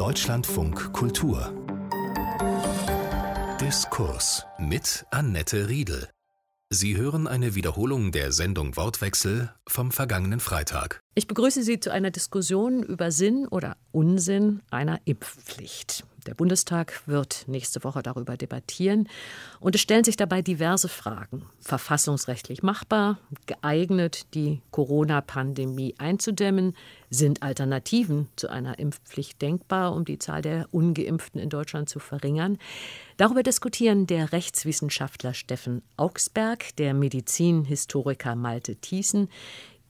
Deutschlandfunk 0.00 0.94
Kultur 0.94 1.52
Diskurs 3.60 4.46
mit 4.58 5.04
Annette 5.10 5.68
Riedel. 5.68 6.08
Sie 6.70 6.96
hören 6.96 7.26
eine 7.26 7.54
Wiederholung 7.54 8.10
der 8.10 8.32
Sendung 8.32 8.78
Wortwechsel 8.78 9.52
vom 9.68 9.92
vergangenen 9.92 10.40
Freitag. 10.40 11.02
Ich 11.14 11.26
begrüße 11.26 11.62
Sie 11.62 11.80
zu 11.80 11.92
einer 11.92 12.10
Diskussion 12.10 12.82
über 12.82 13.12
Sinn 13.12 13.46
oder 13.46 13.76
Unsinn 13.92 14.62
einer 14.70 15.02
Impfpflicht. 15.04 16.06
Der 16.26 16.34
Bundestag 16.34 17.02
wird 17.06 17.44
nächste 17.46 17.82
Woche 17.84 18.02
darüber 18.02 18.36
debattieren 18.36 19.08
und 19.58 19.74
es 19.74 19.80
stellen 19.80 20.04
sich 20.04 20.16
dabei 20.16 20.42
diverse 20.42 20.88
Fragen. 20.88 21.46
Verfassungsrechtlich 21.60 22.62
machbar, 22.62 23.18
geeignet, 23.46 24.26
die 24.34 24.60
Corona-Pandemie 24.70 25.94
einzudämmen, 25.98 26.76
sind 27.08 27.42
Alternativen 27.42 28.28
zu 28.36 28.48
einer 28.48 28.78
Impfpflicht 28.78 29.40
denkbar, 29.42 29.94
um 29.94 30.04
die 30.04 30.18
Zahl 30.18 30.42
der 30.42 30.68
ungeimpften 30.72 31.40
in 31.40 31.48
Deutschland 31.48 31.88
zu 31.88 31.98
verringern. 31.98 32.58
Darüber 33.16 33.42
diskutieren 33.42 34.06
der 34.06 34.32
Rechtswissenschaftler 34.32 35.34
Steffen 35.34 35.82
Augsberg, 35.96 36.76
der 36.76 36.94
Medizinhistoriker 36.94 38.36
Malte 38.36 38.76
Thiessen, 38.76 39.28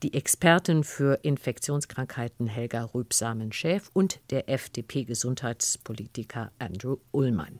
die 0.03 0.13
Expertin 0.13 0.83
für 0.83 1.19
Infektionskrankheiten 1.23 2.47
Helga 2.47 2.89
Rübsamen-Schäf 2.93 3.89
und 3.93 4.19
der 4.29 4.49
FDP-Gesundheitspolitiker 4.49 6.51
Andrew 6.59 6.97
Ullmann. 7.11 7.59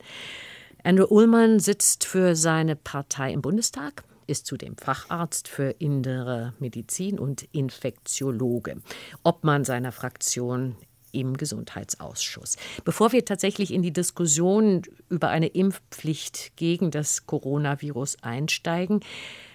Andrew 0.83 1.05
Ullmann 1.09 1.59
sitzt 1.59 2.05
für 2.05 2.35
seine 2.35 2.75
Partei 2.75 3.31
im 3.31 3.41
Bundestag, 3.41 4.03
ist 4.25 4.47
zudem 4.47 4.77
Facharzt 4.77 5.47
für 5.47 5.71
innere 5.71 6.53
Medizin 6.59 7.19
und 7.19 7.47
Infektiologe. 7.51 8.81
Obmann 9.23 9.63
seiner 9.63 9.91
Fraktion 9.91 10.75
im 11.11 11.37
Gesundheitsausschuss. 11.37 12.55
Bevor 12.85 13.11
wir 13.11 13.25
tatsächlich 13.25 13.73
in 13.73 13.81
die 13.81 13.91
Diskussion 13.91 14.83
über 15.09 15.29
eine 15.29 15.47
Impfpflicht 15.47 16.55
gegen 16.55 16.89
das 16.89 17.25
Coronavirus 17.25 18.23
einsteigen, 18.23 19.01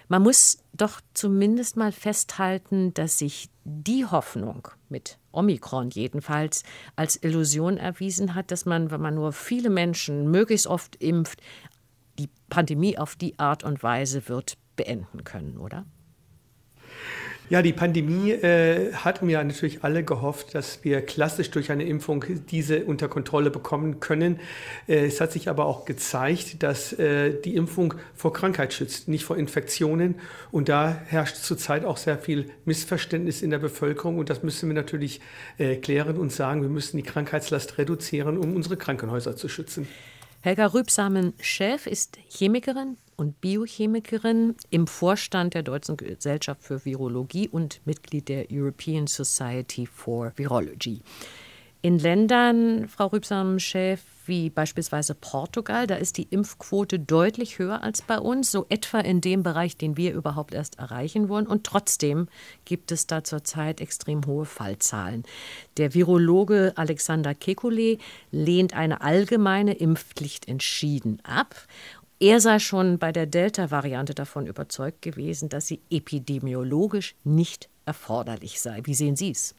man 0.07 0.23
muss 0.23 0.59
doch 0.73 1.01
zumindest 1.13 1.77
mal 1.77 1.91
festhalten, 1.91 2.93
dass 2.93 3.19
sich 3.19 3.49
die 3.63 4.05
Hoffnung 4.05 4.69
mit 4.89 5.17
Omikron 5.31 5.89
jedenfalls 5.89 6.63
als 6.95 7.21
Illusion 7.21 7.77
erwiesen 7.77 8.33
hat, 8.33 8.51
dass 8.51 8.65
man, 8.65 8.91
wenn 8.91 9.01
man 9.01 9.15
nur 9.15 9.33
viele 9.33 9.69
Menschen 9.69 10.31
möglichst 10.31 10.67
oft 10.67 10.95
impft, 10.97 11.41
die 12.17 12.29
Pandemie 12.49 12.97
auf 12.97 13.15
die 13.15 13.37
Art 13.37 13.63
und 13.63 13.83
Weise 13.83 14.27
wird 14.29 14.57
beenden 14.75 15.23
können, 15.23 15.57
oder? 15.57 15.85
Ja, 17.49 17.61
die 17.61 17.71
Pandemie 17.71 18.31
äh, 18.31 18.91
hatten 18.91 19.29
ja 19.29 19.41
natürlich 19.41 19.81
alle 19.81 20.03
gehofft, 20.03 20.53
dass 20.53 20.83
wir 20.83 21.01
klassisch 21.01 21.49
durch 21.49 21.71
eine 21.71 21.85
Impfung 21.85 22.25
diese 22.51 22.83
unter 22.83 23.07
Kontrolle 23.07 23.51
bekommen 23.51 24.01
können. 24.01 24.41
Äh, 24.85 25.05
es 25.05 25.21
hat 25.21 25.31
sich 25.31 25.47
aber 25.47 25.65
auch 25.65 25.85
gezeigt, 25.85 26.61
dass 26.61 26.91
äh, 26.91 27.39
die 27.39 27.55
Impfung 27.55 27.93
vor 28.13 28.33
Krankheit 28.33 28.73
schützt, 28.73 29.07
nicht 29.07 29.23
vor 29.23 29.37
Infektionen. 29.37 30.15
Und 30.51 30.67
da 30.67 30.99
herrscht 31.05 31.37
zurzeit 31.37 31.85
auch 31.85 31.95
sehr 31.95 32.17
viel 32.17 32.49
Missverständnis 32.65 33.41
in 33.41 33.49
der 33.49 33.59
Bevölkerung. 33.59 34.17
Und 34.17 34.29
das 34.29 34.43
müssen 34.43 34.67
wir 34.67 34.75
natürlich 34.75 35.21
äh, 35.57 35.77
klären 35.77 36.17
und 36.17 36.33
sagen, 36.33 36.63
wir 36.63 36.69
müssen 36.69 36.97
die 36.97 37.03
Krankheitslast 37.03 37.77
reduzieren, 37.77 38.37
um 38.37 38.57
unsere 38.57 38.75
Krankenhäuser 38.75 39.37
zu 39.37 39.47
schützen. 39.47 39.87
Helga 40.41 40.67
Rübsamen-Schäf 40.67 41.87
ist 41.87 42.17
Chemikerin, 42.29 42.97
und 43.17 43.41
Biochemikerin 43.41 44.55
im 44.69 44.87
Vorstand 44.87 45.55
der 45.55 45.63
Deutschen 45.63 45.97
Gesellschaft 45.97 46.61
für 46.63 46.85
Virologie 46.85 47.49
und 47.49 47.81
Mitglied 47.85 48.29
der 48.29 48.45
European 48.51 49.07
Society 49.07 49.87
for 49.87 50.31
Virology. 50.35 51.01
In 51.81 51.99
Ländern, 51.99 52.87
Frau 52.87 53.07
Rübsam-Schäf, 53.07 54.01
wie 54.27 54.49
beispielsweise 54.49 55.15
Portugal, 55.15 55.87
da 55.87 55.95
ist 55.95 56.17
die 56.17 56.27
Impfquote 56.29 56.99
deutlich 56.99 57.59
höher 57.59 57.83
als 57.83 58.01
bei 58.01 58.19
uns, 58.19 58.51
so 58.51 58.65
etwa 58.69 58.99
in 58.99 59.21
dem 59.21 59.43
Bereich, 59.43 59.77
den 59.77 59.97
wir 59.97 60.13
überhaupt 60.13 60.53
erst 60.53 60.79
erreichen 60.79 61.29
wollen. 61.29 61.47
Und 61.47 61.63
trotzdem 61.63 62.27
gibt 62.65 62.91
es 62.91 63.07
da 63.07 63.23
zurzeit 63.23 63.81
extrem 63.81 64.25
hohe 64.25 64.45
Fallzahlen. 64.45 65.23
Der 65.77 65.93
Virologe 65.93 66.73
Alexander 66.75 67.31
Kekulé 67.31 67.99
lehnt 68.31 68.73
eine 68.73 69.01
allgemeine 69.01 69.73
Impfpflicht 69.73 70.47
entschieden 70.47 71.19
ab 71.23 71.55
er 72.19 72.41
sei 72.41 72.57
schon 72.57 72.97
bei 72.97 73.11
der 73.11 73.27
Delta-Variante 73.27 74.15
davon 74.15 74.47
überzeugt 74.47 75.03
gewesen, 75.03 75.49
dass 75.49 75.67
sie 75.67 75.81
epidemiologisch 75.91 77.13
nicht 77.23 77.69
erforderlich 77.85 78.59
sei. 78.59 78.81
Wie 78.85 78.95
sehen 78.95 79.15
Sie 79.15 79.29
es? 79.29 79.53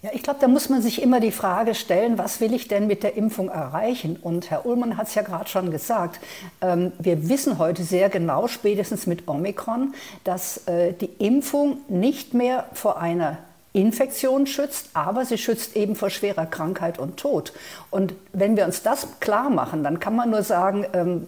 Ja, 0.00 0.10
ich 0.12 0.22
glaube, 0.22 0.38
da 0.40 0.46
muss 0.46 0.68
man 0.68 0.80
sich 0.80 1.02
immer 1.02 1.18
die 1.18 1.32
Frage 1.32 1.74
stellen, 1.74 2.18
was 2.18 2.40
will 2.40 2.54
ich 2.54 2.68
denn 2.68 2.86
mit 2.86 3.02
der 3.02 3.16
Impfung 3.16 3.48
erreichen? 3.48 4.16
Und 4.16 4.48
Herr 4.48 4.64
Ullmann 4.64 4.96
hat 4.96 5.08
es 5.08 5.14
ja 5.16 5.22
gerade 5.22 5.48
schon 5.48 5.72
gesagt. 5.72 6.20
Ähm, 6.60 6.92
wir 7.00 7.28
wissen 7.28 7.58
heute 7.58 7.82
sehr 7.82 8.08
genau, 8.08 8.46
spätestens 8.46 9.08
mit 9.08 9.26
Omikron, 9.26 9.94
dass 10.22 10.68
äh, 10.68 10.92
die 10.92 11.10
Impfung 11.18 11.78
nicht 11.88 12.32
mehr 12.32 12.66
vor 12.74 13.00
einer 13.00 13.38
Infektion 13.72 14.46
schützt, 14.46 14.90
aber 14.94 15.24
sie 15.24 15.36
schützt 15.36 15.76
eben 15.76 15.96
vor 15.96 16.10
schwerer 16.10 16.46
Krankheit 16.46 17.00
und 17.00 17.16
Tod. 17.16 17.52
Und 17.90 18.14
wenn 18.32 18.56
wir 18.56 18.66
uns 18.66 18.82
das 18.82 19.08
klar 19.18 19.50
machen, 19.50 19.82
dann 19.82 19.98
kann 19.98 20.14
man 20.14 20.30
nur 20.30 20.44
sagen, 20.44 20.86
ähm, 20.92 21.26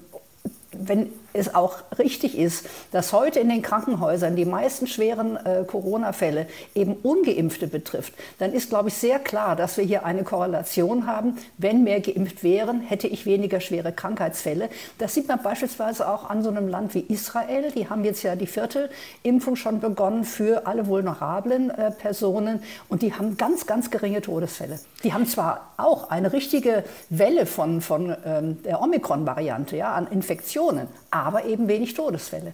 wenn 0.73 1.13
es 1.33 1.55
auch 1.55 1.79
richtig 1.99 2.37
ist, 2.37 2.67
dass 2.93 3.13
heute 3.13 3.41
in 3.41 3.49
den 3.49 3.63
Krankenhäusern 3.63 4.37
die 4.37 4.45
meisten 4.45 4.87
schweren 4.87 5.37
äh, 5.37 5.65
Corona-Fälle 5.67 6.47
eben 6.75 6.95
ungeimpfte 6.95 7.67
betrifft, 7.67 8.15
dann 8.39 8.53
ist, 8.53 8.71
glaube 8.71 8.89
ich, 8.89 8.95
sehr 8.95 9.19
klar, 9.19 9.57
dass 9.57 9.77
wir 9.77 9.85
hier 9.85 10.05
eine 10.05 10.25
Korrelation 10.25 11.07
haben. 11.07 11.37
Wenn 11.59 11.85
mehr 11.85 12.01
geimpft 12.01 12.43
wären, 12.43 12.81
hätte 12.81 13.07
ich 13.07 13.27
weniger 13.27 13.61
schwere 13.61 13.93
Krankheitsfälle. 13.93 14.69
Das 14.99 15.15
sieht 15.15 15.29
man 15.29 15.43
beispielsweise 15.43 16.09
auch 16.09 16.29
an 16.29 16.43
so 16.43 16.51
einem 16.51 16.69
Land 16.69 16.95
wie 16.95 17.01
Israel. 17.01 17.71
Die 17.73 17.89
haben 17.89 18.05
jetzt 18.05 18.23
ja 18.23 18.37
die 18.37 18.47
vierte 18.47 18.91
Impfung 19.23 19.57
schon 19.57 19.81
begonnen 19.81 20.25
für 20.25 20.67
alle 20.67 20.87
vulnerablen 20.87 21.71
äh, 21.71 21.91
Personen 21.91 22.63
und 22.89 23.03
die 23.03 23.13
haben 23.15 23.37
ganz, 23.37 23.67
ganz 23.67 23.91
geringe 23.91 24.21
Todesfälle. 24.21 24.79
Die 25.05 25.13
haben 25.13 25.27
zwar 25.27 25.73
auch 25.77 26.11
eine 26.11 26.33
richtige 26.33 26.85
Welle 27.09 27.47
von, 27.47 27.81
von 27.81 28.15
ähm, 28.25 28.63
der 28.63 28.83
Omikron-Variante 28.83 29.77
ja, 29.77 29.93
an 29.93 30.07
Infektionen, 30.09 30.89
aber 31.25 31.45
eben 31.45 31.69
wenig 31.69 31.95
Todesfälle. 31.95 32.53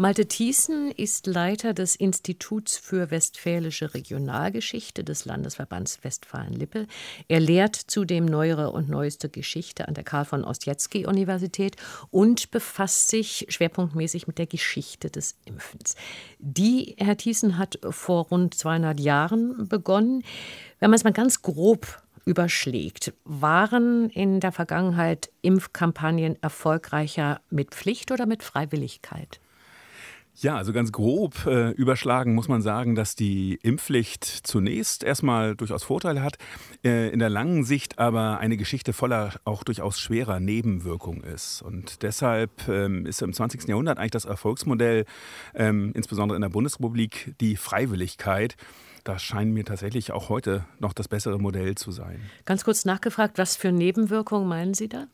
Malte 0.00 0.26
Thiessen 0.26 0.92
ist 0.92 1.26
Leiter 1.26 1.74
des 1.74 1.96
Instituts 1.96 2.78
für 2.78 3.10
Westfälische 3.10 3.94
Regionalgeschichte 3.94 5.02
des 5.02 5.24
Landesverbands 5.24 6.04
Westfalen-Lippe. 6.04 6.86
Er 7.26 7.40
lehrt 7.40 7.74
zudem 7.74 8.24
neuere 8.24 8.70
und 8.70 8.88
neueste 8.88 9.28
Geschichte 9.28 9.88
an 9.88 9.94
der 9.94 10.04
Karl 10.04 10.24
von 10.24 10.44
Ossietzky 10.44 11.04
Universität 11.04 11.74
und 12.12 12.52
befasst 12.52 13.08
sich 13.08 13.46
schwerpunktmäßig 13.48 14.28
mit 14.28 14.38
der 14.38 14.46
Geschichte 14.46 15.10
des 15.10 15.34
Impfens. 15.46 15.96
Die, 16.38 16.94
Herr 16.98 17.16
Thiessen, 17.16 17.58
hat 17.58 17.80
vor 17.90 18.28
rund 18.28 18.54
200 18.54 19.00
Jahren 19.00 19.66
begonnen. 19.66 20.22
Wenn 20.78 20.90
man 20.90 20.96
es 20.96 21.02
mal 21.02 21.12
ganz 21.12 21.42
grob 21.42 22.00
überschlägt. 22.28 23.14
Waren 23.24 24.10
in 24.10 24.40
der 24.40 24.52
Vergangenheit 24.52 25.30
Impfkampagnen 25.40 26.40
erfolgreicher 26.42 27.40
mit 27.50 27.74
Pflicht 27.74 28.12
oder 28.12 28.26
mit 28.26 28.42
Freiwilligkeit? 28.42 29.40
Ja, 30.40 30.56
also 30.56 30.72
ganz 30.72 30.92
grob 30.92 31.46
äh, 31.46 31.70
überschlagen 31.70 32.36
muss 32.36 32.46
man 32.46 32.62
sagen, 32.62 32.94
dass 32.94 33.16
die 33.16 33.58
Impfpflicht 33.60 34.24
zunächst 34.24 35.02
erstmal 35.02 35.56
durchaus 35.56 35.82
Vorteile 35.82 36.22
hat, 36.22 36.38
äh, 36.84 37.08
in 37.08 37.18
der 37.18 37.28
langen 37.28 37.64
Sicht 37.64 37.98
aber 37.98 38.38
eine 38.38 38.56
Geschichte 38.56 38.92
voller 38.92 39.32
auch 39.44 39.64
durchaus 39.64 39.98
schwerer 39.98 40.38
Nebenwirkungen 40.38 41.24
ist. 41.24 41.60
Und 41.62 42.04
deshalb 42.04 42.68
ähm, 42.68 43.04
ist 43.04 43.20
im 43.20 43.32
20. 43.32 43.66
Jahrhundert 43.66 43.98
eigentlich 43.98 44.12
das 44.12 44.26
Erfolgsmodell, 44.26 45.06
ähm, 45.56 45.90
insbesondere 45.96 46.36
in 46.36 46.42
der 46.42 46.50
Bundesrepublik, 46.50 47.34
die 47.40 47.56
Freiwilligkeit 47.56 48.54
das 49.04 49.22
scheint 49.22 49.52
mir 49.52 49.64
tatsächlich 49.64 50.12
auch 50.12 50.28
heute 50.28 50.64
noch 50.78 50.92
das 50.92 51.08
bessere 51.08 51.38
Modell 51.38 51.74
zu 51.74 51.90
sein. 51.92 52.20
Ganz 52.44 52.64
kurz 52.64 52.84
nachgefragt, 52.84 53.38
was 53.38 53.56
für 53.56 53.72
Nebenwirkungen 53.72 54.48
meinen 54.48 54.74
Sie 54.74 54.88
da? 54.88 55.06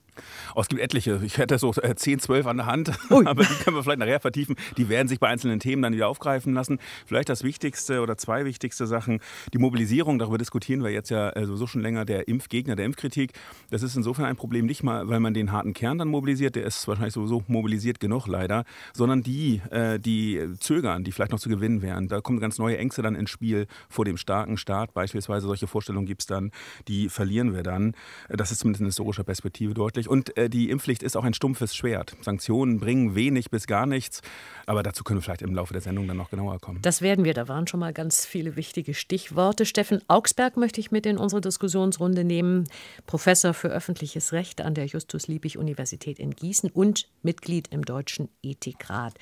Oh, 0.55 0.61
es 0.61 0.69
gibt 0.69 0.81
etliche. 0.81 1.20
Ich 1.25 1.38
hätte 1.38 1.58
so 1.58 1.72
10, 1.72 2.14
äh, 2.14 2.19
12 2.19 2.46
an 2.46 2.56
der 2.58 2.66
Hand, 2.66 2.93
Ui. 3.11 3.26
aber 3.26 3.44
die 3.44 3.55
können 3.55 3.76
wir 3.76 3.82
vielleicht 3.82 3.99
nachher 3.99 4.20
vertiefen. 4.20 4.56
Die 4.76 4.88
werden 4.88 5.08
sich 5.08 5.20
bei 5.20 5.28
einzelnen 5.28 5.61
Themen 5.61 5.82
dann 5.82 5.93
wieder 5.93 6.08
aufgreifen 6.08 6.55
lassen. 6.55 6.78
Vielleicht 7.06 7.28
das 7.28 7.44
Wichtigste 7.44 8.00
oder 8.00 8.16
zwei 8.16 8.44
wichtigste 8.44 8.87
Sachen. 8.87 9.20
Die 9.52 9.58
Mobilisierung, 9.58 10.19
darüber 10.19 10.38
diskutieren 10.38 10.82
wir 10.82 10.90
jetzt 10.90 11.11
ja 11.11 11.32
sowieso 11.44 11.66
schon 11.66 11.82
länger, 11.82 12.05
der 12.05 12.28
Impfgegner, 12.28 12.76
der 12.76 12.87
Impfkritik. 12.87 13.32
Das 13.70 13.82
ist 13.82 13.96
insofern 13.96 14.26
ein 14.26 14.37
Problem 14.37 14.66
nicht 14.66 14.82
mal, 14.82 15.08
weil 15.08 15.20
man 15.20 15.34
den 15.34 15.52
harten 15.52 15.75
Kern 15.75 15.99
dann 15.99 16.08
mobilisiert, 16.08 16.56
der 16.56 16.64
ist 16.64 16.87
wahrscheinlich 16.87 17.14
sowieso 17.14 17.43
mobilisiert 17.49 18.00
genug 18.00 18.26
leider, 18.26 18.64
sondern 18.93 19.22
die, 19.22 19.60
äh, 19.70 19.99
die 19.99 20.40
zögern, 20.60 21.05
die 21.05 21.12
vielleicht 21.12 21.32
noch 21.32 21.40
zu 21.40 21.49
gewinnen 21.49 21.82
wären. 21.82 22.08
Da 22.08 22.20
kommen 22.20 22.40
ganz 22.40 22.58
neue 22.58 22.78
Ängste 22.78 23.02
dann 23.02 23.14
ins 23.14 23.31
Spiel 23.31 23.67
vor 23.88 24.05
dem 24.05 24.17
starken 24.17 24.56
Staat. 24.56 24.94
Beispielsweise 24.94 25.46
solche 25.46 25.67
Vorstellungen 25.67 26.06
gibt 26.06 26.22
es 26.22 26.26
dann, 26.26 26.50
die 26.88 27.08
verlieren 27.08 27.55
wir 27.55 27.62
dann. 27.62 27.94
Das 28.28 28.52
ist 28.52 28.60
zumindest 28.60 28.81
in 28.81 28.87
historischer 28.87 29.25
Perspektive 29.25 29.75
deutlich. 29.75 30.04
Natürlich. 30.05 30.09
Und 30.09 30.37
äh, 30.37 30.49
die 30.49 30.71
Impfpflicht 30.71 31.03
ist 31.03 31.17
auch 31.17 31.25
ein 31.25 31.35
stumpfes 31.35 31.75
Schwert. 31.75 32.17
Sanktionen 32.21 32.81
bringen 32.81 33.15
wenig 33.15 33.51
bis 33.51 33.67
gar 33.67 33.87
nichts. 33.87 34.23
Aber 34.67 34.83
dazu 34.83 35.05
können 35.05 35.19
wir 35.19 35.23
vielleicht 35.23 35.43
im 35.43 35.55
Laufe 35.55 35.73
der 35.73 35.83
Sendung 35.83 36.09
dann 36.09 36.17
noch 36.17 36.31
genauer 36.31 36.59
kommen. 36.61 36.81
Das 36.83 37.03
werden 37.03 37.25
wir. 37.25 37.35
Da 37.35 37.49
waren 37.49 37.67
schon 37.67 37.81
mal 37.81 37.93
ganz 37.93 38.27
viele 38.27 38.56
wichtige 38.56 38.95
Stichworte. 38.95 39.67
Steffen 39.67 40.01
Augsberg 40.09 40.56
möchte 40.56 40.81
ich 40.81 40.91
mit 40.91 41.06
in 41.06 41.19
unsere 41.19 41.41
Diskussionsrunde 41.41 42.25
nehmen. 42.25 42.65
Professor 43.06 43.55
für 43.55 43.69
öffentliches 43.69 44.33
Recht 44.33 44.61
an 44.61 44.75
der 44.75 44.87
Justus-Liebig-Universität 44.87 46.19
in 46.19 46.31
Gießen 46.31 46.71
und 46.71 47.09
Mitglied 47.23 47.69
im 47.71 47.85
Deutschen 47.85 48.29
Ethikrat. 48.43 49.15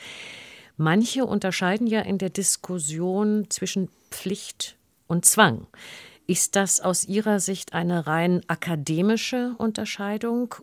Manche 0.77 1.27
unterscheiden 1.27 1.87
ja 1.87 2.01
in 2.01 2.19
der 2.19 2.31
Diskussion 2.31 3.47
zwischen 3.51 3.89
Pflicht 4.11 4.77
und 5.07 5.25
Zwang. 5.25 5.67
Ist 6.27 6.57
das 6.57 6.81
aus 6.81 7.05
Ihrer 7.05 7.41
Sicht 7.41 7.75
eine 7.75 8.07
rein 8.07 8.41
akademische 8.47 9.55
Unterscheidung? 9.59 10.55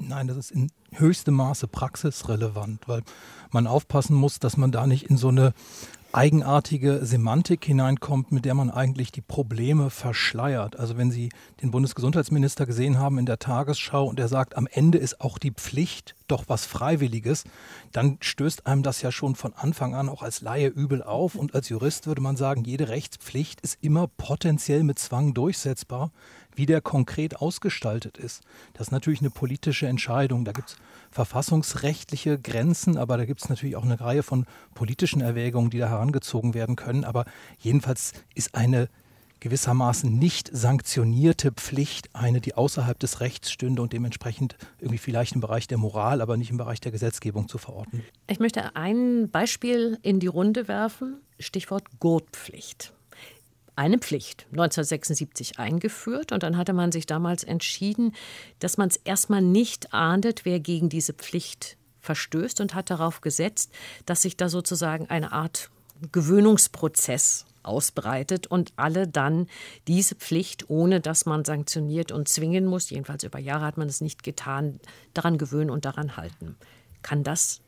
Nein, 0.00 0.28
das 0.28 0.36
ist 0.36 0.50
in 0.50 0.72
höchstem 0.92 1.34
Maße 1.34 1.68
praxisrelevant, 1.68 2.88
weil 2.88 3.02
man 3.50 3.66
aufpassen 3.66 4.14
muss, 4.14 4.38
dass 4.38 4.56
man 4.56 4.72
da 4.72 4.86
nicht 4.86 5.04
in 5.04 5.16
so 5.16 5.28
eine 5.28 5.52
eigenartige 6.12 7.04
Semantik 7.04 7.64
hineinkommt, 7.64 8.32
mit 8.32 8.44
der 8.44 8.54
man 8.54 8.70
eigentlich 8.70 9.12
die 9.12 9.20
Probleme 9.20 9.90
verschleiert. 9.90 10.76
Also 10.78 10.96
wenn 10.96 11.10
Sie 11.10 11.28
den 11.62 11.70
Bundesgesundheitsminister 11.70 12.66
gesehen 12.66 12.98
haben 12.98 13.18
in 13.18 13.26
der 13.26 13.38
Tagesschau 13.38 14.06
und 14.06 14.18
er 14.18 14.26
sagt, 14.28 14.56
am 14.56 14.66
Ende 14.66 14.98
ist 14.98 15.20
auch 15.20 15.38
die 15.38 15.52
Pflicht 15.52 16.16
doch 16.26 16.44
was 16.48 16.66
Freiwilliges, 16.66 17.44
dann 17.92 18.18
stößt 18.20 18.66
einem 18.66 18.82
das 18.82 19.02
ja 19.02 19.12
schon 19.12 19.36
von 19.36 19.54
Anfang 19.54 19.94
an 19.94 20.08
auch 20.08 20.22
als 20.22 20.40
Laie 20.40 20.68
übel 20.68 21.02
auf. 21.02 21.36
Und 21.36 21.54
als 21.54 21.68
Jurist 21.68 22.06
würde 22.06 22.22
man 22.22 22.36
sagen, 22.36 22.64
jede 22.64 22.88
Rechtspflicht 22.88 23.60
ist 23.60 23.78
immer 23.80 24.08
potenziell 24.08 24.82
mit 24.82 24.98
Zwang 24.98 25.34
durchsetzbar. 25.34 26.10
Wie 26.54 26.66
der 26.66 26.80
konkret 26.80 27.36
ausgestaltet 27.36 28.18
ist, 28.18 28.42
das 28.74 28.88
ist 28.88 28.92
natürlich 28.92 29.20
eine 29.20 29.30
politische 29.30 29.86
Entscheidung. 29.86 30.44
Da 30.44 30.52
gibt 30.52 30.70
es 30.70 30.76
verfassungsrechtliche 31.10 32.38
Grenzen, 32.38 32.96
aber 32.96 33.16
da 33.16 33.24
gibt 33.24 33.42
es 33.42 33.48
natürlich 33.48 33.76
auch 33.76 33.84
eine 33.84 34.00
Reihe 34.00 34.22
von 34.22 34.46
politischen 34.74 35.20
Erwägungen, 35.20 35.70
die 35.70 35.78
da 35.78 35.88
herangezogen 35.88 36.54
werden 36.54 36.76
können. 36.76 37.04
Aber 37.04 37.24
jedenfalls 37.58 38.12
ist 38.34 38.54
eine 38.54 38.88
gewissermaßen 39.40 40.18
nicht 40.18 40.50
sanktionierte 40.52 41.50
Pflicht 41.52 42.10
eine, 42.14 42.40
die 42.40 42.54
außerhalb 42.54 42.98
des 42.98 43.20
Rechts 43.20 43.50
stünde 43.50 43.82
und 43.82 43.92
dementsprechend 43.92 44.56
irgendwie 44.78 44.98
vielleicht 44.98 45.34
im 45.34 45.40
Bereich 45.40 45.66
der 45.66 45.78
Moral, 45.78 46.20
aber 46.20 46.36
nicht 46.36 46.50
im 46.50 46.58
Bereich 46.58 46.80
der 46.80 46.92
Gesetzgebung 46.92 47.48
zu 47.48 47.58
verorten. 47.58 48.04
Ich 48.28 48.38
möchte 48.38 48.76
ein 48.76 49.30
Beispiel 49.30 49.98
in 50.02 50.20
die 50.20 50.26
Runde 50.26 50.68
werfen, 50.68 51.20
Stichwort 51.38 51.84
Gurtpflicht 51.98 52.92
eine 53.80 53.98
Pflicht 53.98 54.46
1976 54.50 55.58
eingeführt 55.58 56.32
und 56.32 56.42
dann 56.42 56.58
hatte 56.58 56.74
man 56.74 56.92
sich 56.92 57.06
damals 57.06 57.44
entschieden, 57.44 58.12
dass 58.58 58.76
man 58.76 58.90
es 58.90 58.96
erstmal 58.96 59.40
nicht 59.40 59.94
ahndet, 59.94 60.44
wer 60.44 60.60
gegen 60.60 60.90
diese 60.90 61.14
Pflicht 61.14 61.78
verstößt 62.00 62.60
und 62.60 62.74
hat 62.74 62.90
darauf 62.90 63.22
gesetzt, 63.22 63.72
dass 64.04 64.20
sich 64.20 64.36
da 64.36 64.50
sozusagen 64.50 65.08
eine 65.08 65.32
Art 65.32 65.70
Gewöhnungsprozess 66.12 67.46
ausbreitet 67.62 68.46
und 68.46 68.74
alle 68.76 69.08
dann 69.08 69.46
diese 69.88 70.14
Pflicht, 70.14 70.68
ohne 70.68 71.00
dass 71.00 71.24
man 71.24 71.46
sanktioniert 71.46 72.12
und 72.12 72.28
zwingen 72.28 72.66
muss, 72.66 72.90
jedenfalls 72.90 73.24
über 73.24 73.38
Jahre 73.38 73.64
hat 73.64 73.78
man 73.78 73.88
es 73.88 74.02
nicht 74.02 74.22
getan, 74.22 74.78
daran 75.14 75.38
gewöhnen 75.38 75.70
und 75.70 75.86
daran 75.86 76.18
halten. 76.18 76.56
Kann 77.00 77.24
das 77.24 77.62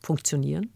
funktionieren? 0.00 0.70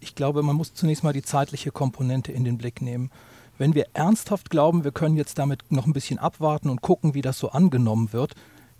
Ich 0.00 0.14
glaube, 0.14 0.42
man 0.42 0.56
muss 0.56 0.72
zunächst 0.72 1.04
mal 1.04 1.12
die 1.12 1.22
zeitliche 1.22 1.72
Komponente 1.72 2.32
in 2.32 2.44
den 2.44 2.56
Blick 2.56 2.80
nehmen. 2.80 3.10
Wenn 3.58 3.74
wir 3.74 3.86
ernsthaft 3.94 4.50
glauben, 4.50 4.84
wir 4.84 4.92
können 4.92 5.16
jetzt 5.16 5.38
damit 5.38 5.60
noch 5.70 5.86
ein 5.86 5.92
bisschen 5.92 6.18
abwarten 6.18 6.68
und 6.68 6.82
gucken, 6.82 7.14
wie 7.14 7.22
das 7.22 7.38
so 7.38 7.50
angenommen 7.50 8.12
wird, 8.12 8.34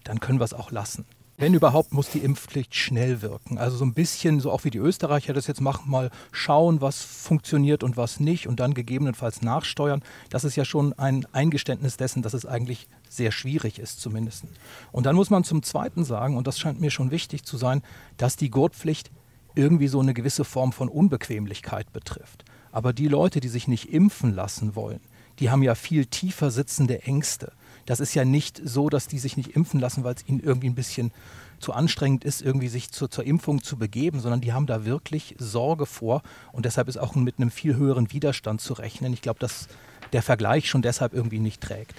dann 0.05 0.21
können 0.21 0.39
wir 0.39 0.45
es 0.45 0.55
auch 0.55 0.71
lassen. 0.71 1.07
Wenn 1.39 1.53
überhaupt, 1.53 1.93
muss 1.93 2.09
die 2.09 2.21
Impfpflicht 2.21 2.75
schnell 2.75 3.21
wirken. 3.21 3.59
Also 3.59 3.77
so 3.77 3.85
ein 3.85 3.93
bisschen, 3.93 4.41
so 4.41 4.51
auch 4.51 4.65
wie 4.65 4.71
die 4.71 4.79
Österreicher 4.79 5.35
das 5.35 5.47
jetzt 5.47 5.61
machen, 5.61 5.91
mal 5.91 6.11
schauen, 6.33 6.81
was 6.81 7.03
funktioniert 7.03 7.83
und 7.83 7.99
was 7.99 8.21
nicht 8.21 8.47
und 8.47 8.59
dann 8.59 8.73
gegebenenfalls 8.73 9.43
nachsteuern. 9.43 10.03
Das 10.31 10.45
ist 10.45 10.57
ja 10.57 10.65
schon 10.65 10.95
ein 10.95 11.27
Eingeständnis 11.33 11.99
dessen, 11.99 12.23
dass 12.23 12.33
es 12.33 12.47
eigentlich 12.47 12.89
sehr 13.11 13.33
schwierig 13.33 13.79
ist 13.79 14.01
zumindest. 14.01 14.45
Und 14.93 15.05
dann 15.05 15.15
muss 15.15 15.29
man 15.29 15.45
zum 15.45 15.63
Zweiten 15.63 16.05
sagen, 16.05 16.39
und 16.39 16.47
das 16.47 16.59
scheint 16.59 16.81
mir 16.81 16.91
schon 16.91 17.11
wichtig 17.11 17.45
zu 17.45 17.59
sein, 17.59 17.83
dass 18.17 18.37
die 18.37 18.51
Gurtpflicht 18.51 19.11
irgendwie 19.55 19.89
so 19.89 20.01
eine 20.01 20.15
gewisse 20.15 20.45
Form 20.45 20.73
von 20.73 20.89
Unbequemlichkeit 20.89 21.93
betrifft. 21.93 22.45
Aber 22.77 22.93
die 22.93 23.09
Leute, 23.09 23.41
die 23.41 23.49
sich 23.49 23.69
nicht 23.69 23.91
impfen 23.91 24.35
lassen 24.35 24.77
wollen, 24.77 25.01
die 25.39 25.49
haben 25.49 25.63
ja 25.63 25.75
viel 25.75 26.05
tiefer 26.05 26.51
sitzende 26.51 27.05
Ängste. 27.05 27.53
Das 27.87 28.01
ist 28.01 28.13
ja 28.13 28.27
nicht 28.27 28.61
so, 28.63 28.91
dass 28.91 29.09
die 29.09 29.19
sich 29.19 29.39
nicht 29.39 29.57
impfen 29.57 29.81
lassen, 29.81 30.05
weil 30.05 30.15
es 30.15 30.29
ihnen 30.29 30.41
irgendwie 30.41 30.69
ein 30.69 30.75
bisschen 30.75 31.11
zu 31.59 31.73
anstrengend 31.73 32.23
ist, 32.27 32.43
irgendwie 32.43 32.69
sich 32.69 32.91
zu, 32.91 33.09
zur 33.09 33.25
Impfung 33.25 33.63
zu 33.63 33.79
begeben, 33.79 34.21
sondern 34.21 34.43
die 34.43 34.53
haben 34.53 34.67
da 34.67 34.85
wirklich 34.85 35.37
Sorge 35.39 35.87
vor 35.87 36.21
und 36.53 36.67
deshalb 36.67 36.89
ist 36.89 36.99
auch 36.99 37.15
mit 37.15 37.39
einem 37.39 37.51
viel 37.51 37.77
höheren 37.77 38.13
Widerstand 38.13 38.61
zu 38.61 38.75
rechnen. 38.75 39.15
Ich 39.15 39.23
glaube, 39.23 39.41
dass 39.41 39.69
der 40.13 40.21
Vergleich 40.21 40.69
schon 40.69 40.83
deshalb 40.83 41.15
irgendwie 41.15 41.39
nicht 41.39 41.63
trägt. 41.63 41.95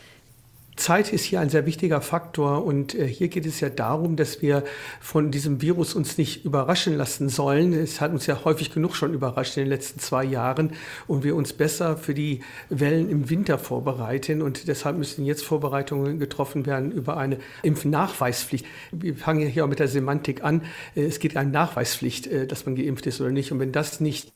Zeit 0.78 1.12
ist 1.12 1.24
hier 1.24 1.40
ein 1.40 1.50
sehr 1.50 1.66
wichtiger 1.66 2.02
Faktor 2.02 2.64
und 2.64 2.96
äh, 2.96 3.08
hier 3.08 3.28
geht 3.28 3.46
es 3.46 3.60
ja 3.60 3.70
darum, 3.70 4.16
dass 4.16 4.42
wir 4.42 4.64
von 5.02 5.32
diesem 5.32 5.62
Virus 5.62 5.96
uns 5.96 6.18
nicht 6.18 6.46
überraschen 6.46 6.96
lassen 6.96 7.30
sollen. 7.30 7.74
Es 7.74 8.00
hat 8.00 8.12
uns 8.12 8.28
ja 8.28 8.46
häufig 8.46 8.72
genug 8.72 8.96
schon 8.96 9.14
überrascht 9.14 9.58
in 9.58 9.64
den 9.64 9.70
letzten 9.70 10.00
zwei 10.00 10.24
Jahren 10.24 10.74
und 11.08 11.24
wir 11.24 11.36
uns 11.36 11.54
besser 11.54 11.98
für 11.98 12.14
die 12.14 12.42
Wellen 12.70 13.10
im 13.10 13.30
Winter 13.30 13.58
vorbereiten 13.58 14.42
und 14.42 14.68
deshalb 14.68 14.98
müssen 14.98 15.26
jetzt 15.26 15.44
Vorbereitungen 15.44 16.20
getroffen 16.20 16.66
werden 16.66 16.92
über 16.92 17.18
eine 17.18 17.40
Impfnachweispflicht. 17.64 18.66
Wir 18.92 19.16
fangen 19.16 19.42
ja 19.42 19.48
hier 19.48 19.66
auch 19.66 19.70
mit 19.70 19.80
der 19.80 19.88
Semantik 19.88 20.44
an. 20.44 20.62
Äh, 20.96 21.06
es 21.06 21.20
geht 21.20 21.36
eine 21.36 21.50
Nachweispflicht, 21.50 22.28
äh, 22.28 22.46
dass 22.46 22.66
man 22.66 22.76
geimpft 22.76 23.08
ist 23.08 23.20
oder 23.20 23.32
nicht 23.32 23.52
und 23.52 23.60
wenn 23.60 23.72
das 23.72 24.00
nicht 24.00 24.32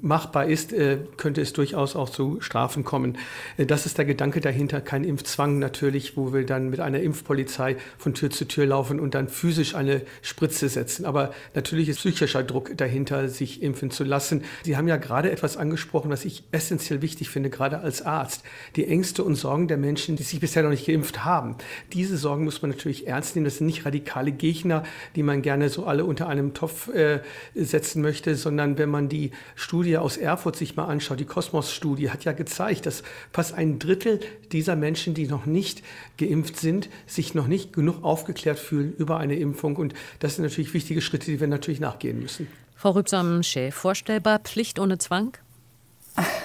machbar 0.00 0.46
ist, 0.46 0.74
könnte 1.16 1.40
es 1.40 1.52
durchaus 1.52 1.96
auch 1.96 2.08
zu 2.08 2.40
Strafen 2.40 2.84
kommen. 2.84 3.18
Das 3.56 3.84
ist 3.84 3.98
der 3.98 4.04
Gedanke 4.04 4.40
dahinter, 4.40 4.80
kein 4.80 5.04
Impfzwang 5.04 5.58
natürlich, 5.72 6.18
wo 6.18 6.34
wir 6.34 6.44
dann 6.44 6.68
mit 6.68 6.80
einer 6.80 7.00
Impfpolizei 7.00 7.76
von 7.96 8.12
Tür 8.12 8.28
zu 8.28 8.46
Tür 8.46 8.66
laufen 8.66 9.00
und 9.00 9.14
dann 9.14 9.28
physisch 9.28 9.74
eine 9.74 10.02
Spritze 10.20 10.68
setzen. 10.68 11.06
Aber 11.06 11.32
natürlich 11.54 11.88
ist 11.88 11.98
psychischer 11.98 12.42
Druck 12.42 12.76
dahinter, 12.76 13.28
sich 13.28 13.62
impfen 13.62 13.90
zu 13.90 14.04
lassen. 14.04 14.44
Sie 14.64 14.76
haben 14.76 14.86
ja 14.86 14.98
gerade 14.98 15.30
etwas 15.30 15.56
angesprochen, 15.56 16.10
was 16.10 16.26
ich 16.26 16.44
essentiell 16.52 17.00
wichtig 17.00 17.30
finde, 17.30 17.48
gerade 17.48 17.78
als 17.78 18.02
Arzt. 18.02 18.42
Die 18.76 18.86
Ängste 18.86 19.24
und 19.24 19.36
Sorgen 19.36 19.66
der 19.66 19.78
Menschen, 19.78 20.16
die 20.16 20.24
sich 20.24 20.40
bisher 20.40 20.62
noch 20.62 20.70
nicht 20.70 20.86
geimpft 20.86 21.24
haben. 21.24 21.56
Diese 21.94 22.18
Sorgen 22.18 22.44
muss 22.44 22.60
man 22.60 22.70
natürlich 22.70 23.06
ernst 23.06 23.34
nehmen. 23.34 23.46
Das 23.46 23.56
sind 23.56 23.66
nicht 23.66 23.86
radikale 23.86 24.30
Gegner, 24.30 24.82
die 25.16 25.22
man 25.22 25.40
gerne 25.40 25.70
so 25.70 25.86
alle 25.86 26.04
unter 26.04 26.28
einem 26.28 26.52
Topf 26.52 26.88
äh, 26.88 27.20
setzen 27.54 28.02
möchte, 28.02 28.34
sondern 28.34 28.76
wenn 28.76 28.90
man 28.90 29.08
die 29.08 29.30
Studie 29.54 29.96
aus 29.96 30.18
Erfurt 30.18 30.56
sich 30.56 30.76
mal 30.76 30.84
anschaut, 30.84 31.18
die 31.18 31.24
Kosmos-Studie 31.24 32.10
hat 32.10 32.24
ja 32.24 32.32
gezeigt, 32.32 32.84
dass 32.84 33.02
fast 33.32 33.54
ein 33.54 33.78
Drittel 33.78 34.20
dieser 34.52 34.76
Menschen, 34.76 35.14
die 35.14 35.26
noch 35.26 35.46
nicht 35.46 35.61
nicht 35.62 35.84
geimpft 36.18 36.58
sind, 36.58 36.88
sich 37.06 37.34
noch 37.34 37.46
nicht 37.46 37.72
genug 37.72 38.02
aufgeklärt 38.02 38.58
fühlen 38.58 38.92
über 38.98 39.18
eine 39.18 39.36
Impfung. 39.36 39.76
Und 39.76 39.94
das 40.18 40.34
sind 40.34 40.44
natürlich 40.44 40.74
wichtige 40.74 41.00
Schritte, 41.00 41.26
die 41.26 41.38
wir 41.38 41.46
natürlich 41.46 41.78
nachgehen 41.78 42.18
müssen. 42.18 42.48
Frau 42.74 42.90
Rübsam-Schä, 42.90 43.70
vorstellbar 43.70 44.40
Pflicht 44.40 44.80
ohne 44.80 44.98
Zwang? 44.98 45.36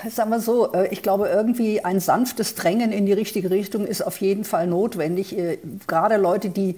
Sagen 0.08 0.30
wir 0.30 0.40
so, 0.40 0.72
äh, 0.72 0.88
ich 0.94 1.02
glaube, 1.02 1.30
irgendwie 1.30 1.84
ein 1.84 2.00
sanftes 2.00 2.54
Drängen 2.54 2.92
in 2.92 3.08
die 3.08 3.14
richtige 3.14 3.50
Richtung 3.50 3.88
ist 3.88 4.02
auf 4.02 4.22
jeden 4.22 4.44
Fall 4.44 4.68
notwendig. 4.68 5.36
Äh, 5.36 5.58
gerade 5.88 6.18
Leute, 6.18 6.52
die 6.52 6.76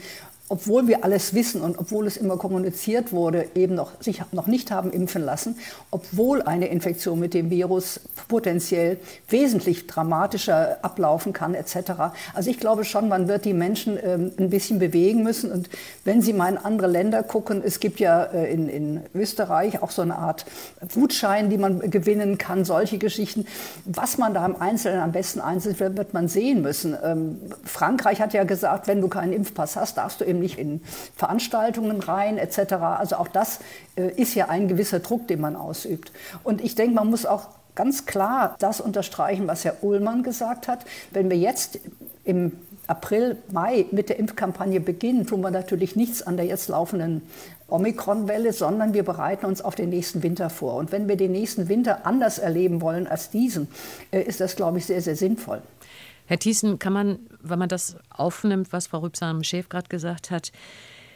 obwohl 0.50 0.88
wir 0.88 1.04
alles 1.04 1.34
wissen 1.36 1.62
und 1.62 1.78
obwohl 1.78 2.08
es 2.08 2.18
immer 2.18 2.38
kommuniziert 2.38 3.14
wurde, 3.14 3.48
eben 3.56 3.76
noch, 3.76 4.02
sich 4.02 4.22
noch 4.32 4.48
nicht 4.48 4.72
haben 4.72 4.92
impfen 4.92 5.24
lassen, 5.24 5.56
obwohl 5.92 6.42
eine 6.42 6.68
Infektion 6.68 7.20
mit 7.20 7.36
dem 7.36 7.52
Virus 7.52 8.02
potenziell 8.28 8.98
wesentlich 9.30 9.86
dramatischer 9.86 10.80
ablaufen 10.82 11.34
kann 11.34 11.54
etc. 11.54 11.92
Also 12.34 12.50
ich 12.50 12.60
glaube 12.60 12.84
schon, 12.84 13.08
man 13.08 13.28
wird 13.28 13.46
die 13.46 13.54
Menschen 13.54 13.98
ähm, 14.04 14.32
ein 14.40 14.50
bisschen 14.50 14.80
bewegen 14.80 15.24
müssen. 15.24 15.52
Und 15.52 15.70
wenn 16.04 16.22
Sie 16.22 16.34
mal 16.34 16.50
in 16.50 16.58
andere 16.58 16.88
Länder 16.88 17.22
gucken, 17.22 17.62
es 17.64 17.80
gibt 17.80 18.00
ja 18.00 18.24
äh, 18.24 18.52
in, 18.52 18.70
in 18.70 19.02
Österreich 19.14 19.84
auch 19.84 19.92
so 19.92 20.02
eine 20.02 20.18
Art 20.18 20.46
Gutschein, 20.94 21.50
die 21.50 21.58
man 21.58 21.92
gewinnen 21.92 22.40
kann, 22.40 22.66
solche 22.66 22.98
Geschichten. 22.98 23.46
Was 23.86 24.18
man 24.18 24.34
da 24.34 24.46
im 24.46 24.56
Einzelnen 24.60 25.02
am 25.02 25.12
besten 25.12 25.42
einsetzt, 25.42 25.80
wird 25.80 26.14
man 26.14 26.28
sehen 26.28 26.64
müssen. 26.64 26.98
Ähm, 27.04 27.40
Frankreich 27.64 28.20
hat 28.20 28.34
ja 28.34 28.44
gesagt, 28.44 28.88
wenn 28.88 29.02
du 29.02 29.08
keinen 29.08 29.34
Impfpass 29.34 29.76
hast, 29.76 29.98
darfst 29.98 30.22
du 30.22 30.26
eben 30.26 30.39
nicht 30.40 30.58
in 30.58 30.82
Veranstaltungen 31.16 32.02
rein 32.02 32.38
etc. 32.38 32.74
Also 32.74 33.18
auch 33.18 33.28
das 33.28 33.60
äh, 33.96 34.10
ist 34.10 34.36
ja 34.36 34.50
ein 34.50 34.68
gewisser 34.68 35.00
Druck, 35.00 35.28
den 35.28 35.42
man 35.42 35.56
ausübt. 35.56 36.12
Und 36.44 36.62
ich 36.62 36.76
denke, 36.76 36.96
man 36.96 37.10
muss 37.10 37.26
auch 37.26 37.48
ganz 37.76 38.06
klar 38.06 38.56
das 38.60 38.82
unterstreichen, 38.82 39.48
was 39.48 39.64
Herr 39.64 39.84
Ullmann 39.84 40.24
gesagt 40.24 40.68
hat. 40.68 40.86
Wenn 41.12 41.30
wir 41.30 41.38
jetzt 41.38 41.80
im 42.26 42.52
April, 42.88 43.38
Mai 43.52 43.86
mit 43.92 44.10
der 44.10 44.18
Impfkampagne 44.18 44.80
beginnen, 44.80 45.28
tun 45.28 45.42
wir 45.42 45.52
natürlich 45.52 45.96
nichts 45.96 46.24
an 46.24 46.38
der 46.38 46.48
jetzt 46.48 46.70
laufenden 46.70 47.22
Omikron-Welle, 47.68 48.52
sondern 48.52 48.94
wir 48.94 49.04
bereiten 49.04 49.46
uns 49.46 49.62
auf 49.62 49.76
den 49.76 49.90
nächsten 49.90 50.24
Winter 50.24 50.50
vor. 50.50 50.76
Und 50.76 50.92
wenn 50.92 51.08
wir 51.08 51.16
den 51.16 51.32
nächsten 51.32 51.70
Winter 51.70 52.06
anders 52.06 52.40
erleben 52.40 52.82
wollen 52.82 53.08
als 53.08 53.30
diesen, 53.30 53.68
äh, 54.12 54.22
ist 54.22 54.42
das, 54.42 54.56
glaube 54.56 54.80
ich, 54.80 54.88
sehr, 54.88 55.02
sehr 55.02 55.16
sinnvoll. 55.16 55.62
Herr 56.30 56.38
Thiessen, 56.38 56.78
kann 56.78 56.94
man, 56.94 57.20
wenn 57.42 57.58
man 57.58 57.70
das 57.70 57.96
aufnimmt, 58.12 58.72
was 58.72 58.86
Frau 58.86 59.00
Rübsam-Schäf 59.00 59.68
gerade 59.68 59.90
gesagt 59.90 60.30
hat, 60.30 60.52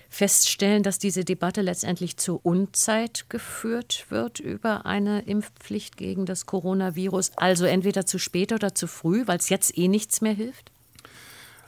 feststellen, 0.09 0.81
dass 0.81 0.97
diese 0.97 1.23
Debatte 1.23 1.61
letztendlich 1.61 2.17
zur 2.17 2.43
Unzeit 2.43 3.29
geführt 3.29 4.07
wird 4.09 4.39
über 4.39 4.87
eine 4.87 5.21
Impfpflicht 5.21 5.97
gegen 5.97 6.25
das 6.25 6.47
Coronavirus? 6.47 7.33
Also 7.35 7.65
entweder 7.65 8.07
zu 8.07 8.17
spät 8.17 8.53
oder 8.53 8.73
zu 8.73 8.87
früh, 8.87 9.27
weil 9.27 9.37
es 9.37 9.49
jetzt 9.49 9.77
eh 9.77 9.87
nichts 9.87 10.21
mehr 10.21 10.33
hilft? 10.33 10.71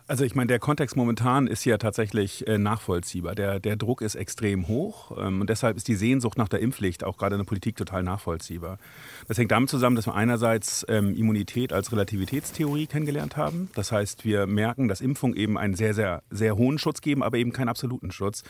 Also 0.08 0.24
ich 0.24 0.36
meine, 0.36 0.48
der 0.48 0.60
Kontext 0.60 0.96
momentan 0.96 1.48
ist 1.48 1.66
ja 1.66 1.80
tatsächlich 1.80 2.48
äh, 2.48 2.60
nachvollziehbar. 2.60 3.34
Der, 3.34 3.60
der 3.60 3.76
Druck 3.76 4.02
ist 4.02 4.14
extrem 4.14 4.68
hoch 4.68 5.18
ähm, 5.18 5.42
und 5.42 5.50
deshalb 5.50 5.78
ist 5.78 5.88
die 5.88 5.96
Sehnsucht 5.96 6.38
nach 6.38 6.48
der 6.48 6.60
Impfpflicht 6.60 7.04
auch 7.04 7.18
gerade 7.18 7.34
in 7.36 7.40
der 7.40 7.46
Politik 7.46 7.76
total 7.76 8.04
nachvollziehbar. 8.04 8.78
Das 9.28 9.40
hängt 9.40 9.52
damit 9.52 9.72
zusammen, 9.72 9.96
dass 9.96 10.06
wir 10.06 10.14
einerseits 10.14 10.86
ähm, 10.90 11.16
Immunität 11.16 11.74
als 11.74 11.92
Relativitätstheorie 11.92 12.86
kennengelernt 12.86 13.36
haben. 13.36 13.72
Das 13.74 13.92
heißt, 13.92 14.26
wir 14.26 14.46
merken, 14.46 14.88
dass 14.88 15.02
Impfungen 15.02 15.36
eben 15.36 15.58
einen 15.58 15.74
sehr, 15.74 15.96
sehr, 15.96 16.22
sehr 16.30 16.56
hohen 16.56 16.78
Schutz 16.78 17.02
geben, 17.02 17.24
aber 17.24 17.38
eben 17.38 17.52
keinen 17.52 17.70
absoluten 17.70 18.12
Schutz. 18.12 18.44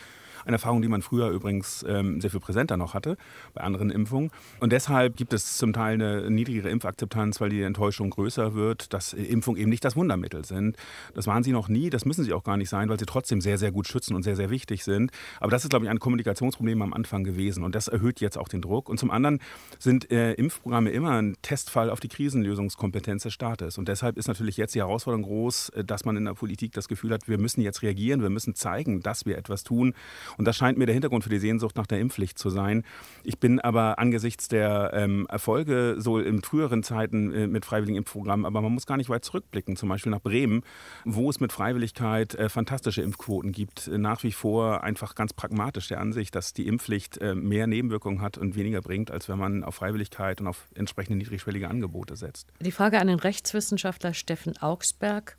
Eine 0.46 0.56
Erfahrung, 0.56 0.82
die 0.82 0.88
man 0.88 1.02
früher 1.02 1.30
übrigens 1.30 1.86
ähm, 1.88 2.22
sehr 2.22 2.30
viel 2.30 2.40
präsenter 2.40 2.78
noch 2.78 2.94
hatte 2.94 3.18
bei 3.54 3.62
anderen 3.62 3.90
Impfungen. 3.90 4.32
Und 4.60 4.72
deshalb 4.72 5.18
gibt 5.18 5.34
es 5.34 5.58
zum 5.58 5.74
Teil 5.74 5.96
eine 5.96 6.30
niedrigere 6.30 6.70
Impfakzeptanz, 6.70 7.42
weil 7.42 7.50
die 7.50 7.62
Enttäuschung 7.62 8.10
größer 8.10 8.54
wird, 8.54 8.94
dass 8.94 9.14
Impfungen 9.14 9.60
eben 9.60 9.70
nicht 9.70 9.84
das 9.84 9.96
Wundermittel 9.96 10.46
sind. 10.46 10.78
Das 11.14 11.28
waren 11.28 11.44
sie 11.44 11.52
noch 11.52 11.68
nie, 11.68 11.90
das 11.90 12.06
müssen 12.06 12.24
sie 12.24 12.34
auch 12.34 12.44
gar 12.44 12.58
nicht 12.58 12.70
sein, 12.70 12.90
weil 12.90 13.00
sie 13.00 13.06
trotzdem 13.06 13.42
sehr, 13.42 13.58
sehr 13.58 13.72
gut 13.72 13.88
schützen 13.88 14.16
und 14.16 14.24
sehr, 14.24 14.36
sehr 14.36 14.50
wichtig 14.50 14.84
sind. 14.84 15.12
Aber 15.40 15.52
das 15.52 15.64
ist, 15.64 15.70
glaube 15.70 15.86
ich, 15.86 15.92
ein 15.92 16.00
Kommunikationsproblem 16.00 16.82
am 16.82 16.94
Anfang 16.94 17.24
gewesen 17.24 17.64
und 17.64 17.76
das 17.76 17.88
erhöht 17.88 18.22
jetzt 18.22 18.38
auch 18.38 18.48
den 18.48 18.62
Druck. 18.62 18.90
Und 18.90 19.00
zum 19.00 19.12
anderen 19.12 19.40
sind 19.80 20.12
äh, 20.12 20.34
Impfprogramme 20.34 20.92
immer 20.92 21.22
ein 21.22 21.36
Testfall 21.42 21.90
auf 21.90 22.00
die 22.00 22.08
Krisenlösungskompetenz 22.08 23.24
des 23.24 23.34
Staates. 23.34 23.78
Und 23.78 23.88
deshalb 23.88 24.18
ist 24.18 24.28
natürlich 24.28 24.58
jetzt 24.58 24.76
die 24.76 24.80
Herausforderung 24.80 25.24
groß, 25.24 25.70
äh, 25.70 25.84
dass 25.84 26.06
man 26.06 26.18
in 26.18 26.26
der 26.26 26.34
Politik 26.34 26.74
das 26.74 26.88
Gefühl 26.88 27.12
hat, 27.12 27.28
wir 27.28 27.38
müssen 27.38 27.62
jetzt 27.62 27.82
reagieren, 27.82 28.22
wir 28.22 28.30
müssen 28.30 28.56
zeigen, 28.56 29.02
dass 29.02 29.26
wir 29.26 29.38
etwas 29.38 29.64
tun. 29.64 29.94
Und 30.38 30.46
das 30.46 30.58
scheint 30.58 30.78
mir 30.78 30.86
der 30.86 30.94
Hintergrund 30.94 31.24
für 31.24 31.30
die 31.30 31.40
Sehnsucht 31.40 31.76
nach 31.78 31.88
der 31.88 32.00
Impfpflicht 32.00 32.38
zu 32.38 32.50
sein. 32.50 32.84
Ich 33.24 33.40
bin 33.40 33.60
aber 33.60 34.00
angesichts 34.00 34.48
der 34.48 34.92
ähm, 34.94 35.26
Erfolge 35.30 35.96
so 35.98 36.20
in 36.20 36.42
früheren 36.42 36.84
Zeiten 36.84 37.34
äh, 37.34 37.48
mit 37.48 37.66
freiwilligen 37.66 37.98
Impfprogrammen, 37.98 38.46
aber 38.46 38.62
man 38.62 38.74
muss 38.74 38.86
gar 38.86 38.98
nicht 38.98 39.10
weit 39.10 39.26
zurückblicken, 39.26 39.76
zum 39.76 39.90
Beispiel 39.90 40.12
nach 40.12 40.22
Bremen, 40.22 40.64
wo 41.04 41.30
es 41.30 41.40
mit 41.40 41.52
Freiwilligkeit 41.52 42.36
äh, 42.36 42.50
fantastische 42.50 43.02
Impfquoten 43.02 43.52
gibt. 43.52 43.88
Äh, 43.88 43.98
nach 43.98 44.24
wie 44.24 44.32
vor 44.32 44.84
einfach 44.84 45.16
ganz 45.16 45.34
pragmatisch 45.34 45.88
der 45.88 46.00
Ansicht, 46.00 46.36
dass 46.36 46.54
die 46.54 46.68
Impfpflicht 46.68 47.18
äh, 47.18 47.36
mehr 47.36 47.68
Nebenwirkungen 47.68 48.22
hat 48.22 48.38
und 48.38 48.56
weniger 48.56 48.82
bringt, 48.82 49.12
als 49.12 49.30
wenn 49.30 49.40
man 49.40 49.64
auf 49.64 49.76
Freiwilligkeit 49.76 50.42
und 50.42 50.48
auf 50.48 50.68
entsprechende 50.76 51.18
niedrigschwellige 51.18 51.70
Angebote 51.70 52.16
setzt. 52.16 52.48
Die 52.60 52.72
Frage 52.72 53.00
an 53.00 53.08
den 53.08 53.20
Rechtswissenschaftler 53.20 54.14
Steffen 54.14 54.58
Augsberg. 54.58 55.38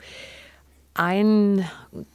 Ein 0.94 1.68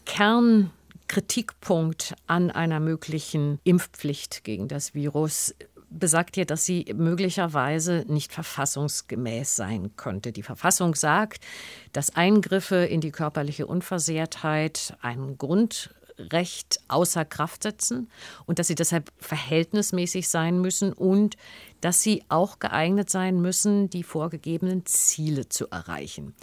Kern 0.06 0.72
Kritikpunkt 1.12 2.16
an 2.26 2.52
einer 2.52 2.80
möglichen 2.80 3.60
Impfpflicht 3.66 4.46
gegen 4.46 4.70
das 4.70 4.94
Virus 4.94 5.54
besagt 5.90 6.38
ja, 6.38 6.46
dass 6.46 6.64
sie 6.64 6.86
möglicherweise 6.96 8.06
nicht 8.08 8.32
verfassungsgemäß 8.32 9.58
sein 9.58 9.98
könnte. 9.98 10.32
Die 10.32 10.42
Verfassung 10.42 10.96
sagt, 10.96 11.44
dass 11.92 12.16
Eingriffe 12.16 12.78
in 12.78 13.02
die 13.02 13.12
körperliche 13.12 13.68
Unversehrtheit 13.68 14.96
ein 15.02 15.38
Grundrecht 15.38 16.80
außer 16.88 17.26
Kraft 17.26 17.64
setzen 17.64 18.10
und 18.46 18.58
dass 18.58 18.68
sie 18.68 18.76
deshalb 18.76 19.12
verhältnismäßig 19.18 20.30
sein 20.30 20.62
müssen 20.62 20.94
und 20.94 21.36
dass 21.82 22.02
sie 22.02 22.24
auch 22.30 22.60
geeignet 22.60 23.10
sein 23.10 23.42
müssen, 23.42 23.90
die 23.90 24.04
vorgegebenen 24.04 24.86
Ziele 24.86 25.50
zu 25.50 25.68
erreichen. 25.72 26.36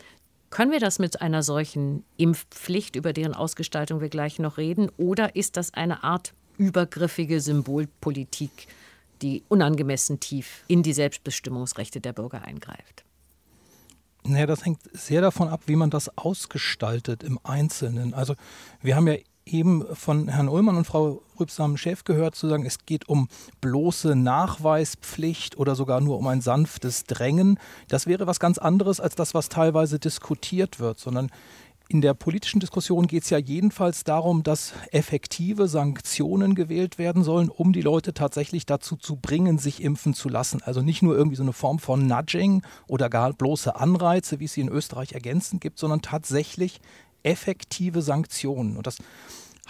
Können 0.51 0.73
wir 0.73 0.81
das 0.81 0.99
mit 0.99 1.21
einer 1.21 1.43
solchen 1.43 2.05
Impfpflicht, 2.17 2.97
über 2.97 3.13
deren 3.13 3.35
Ausgestaltung 3.35 4.01
wir 4.01 4.09
gleich 4.09 4.39
noch 4.39 4.57
reden, 4.57 4.91
oder 4.97 5.37
ist 5.37 5.57
das 5.57 5.75
eine 5.75 6.05
Art 6.05 6.33
übergriffige 6.57 7.41
Symbolpolitik, 7.41 8.67
die 9.23 9.43
unangemessen 9.49 10.21
tief 10.21 10.65
in 10.69 10.83
die 10.83 10.93
Selbstbestimmungsrechte 10.93 12.01
der 12.01 12.13
Bürger 12.13 12.43
eingreift? 12.43 13.05
Naja, 14.25 14.47
das 14.47 14.65
hängt 14.65 14.81
sehr 14.93 15.21
davon 15.21 15.49
ab, 15.49 15.63
wie 15.67 15.77
man 15.77 15.91
das 15.91 16.17
ausgestaltet 16.19 17.23
im 17.23 17.39
Einzelnen. 17.45 18.15
Also 18.15 18.35
wir 18.83 18.97
haben 18.97 19.07
ja 19.07 19.17
eben 19.53 19.85
von 19.95 20.29
Herrn 20.29 20.49
Ullmann 20.49 20.77
und 20.77 20.87
Frau 20.87 21.23
Rübsam-Chef 21.39 22.05
gehört, 22.05 22.35
zu 22.35 22.49
sagen, 22.49 22.65
es 22.65 22.85
geht 22.87 23.09
um 23.09 23.29
bloße 23.61 24.15
Nachweispflicht 24.15 25.59
oder 25.59 25.75
sogar 25.75 26.01
nur 26.01 26.19
um 26.19 26.27
ein 26.27 26.41
sanftes 26.41 27.05
Drängen. 27.05 27.59
Das 27.89 28.07
wäre 28.07 28.27
was 28.27 28.41
ganz 28.41 28.59
anderes 28.59 29.01
als 29.01 29.15
das, 29.15 29.35
was 29.35 29.49
teilweise 29.49 29.99
diskutiert 29.99 30.81
wird, 30.81 30.99
sondern 30.99 31.31
in 31.91 32.03
der 32.03 32.13
politischen 32.13 32.61
Diskussion 32.61 33.07
geht 33.07 33.23
es 33.23 33.31
ja 33.31 33.39
jedenfalls 33.39 34.05
darum, 34.05 34.43
dass 34.43 34.75
effektive 34.93 35.69
Sanktionen 35.69 36.55
gewählt 36.55 36.99
werden 36.99 37.23
sollen, 37.25 37.49
um 37.49 37.73
die 37.73 37.81
Leute 37.81 38.13
tatsächlich 38.13 38.67
dazu 38.67 38.97
zu 38.97 39.17
bringen, 39.17 39.57
sich 39.57 39.83
impfen 39.83 40.13
zu 40.13 40.29
lassen. 40.29 40.61
Also 40.63 40.83
nicht 40.83 41.01
nur 41.01 41.17
irgendwie 41.17 41.37
so 41.37 41.43
eine 41.43 41.55
Form 41.55 41.79
von 41.79 42.07
Nudging 42.07 42.63
oder 42.89 43.09
gar 43.09 43.33
bloße 43.33 43.75
Anreize, 43.75 44.39
wie 44.39 44.45
es 44.45 44.53
sie 44.53 44.61
in 44.61 44.69
Österreich 44.69 45.13
ergänzend 45.13 45.63
gibt, 45.63 45.79
sondern 45.79 46.03
tatsächlich 46.03 46.83
effektive 47.23 48.03
Sanktionen. 48.03 48.77
Und 48.77 48.87
das 48.87 48.99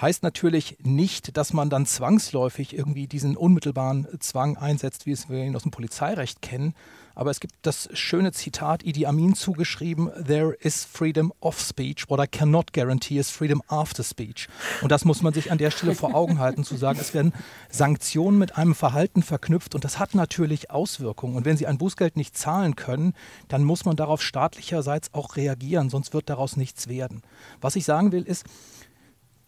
heißt 0.00 0.22
natürlich 0.22 0.78
nicht, 0.82 1.36
dass 1.36 1.52
man 1.52 1.70
dann 1.70 1.86
zwangsläufig 1.86 2.76
irgendwie 2.76 3.06
diesen 3.06 3.36
unmittelbaren 3.36 4.06
Zwang 4.20 4.56
einsetzt, 4.56 5.06
wie 5.06 5.12
es 5.12 5.28
wir 5.28 5.44
ihn 5.44 5.56
aus 5.56 5.62
dem 5.62 5.72
Polizeirecht 5.72 6.42
kennen. 6.42 6.74
Aber 7.18 7.32
es 7.32 7.40
gibt 7.40 7.54
das 7.62 7.88
schöne 7.94 8.30
Zitat 8.30 8.84
Idi 8.84 9.04
Amin 9.04 9.34
zugeschrieben: 9.34 10.08
There 10.24 10.52
is 10.52 10.84
freedom 10.84 11.32
of 11.40 11.58
speech. 11.58 12.08
What 12.08 12.20
I 12.20 12.28
cannot 12.28 12.72
guarantee 12.72 13.18
is 13.18 13.28
freedom 13.28 13.60
after 13.66 14.04
speech. 14.04 14.46
Und 14.82 14.92
das 14.92 15.04
muss 15.04 15.20
man 15.20 15.34
sich 15.34 15.50
an 15.50 15.58
der 15.58 15.72
Stelle 15.72 15.96
vor 15.96 16.14
Augen 16.14 16.38
halten, 16.38 16.62
zu 16.62 16.76
sagen, 16.76 17.00
es 17.00 17.14
werden 17.14 17.32
Sanktionen 17.70 18.38
mit 18.38 18.56
einem 18.56 18.76
Verhalten 18.76 19.24
verknüpft 19.24 19.74
und 19.74 19.82
das 19.82 19.98
hat 19.98 20.14
natürlich 20.14 20.70
Auswirkungen. 20.70 21.34
Und 21.34 21.44
wenn 21.44 21.56
Sie 21.56 21.66
ein 21.66 21.78
Bußgeld 21.78 22.16
nicht 22.16 22.38
zahlen 22.38 22.76
können, 22.76 23.14
dann 23.48 23.64
muss 23.64 23.84
man 23.84 23.96
darauf 23.96 24.22
staatlicherseits 24.22 25.12
auch 25.12 25.34
reagieren, 25.34 25.90
sonst 25.90 26.14
wird 26.14 26.30
daraus 26.30 26.56
nichts 26.56 26.86
werden. 26.86 27.22
Was 27.60 27.74
ich 27.74 27.84
sagen 27.84 28.12
will, 28.12 28.22
ist, 28.22 28.44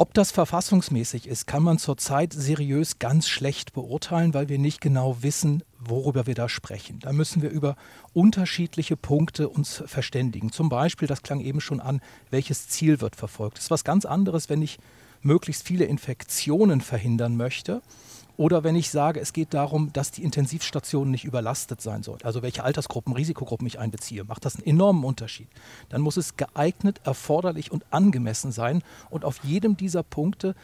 ob 0.00 0.14
das 0.14 0.30
verfassungsmäßig 0.30 1.26
ist, 1.26 1.46
kann 1.46 1.62
man 1.62 1.76
zurzeit 1.76 2.32
seriös 2.32 2.98
ganz 2.98 3.28
schlecht 3.28 3.74
beurteilen, 3.74 4.32
weil 4.32 4.48
wir 4.48 4.58
nicht 4.58 4.80
genau 4.80 5.18
wissen, 5.20 5.62
worüber 5.78 6.26
wir 6.26 6.34
da 6.34 6.48
sprechen. 6.48 7.00
Da 7.00 7.12
müssen 7.12 7.42
wir 7.42 7.50
über 7.50 7.76
unterschiedliche 8.14 8.96
Punkte 8.96 9.50
uns 9.50 9.82
verständigen. 9.84 10.52
Zum 10.52 10.70
Beispiel, 10.70 11.06
das 11.06 11.22
klang 11.22 11.40
eben 11.40 11.60
schon 11.60 11.80
an, 11.80 12.00
welches 12.30 12.66
Ziel 12.66 13.02
wird 13.02 13.14
verfolgt. 13.14 13.58
Das 13.58 13.64
ist 13.64 13.70
was 13.70 13.84
ganz 13.84 14.06
anderes, 14.06 14.48
wenn 14.48 14.62
ich 14.62 14.78
möglichst 15.20 15.66
viele 15.66 15.84
Infektionen 15.84 16.80
verhindern 16.80 17.36
möchte 17.36 17.82
oder 18.40 18.64
wenn 18.64 18.74
ich 18.74 18.90
sage, 18.90 19.20
es 19.20 19.34
geht 19.34 19.52
darum, 19.52 19.92
dass 19.92 20.12
die 20.12 20.24
Intensivstation 20.24 21.10
nicht 21.10 21.26
überlastet 21.26 21.82
sein 21.82 22.02
soll, 22.02 22.16
also 22.22 22.40
welche 22.40 22.64
Altersgruppen, 22.64 23.12
Risikogruppen 23.12 23.66
ich 23.66 23.78
einbeziehe, 23.78 24.24
macht 24.24 24.46
das 24.46 24.56
einen 24.56 24.64
enormen 24.64 25.04
Unterschied. 25.04 25.46
Dann 25.90 26.00
muss 26.00 26.16
es 26.16 26.38
geeignet, 26.38 27.02
erforderlich 27.04 27.70
und 27.70 27.84
angemessen 27.90 28.50
sein. 28.50 28.82
Und 29.10 29.26
auf 29.26 29.44
jedem 29.44 29.76
dieser 29.76 30.02
Punkte 30.02 30.54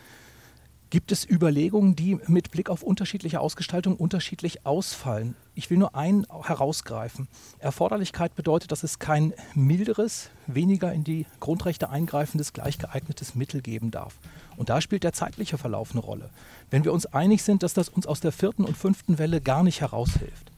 Gibt 0.89 1.11
es 1.11 1.29
Überlegungen, 1.29 1.97
die 1.97 2.17
mit 2.29 2.53
Blick 2.53 2.71
auf 2.71 2.85
unterschiedliche 2.85 3.41
Ausgestaltung 3.41 3.97
unterschiedlich 3.97 4.65
ausfallen? 4.65 5.35
Ich 5.57 5.69
will 5.69 5.79
nur 5.79 5.97
einen 5.97 6.25
herausgreifen. 6.31 7.27
Erforderlichkeit 7.59 8.37
bedeutet, 8.37 8.71
dass 8.71 8.85
es 8.85 9.01
kein 9.01 9.35
milderes, 9.55 10.31
weniger 10.47 10.93
in 10.93 11.03
die 11.03 11.27
Grundrechte 11.41 11.91
eingreifendes, 11.91 12.53
gleich 12.53 12.79
geeignetes 12.79 13.35
Mittel 13.35 13.63
geben 13.63 13.91
darf. 13.91 14.15
Und 14.57 14.69
da 14.69 14.81
spielt 14.81 15.03
der 15.03 15.13
zeitliche 15.13 15.59
Verlauf 15.59 15.91
eine 15.91 16.01
Rolle. 16.01 16.31
Wenn 16.71 16.85
wir 16.85 16.93
uns 16.93 17.07
einig 17.07 17.43
sind, 17.43 17.65
dass 17.65 17.75
das 17.75 17.89
uns 17.89 18.07
aus 18.07 18.21
der 18.21 18.31
vierten 18.31 18.65
und 18.65 18.77
fünften 18.77 19.19
Welle 19.19 19.41
gar 19.41 19.65
nicht 19.65 19.81
heraushilft, 19.81 20.53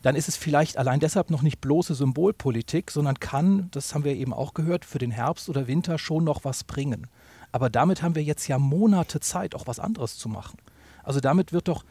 dann 0.00 0.16
ist 0.16 0.28
es 0.28 0.36
vielleicht 0.36 0.78
allein 0.78 1.00
deshalb 1.00 1.28
noch 1.28 1.42
nicht 1.42 1.60
bloße 1.60 1.94
Symbolpolitik, 1.94 2.90
sondern 2.90 3.20
kann, 3.20 3.68
das 3.70 3.94
haben 3.94 4.04
wir 4.04 4.14
eben 4.14 4.32
auch 4.32 4.54
gehört, 4.54 4.86
für 4.86 4.98
den 4.98 5.10
Herbst 5.10 5.50
oder 5.50 5.66
Winter 5.66 5.98
schon 5.98 6.24
noch 6.24 6.44
was 6.44 6.64
bringen. 6.64 7.06
Aber 7.54 7.70
damit 7.70 8.02
haben 8.02 8.16
wir 8.16 8.22
jetzt 8.24 8.48
ja 8.48 8.58
Monate 8.58 9.20
Zeit, 9.20 9.54
auch 9.54 9.68
was 9.68 9.78
anderes 9.78 10.18
zu 10.18 10.28
machen. 10.28 10.58
Also 11.04 11.20
damit 11.20 11.52
wird 11.52 11.68
doch 11.68 11.84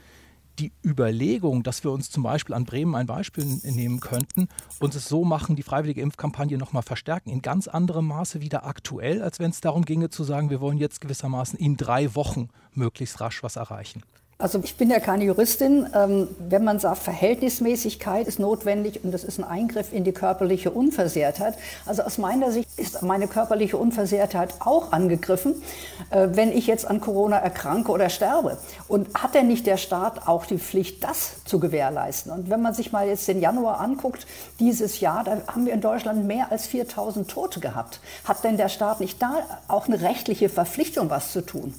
die 0.59 0.73
Überlegung, 0.83 1.63
dass 1.63 1.85
wir 1.85 1.91
uns 1.91 2.11
zum 2.11 2.21
Beispiel 2.21 2.53
an 2.53 2.65
Bremen 2.65 2.95
ein 2.95 3.05
Beispiel 3.05 3.45
nehmen 3.45 4.01
könnten 4.01 4.49
und 4.81 4.93
es 4.93 5.07
so 5.07 5.23
machen, 5.23 5.55
die 5.55 5.63
freiwillige 5.63 6.01
Impfkampagne 6.01 6.57
nochmal 6.57 6.83
verstärken, 6.83 7.29
in 7.29 7.41
ganz 7.41 7.69
anderem 7.69 8.07
Maße 8.07 8.41
wieder 8.41 8.65
aktuell, 8.65 9.21
als 9.21 9.39
wenn 9.39 9.51
es 9.51 9.61
darum 9.61 9.85
ginge 9.85 10.09
zu 10.09 10.25
sagen, 10.25 10.49
wir 10.49 10.59
wollen 10.59 10.77
jetzt 10.77 10.99
gewissermaßen 10.99 11.57
in 11.57 11.77
drei 11.77 12.13
Wochen 12.13 12.49
möglichst 12.73 13.21
rasch 13.21 13.41
was 13.41 13.55
erreichen. 13.55 14.03
Also 14.43 14.59
ich 14.61 14.75
bin 14.75 14.89
ja 14.89 14.99
keine 14.99 15.23
Juristin. 15.23 15.87
Ähm, 15.95 16.27
wenn 16.37 16.65
man 16.65 16.77
sagt, 16.77 16.97
Verhältnismäßigkeit 16.97 18.27
ist 18.27 18.39
notwendig 18.39 19.01
und 19.01 19.13
das 19.13 19.23
ist 19.23 19.39
ein 19.39 19.45
Eingriff 19.45 19.93
in 19.93 20.03
die 20.03 20.11
körperliche 20.11 20.69
Unversehrtheit. 20.69 21.55
Also 21.85 22.01
aus 22.01 22.17
meiner 22.17 22.51
Sicht 22.51 22.67
ist 22.77 23.01
meine 23.03 23.29
körperliche 23.29 23.77
Unversehrtheit 23.77 24.55
auch 24.59 24.91
angegriffen, 24.91 25.63
äh, 26.09 26.27
wenn 26.33 26.51
ich 26.51 26.67
jetzt 26.67 26.85
an 26.85 26.99
Corona 26.99 27.37
erkranke 27.37 27.89
oder 27.89 28.09
sterbe. 28.09 28.57
Und 28.89 29.07
hat 29.13 29.33
denn 29.33 29.47
nicht 29.47 29.65
der 29.65 29.77
Staat 29.77 30.27
auch 30.27 30.45
die 30.45 30.57
Pflicht, 30.57 31.05
das 31.05 31.45
zu 31.45 31.61
gewährleisten? 31.61 32.29
Und 32.33 32.49
wenn 32.49 32.61
man 32.61 32.73
sich 32.73 32.91
mal 32.91 33.07
jetzt 33.07 33.25
den 33.29 33.39
Januar 33.39 33.79
anguckt, 33.79 34.27
dieses 34.59 34.99
Jahr, 34.99 35.23
da 35.23 35.37
haben 35.47 35.65
wir 35.65 35.71
in 35.71 35.79
Deutschland 35.79 36.25
mehr 36.25 36.51
als 36.51 36.67
4000 36.67 37.31
Tote 37.31 37.61
gehabt. 37.61 38.01
Hat 38.25 38.43
denn 38.43 38.57
der 38.57 38.67
Staat 38.67 38.99
nicht 38.99 39.21
da 39.21 39.35
auch 39.69 39.87
eine 39.87 40.01
rechtliche 40.01 40.49
Verpflichtung, 40.49 41.09
was 41.09 41.31
zu 41.31 41.45
tun? 41.45 41.73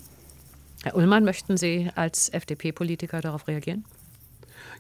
Herr 0.85 0.97
Ullmann, 0.97 1.25
möchten 1.25 1.57
Sie 1.57 1.91
als 1.95 2.29
FDP-Politiker 2.29 3.23
darauf 3.23 3.49
reagieren? 3.49 3.87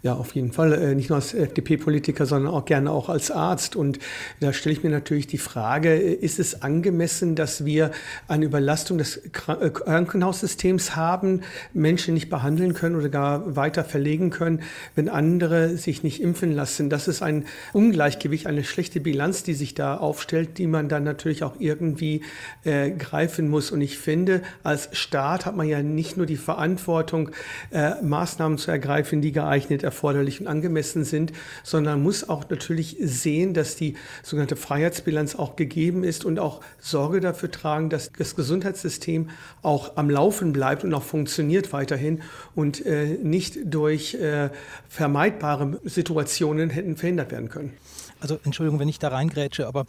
Ja, 0.04 0.12
auf 0.16 0.34
jeden 0.34 0.52
Fall. 0.52 0.74
Äh, 0.74 0.94
nicht 0.94 1.08
nur 1.08 1.16
als 1.16 1.32
FDP-Politiker, 1.32 2.26
sondern 2.26 2.52
auch 2.52 2.66
gerne 2.66 2.90
auch 2.90 3.08
als 3.08 3.30
Arzt. 3.30 3.74
Und 3.74 3.98
da 4.38 4.52
stelle 4.52 4.74
ich 4.74 4.84
mir 4.84 4.90
natürlich 4.90 5.26
die 5.26 5.38
Frage, 5.38 5.94
ist 5.94 6.38
es 6.38 6.60
angemessen, 6.60 7.36
dass 7.36 7.64
wir 7.64 7.90
eine 8.28 8.44
Überlastung 8.44 8.98
des 8.98 9.16
äh, 9.16 9.30
Krankenhaussystems 9.30 10.94
haben, 10.94 11.40
Menschen 11.72 12.12
nicht 12.12 12.28
behandeln 12.28 12.74
können 12.74 12.96
oder 12.96 13.08
gar 13.08 13.56
weiter 13.56 13.82
verlegen 13.82 14.28
können, 14.28 14.60
wenn 14.94 15.08
andere 15.08 15.78
sich 15.78 16.02
nicht 16.02 16.20
impfen 16.20 16.52
lassen? 16.52 16.90
Das 16.90 17.08
ist 17.08 17.22
ein 17.22 17.46
Ungleichgewicht, 17.72 18.46
eine 18.46 18.62
schlechte 18.62 19.00
Bilanz, 19.00 19.42
die 19.42 19.54
sich 19.54 19.72
da 19.72 19.96
aufstellt, 19.96 20.58
die 20.58 20.66
man 20.66 20.90
dann 20.90 21.04
natürlich 21.04 21.44
auch 21.44 21.54
irgendwie 21.58 22.20
äh, 22.64 22.90
greifen 22.90 23.48
muss. 23.48 23.70
Und 23.70 23.80
ich 23.80 23.96
finde, 23.96 24.42
als 24.64 24.90
Staat 24.92 25.46
hat 25.46 25.56
man 25.56 25.66
ja 25.66 25.82
nicht 25.82 26.18
nur 26.18 26.26
die 26.26 26.36
Verantwortung, 26.36 27.30
äh, 27.70 28.02
Maßnahmen 28.02 28.58
zu 28.58 28.70
ergreifen, 28.70 29.22
die 29.22 29.32
geeignet 29.32 29.82
erforderlich 29.94 30.40
und 30.40 30.48
angemessen 30.48 31.04
sind, 31.04 31.32
sondern 31.62 32.02
muss 32.02 32.28
auch 32.28 32.48
natürlich 32.50 32.96
sehen, 33.00 33.54
dass 33.54 33.76
die 33.76 33.94
sogenannte 34.24 34.56
Freiheitsbilanz 34.56 35.36
auch 35.36 35.54
gegeben 35.54 36.02
ist 36.02 36.24
und 36.24 36.40
auch 36.40 36.60
Sorge 36.80 37.20
dafür 37.20 37.50
tragen, 37.50 37.90
dass 37.90 38.10
das 38.18 38.34
Gesundheitssystem 38.34 39.30
auch 39.62 39.96
am 39.96 40.10
Laufen 40.10 40.52
bleibt 40.52 40.82
und 40.82 40.92
auch 40.94 41.04
funktioniert 41.04 41.72
weiterhin 41.72 42.22
und 42.56 42.84
äh, 42.84 43.16
nicht 43.22 43.58
durch 43.64 44.14
äh, 44.14 44.50
vermeidbare 44.88 45.80
Situationen 45.84 46.70
hätten 46.70 46.96
verhindert 46.96 47.30
werden 47.30 47.48
können. 47.48 47.72
Also 48.20 48.38
Entschuldigung, 48.44 48.80
wenn 48.80 48.88
ich 48.88 48.98
da 48.98 49.08
reingrätsche, 49.08 49.66
aber 49.66 49.86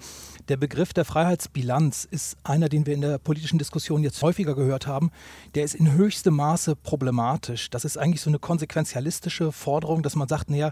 der 0.48 0.58
Begriff 0.58 0.94
der 0.94 1.06
Freiheitsbilanz 1.06 2.08
ist 2.10 2.38
einer, 2.44 2.70
den 2.70 2.86
wir 2.86 2.94
in 2.94 3.02
der 3.02 3.18
politischen 3.18 3.58
Diskussion 3.58 4.04
jetzt 4.04 4.22
häufiger 4.22 4.56
gehört 4.56 4.86
haben. 4.86 5.12
Der 5.56 5.64
ist 5.64 5.76
in 5.76 5.92
höchstem 5.94 6.36
Maße 6.36 6.76
problematisch. 6.76 7.70
Das 7.70 7.84
ist 7.84 7.98
eigentlich 7.98 8.22
so 8.22 8.30
eine 8.30 8.40
konsequenzialistische 8.40 9.52
Forderung, 9.52 10.04
dass 10.04 10.16
man 10.16 10.28
sagt, 10.28 10.50
naja, 10.50 10.72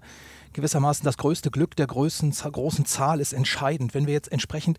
gewissermaßen 0.54 1.04
das 1.04 1.18
größte 1.18 1.50
Glück 1.50 1.76
der 1.76 1.88
größten, 1.88 2.32
großen 2.32 2.86
Zahl 2.86 3.20
ist 3.20 3.34
entscheidend. 3.34 3.94
Wenn 3.94 4.06
wir 4.06 4.14
jetzt 4.14 4.32
entsprechend 4.32 4.78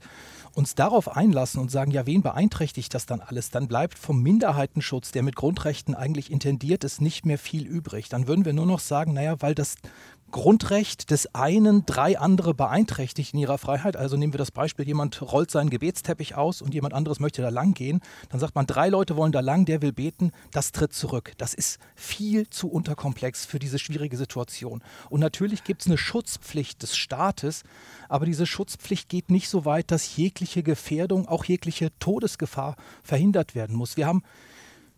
uns 0.55 0.77
darauf 0.77 1.17
einlassen 1.17 1.61
und 1.61 1.71
sagen, 1.71 1.91
ja, 1.91 2.07
wen 2.07 2.23
beeinträchtigt 2.23 2.95
das 2.95 3.07
dann 3.07 3.21
alles, 3.21 3.51
dann 3.51 3.67
bleibt 3.67 3.99
vom 3.99 4.23
Minderheitenschutz, 4.23 5.11
der 5.11 5.25
mit 5.25 5.35
Grundrechten 5.35 5.97
eigentlich 5.97 6.31
intendiert 6.31 6.85
ist, 6.85 7.01
nicht 7.01 7.27
mehr 7.27 7.39
viel 7.39 7.67
übrig. 7.67 8.09
Dann 8.09 8.29
würden 8.29 8.45
wir 8.45 8.53
nur 8.53 8.67
noch 8.67 8.79
sagen, 8.79 9.15
naja, 9.15 9.35
weil 9.41 9.57
das 9.57 9.75
Grundrecht 10.35 11.13
des 11.13 11.33
einen 11.33 11.87
drei 11.87 12.19
andere 12.19 12.55
beeinträchtigt 12.55 13.35
in 13.35 13.39
ihrer 13.39 13.57
Freiheit. 13.57 13.97
Also 13.97 14.17
nehmen 14.17 14.33
wir 14.33 14.39
das 14.39 14.51
Beispiel, 14.51 14.85
jemand 14.85 15.23
rollt 15.23 15.49
seinen 15.49 15.71
Gebetsteppich 15.71 16.35
aus 16.35 16.61
und 16.61 16.75
jemand 16.75 16.93
anderes 16.93 17.21
möchte 17.21 17.41
da 17.41 17.51
lang 17.51 17.73
gehen. 17.73 18.01
Dann 18.31 18.41
sagt 18.41 18.57
man, 18.57 18.67
drei 18.67 18.89
Leute 18.89 19.17
wollen 19.17 19.31
da 19.31 19.39
lang, 19.39 19.65
der 19.65 19.81
will 19.81 19.93
beten, 19.93 20.33
das 20.51 20.73
tritt 20.73 20.93
zurück. 20.93 21.35
Das 21.39 21.55
ist 21.55 21.79
viel 21.95 22.51
zu 22.51 22.67
unterkomplex 22.69 23.47
für 23.47 23.61
diese 23.61 23.79
schwierige 23.79 24.17
Situation. 24.17 24.83
Und 25.09 25.21
natürlich 25.21 25.63
gibt 25.63 25.83
es 25.83 25.87
eine 25.87 25.99
Schutzpflicht 25.99 26.83
des 26.83 26.97
Staates, 26.97 27.63
aber 28.09 28.27
diese 28.27 28.45
Schutzpflicht 28.45 29.09
geht 29.09 29.31
nicht 29.31 29.49
so 29.49 29.65
weit, 29.65 29.93
dass 29.93 30.17
jegliche 30.17 30.65
Gefährdung, 30.65 31.29
auch 31.29 31.45
jegliche 31.45 31.97
Todesgefahr 32.01 32.75
verhindert 33.05 33.55
werden 33.55 33.77
muss. 33.77 33.97
Wir 33.97 34.09
haben 34.09 34.25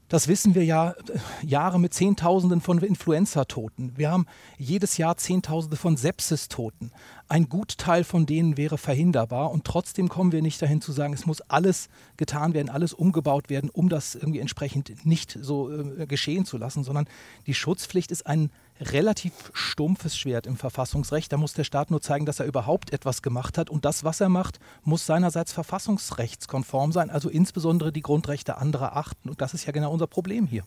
das 0.09 0.29
wissen 0.29 0.55
wir 0.55 0.65
ja, 0.65 0.95
Jahre 1.43 1.81
mit 1.81 1.93
Zehntausenden 1.93 2.61
von 2.61 2.79
Influenza-Toten. 2.79 3.93
Wir 3.97 4.11
haben 4.11 4.27
jedes 4.57 4.99
Jahr 4.99 5.17
Zehntausende 5.17 5.77
von 5.77 5.97
Sepsis-Toten. 5.97 6.93
Ein 7.29 7.49
Gutteil 7.49 8.05
von 8.05 8.25
denen 8.25 8.57
wäre 8.57 8.79
verhinderbar 8.79 9.51
und 9.51 9.65
trotzdem 9.65 10.09
kommen 10.09 10.31
wir 10.31 10.43
nicht 10.43 10.63
dahin 10.63 10.81
zu 10.81 10.93
sagen, 10.93 11.13
es 11.13 11.27
muss 11.27 11.41
alles 11.41 11.89
getan 12.17 12.55
werden, 12.55 12.69
alles 12.69 12.93
umgebaut 12.93 13.51
werden, 13.51 13.69
um 13.69 13.89
das 13.89 14.15
irgendwie 14.15 14.39
entsprechend 14.39 15.05
nicht 15.05 15.37
so 15.41 15.73
äh, 15.73 16.07
geschehen 16.07 16.47
zu 16.47 16.57
lassen, 16.57 16.85
sondern 16.85 17.09
die 17.49 17.55
Schutzpflicht 17.55 18.13
ist 18.13 18.29
ein 18.29 18.51
relativ 18.81 19.33
stumpfes 19.55 20.17
Schwert 20.17 20.47
im 20.47 20.57
Verfassungsrecht. 20.57 21.33
Da 21.33 21.37
muss 21.37 21.53
der 21.53 21.65
Staat 21.65 21.91
nur 21.91 22.01
zeigen, 22.01 22.27
dass 22.27 22.39
er 22.39 22.47
überhaupt 22.47 22.93
etwas 22.93 23.23
gemacht 23.23 23.59
hat. 23.59 23.71
Und 23.71 23.85
das, 23.85 24.05
was 24.05 24.21
er 24.21 24.29
macht, 24.29 24.61
muss 24.85 25.05
seinerseits 25.05 25.53
verfassungsrechtskonform 25.53 26.93
sein, 26.93 27.11
also 27.11 27.29
insbesondere 27.29 27.91
die 27.91 28.03
Grundrechte 28.03 28.59
anderer 28.59 28.97
achten. 28.97 29.31
Und 29.31 29.41
das 29.41 29.53
ist 29.53 29.67
ja 29.67 29.73
genau 29.73 29.93
unser 29.93 30.07
Problem 30.07 30.47
hier. 30.47 30.63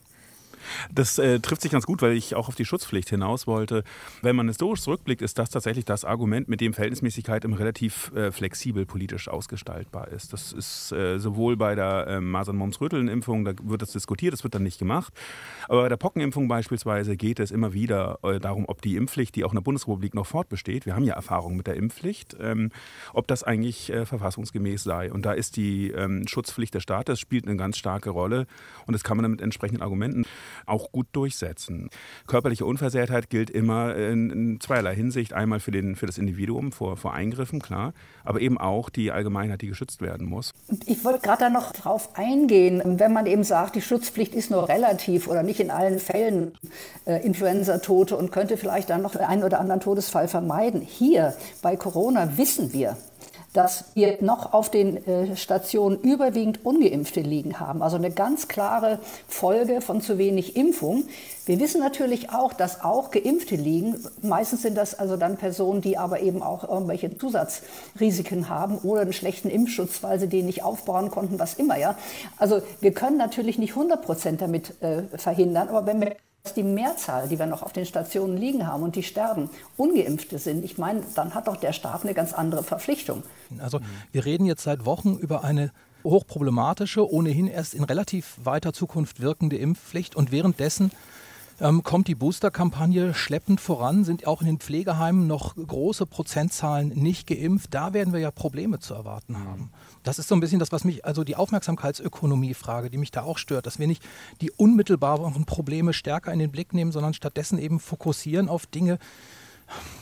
Das 0.93 1.17
äh, 1.17 1.39
trifft 1.39 1.61
sich 1.61 1.71
ganz 1.71 1.85
gut, 1.85 2.01
weil 2.01 2.13
ich 2.13 2.35
auch 2.35 2.47
auf 2.47 2.55
die 2.55 2.65
Schutzpflicht 2.65 3.09
hinaus 3.09 3.47
wollte. 3.47 3.83
Wenn 4.21 4.35
man 4.35 4.47
historisch 4.47 4.81
zurückblickt, 4.81 5.21
ist 5.21 5.39
das 5.39 5.49
tatsächlich 5.49 5.85
das 5.85 6.05
Argument, 6.05 6.47
mit 6.47 6.61
dem 6.61 6.73
Verhältnismäßigkeit 6.73 7.45
im 7.45 7.53
relativ 7.53 8.11
äh, 8.15 8.31
flexibel 8.31 8.85
politisch 8.85 9.27
ausgestaltbar 9.27 10.09
ist. 10.09 10.33
Das 10.33 10.51
ist 10.51 10.91
äh, 10.91 11.19
sowohl 11.19 11.57
bei 11.57 11.75
der 11.75 12.07
äh, 12.07 12.21
Masern-Mumps-Röteln-Impfung, 12.21 13.45
da 13.45 13.53
wird 13.63 13.81
das 13.81 13.91
diskutiert, 13.91 14.33
das 14.33 14.43
wird 14.43 14.55
dann 14.55 14.63
nicht 14.63 14.79
gemacht. 14.79 15.13
Aber 15.67 15.83
bei 15.83 15.89
der 15.89 15.97
Pockenimpfung 15.97 16.47
beispielsweise 16.47 17.17
geht 17.17 17.39
es 17.39 17.51
immer 17.51 17.73
wieder 17.73 18.19
äh, 18.23 18.39
darum, 18.39 18.65
ob 18.67 18.81
die 18.81 18.95
Impfpflicht, 18.95 19.35
die 19.35 19.43
auch 19.43 19.51
in 19.51 19.57
der 19.57 19.63
Bundesrepublik 19.63 20.13
noch 20.13 20.25
fortbesteht, 20.25 20.85
wir 20.85 20.95
haben 20.95 21.03
ja 21.03 21.15
Erfahrung 21.15 21.55
mit 21.55 21.67
der 21.67 21.75
Impfpflicht, 21.75 22.35
ähm, 22.39 22.71
ob 23.13 23.27
das 23.27 23.43
eigentlich 23.43 23.91
äh, 23.91 24.05
verfassungsgemäß 24.05 24.83
sei. 24.83 25.11
Und 25.11 25.25
da 25.25 25.33
ist 25.33 25.55
die 25.57 25.91
ähm, 25.91 26.27
Schutzpflicht 26.27 26.73
des 26.73 26.83
Staates, 26.83 27.19
spielt 27.19 27.47
eine 27.47 27.57
ganz 27.57 27.77
starke 27.77 28.09
Rolle. 28.09 28.47
Und 28.85 28.93
das 28.93 29.03
kann 29.03 29.17
man 29.17 29.23
dann 29.23 29.31
mit 29.31 29.41
entsprechenden 29.41 29.81
Argumenten 29.81 30.25
auch 30.65 30.91
gut 30.91 31.07
durchsetzen. 31.11 31.89
Körperliche 32.27 32.65
Unversehrtheit 32.65 33.29
gilt 33.29 33.49
immer 33.49 33.95
in, 33.95 34.29
in 34.29 34.59
zweierlei 34.59 34.95
Hinsicht. 34.95 35.33
Einmal 35.33 35.59
für, 35.59 35.71
den, 35.71 35.95
für 35.95 36.05
das 36.05 36.17
Individuum 36.17 36.71
vor, 36.71 36.97
vor 36.97 37.13
Eingriffen, 37.13 37.61
klar, 37.61 37.93
aber 38.23 38.41
eben 38.41 38.57
auch 38.57 38.89
die 38.89 39.11
Allgemeinheit, 39.11 39.61
die 39.61 39.67
geschützt 39.67 40.01
werden 40.01 40.27
muss. 40.27 40.53
Ich 40.85 41.03
wollte 41.03 41.19
gerade 41.19 41.45
da 41.45 41.49
noch 41.49 41.71
drauf 41.71 42.15
eingehen, 42.15 42.81
wenn 42.99 43.13
man 43.13 43.25
eben 43.25 43.43
sagt, 43.43 43.75
die 43.75 43.81
Schutzpflicht 43.81 44.33
ist 44.33 44.51
nur 44.51 44.67
relativ 44.69 45.27
oder 45.27 45.43
nicht 45.43 45.59
in 45.59 45.71
allen 45.71 45.99
Fällen 45.99 46.53
äh, 47.05 47.25
Influenza-Tote 47.25 48.15
und 48.15 48.31
könnte 48.31 48.57
vielleicht 48.57 48.89
dann 48.89 49.01
noch 49.01 49.15
einen 49.15 49.43
oder 49.43 49.59
anderen 49.59 49.81
Todesfall 49.81 50.27
vermeiden. 50.27 50.81
Hier 50.81 51.35
bei 51.61 51.75
Corona 51.75 52.37
wissen 52.37 52.73
wir, 52.73 52.97
dass 53.53 53.85
wir 53.95 54.17
noch 54.21 54.53
auf 54.53 54.69
den 54.69 55.05
äh, 55.07 55.35
Stationen 55.35 55.99
überwiegend 56.01 56.65
ungeimpfte 56.65 57.21
liegen 57.21 57.59
haben. 57.59 57.81
Also 57.81 57.97
eine 57.97 58.11
ganz 58.11 58.47
klare 58.47 58.99
Folge 59.27 59.81
von 59.81 60.01
zu 60.01 60.17
wenig 60.17 60.55
Impfung. 60.55 61.05
Wir 61.45 61.59
wissen 61.59 61.81
natürlich 61.81 62.31
auch, 62.31 62.53
dass 62.53 62.83
auch 62.83 63.09
Geimpfte 63.11 63.55
liegen. 63.55 64.03
Meistens 64.21 64.61
sind 64.61 64.77
das 64.77 64.93
also 64.93 65.17
dann 65.17 65.37
Personen, 65.37 65.81
die 65.81 65.97
aber 65.97 66.19
eben 66.19 66.43
auch 66.43 66.67
irgendwelche 66.67 67.17
Zusatzrisiken 67.17 68.49
haben 68.49 68.77
oder 68.79 69.01
einen 69.01 69.13
schlechten 69.13 69.49
Impfschutz, 69.49 70.03
weil 70.03 70.19
sie 70.19 70.27
den 70.27 70.45
nicht 70.45 70.63
aufbauen 70.63 71.09
konnten, 71.09 71.39
was 71.39 71.55
immer. 71.55 71.77
Ja. 71.77 71.95
Also 72.37 72.61
wir 72.81 72.93
können 72.93 73.17
natürlich 73.17 73.57
nicht 73.57 73.71
100 73.71 74.01
Prozent 74.01 74.41
damit 74.41 74.81
äh, 74.81 75.03
verhindern, 75.17 75.69
aber 75.69 75.85
wenn 75.87 76.01
wir 76.01 76.15
dass 76.43 76.53
die 76.53 76.63
Mehrzahl, 76.63 77.27
die 77.27 77.37
wir 77.37 77.45
noch 77.45 77.63
auf 77.63 77.73
den 77.73 77.85
Stationen 77.85 78.37
liegen 78.37 78.65
haben 78.65 78.83
und 78.83 78.95
die 78.95 79.03
sterben, 79.03 79.49
ungeimpfte 79.77 80.39
sind, 80.39 80.63
ich 80.63 80.77
meine, 80.77 81.03
dann 81.15 81.33
hat 81.33 81.47
doch 81.47 81.57
der 81.57 81.73
Staat 81.73 82.03
eine 82.03 82.13
ganz 82.13 82.33
andere 82.33 82.63
Verpflichtung. 82.63 83.23
Also 83.59 83.79
wir 84.11 84.25
reden 84.25 84.45
jetzt 84.45 84.63
seit 84.63 84.85
Wochen 84.85 85.15
über 85.17 85.43
eine 85.43 85.71
hochproblematische, 86.03 87.11
ohnehin 87.11 87.47
erst 87.47 87.73
in 87.73 87.83
relativ 87.83 88.37
weiter 88.41 88.71
Zukunft 88.73 89.19
wirkende 89.19 89.57
Impfpflicht 89.57 90.15
und 90.15 90.31
währenddessen 90.31 90.91
ähm, 91.61 91.83
kommt 91.83 92.07
die 92.07 92.15
Booster-Kampagne 92.15 93.13
schleppend 93.13 93.61
voran, 93.61 94.03
sind 94.03 94.27
auch 94.27 94.41
in 94.41 94.47
den 94.47 94.59
Pflegeheimen 94.59 95.27
noch 95.27 95.55
große 95.55 96.05
Prozentzahlen 96.05 96.89
nicht 96.89 97.27
geimpft. 97.27 97.73
Da 97.73 97.93
werden 97.93 98.13
wir 98.13 98.19
ja 98.19 98.31
Probleme 98.31 98.79
zu 98.79 98.93
erwarten 98.93 99.37
haben. 99.37 99.71
Das 100.03 100.19
ist 100.19 100.27
so 100.27 100.35
ein 100.35 100.39
bisschen 100.39 100.59
das, 100.59 100.71
was 100.71 100.83
mich, 100.83 101.05
also 101.05 101.23
die 101.23 101.35
Aufmerksamkeitsökonomie-Frage, 101.35 102.89
die 102.89 102.97
mich 102.97 103.11
da 103.11 103.23
auch 103.23 103.37
stört, 103.37 103.65
dass 103.65 103.79
wir 103.79 103.87
nicht 103.87 104.03
die 104.41 104.51
unmittelbaren 104.51 105.45
Probleme 105.45 105.93
stärker 105.93 106.31
in 106.31 106.39
den 106.39 106.51
Blick 106.51 106.73
nehmen, 106.73 106.91
sondern 106.91 107.13
stattdessen 107.13 107.59
eben 107.59 107.79
fokussieren 107.79 108.49
auf 108.49 108.65
Dinge, 108.65 108.97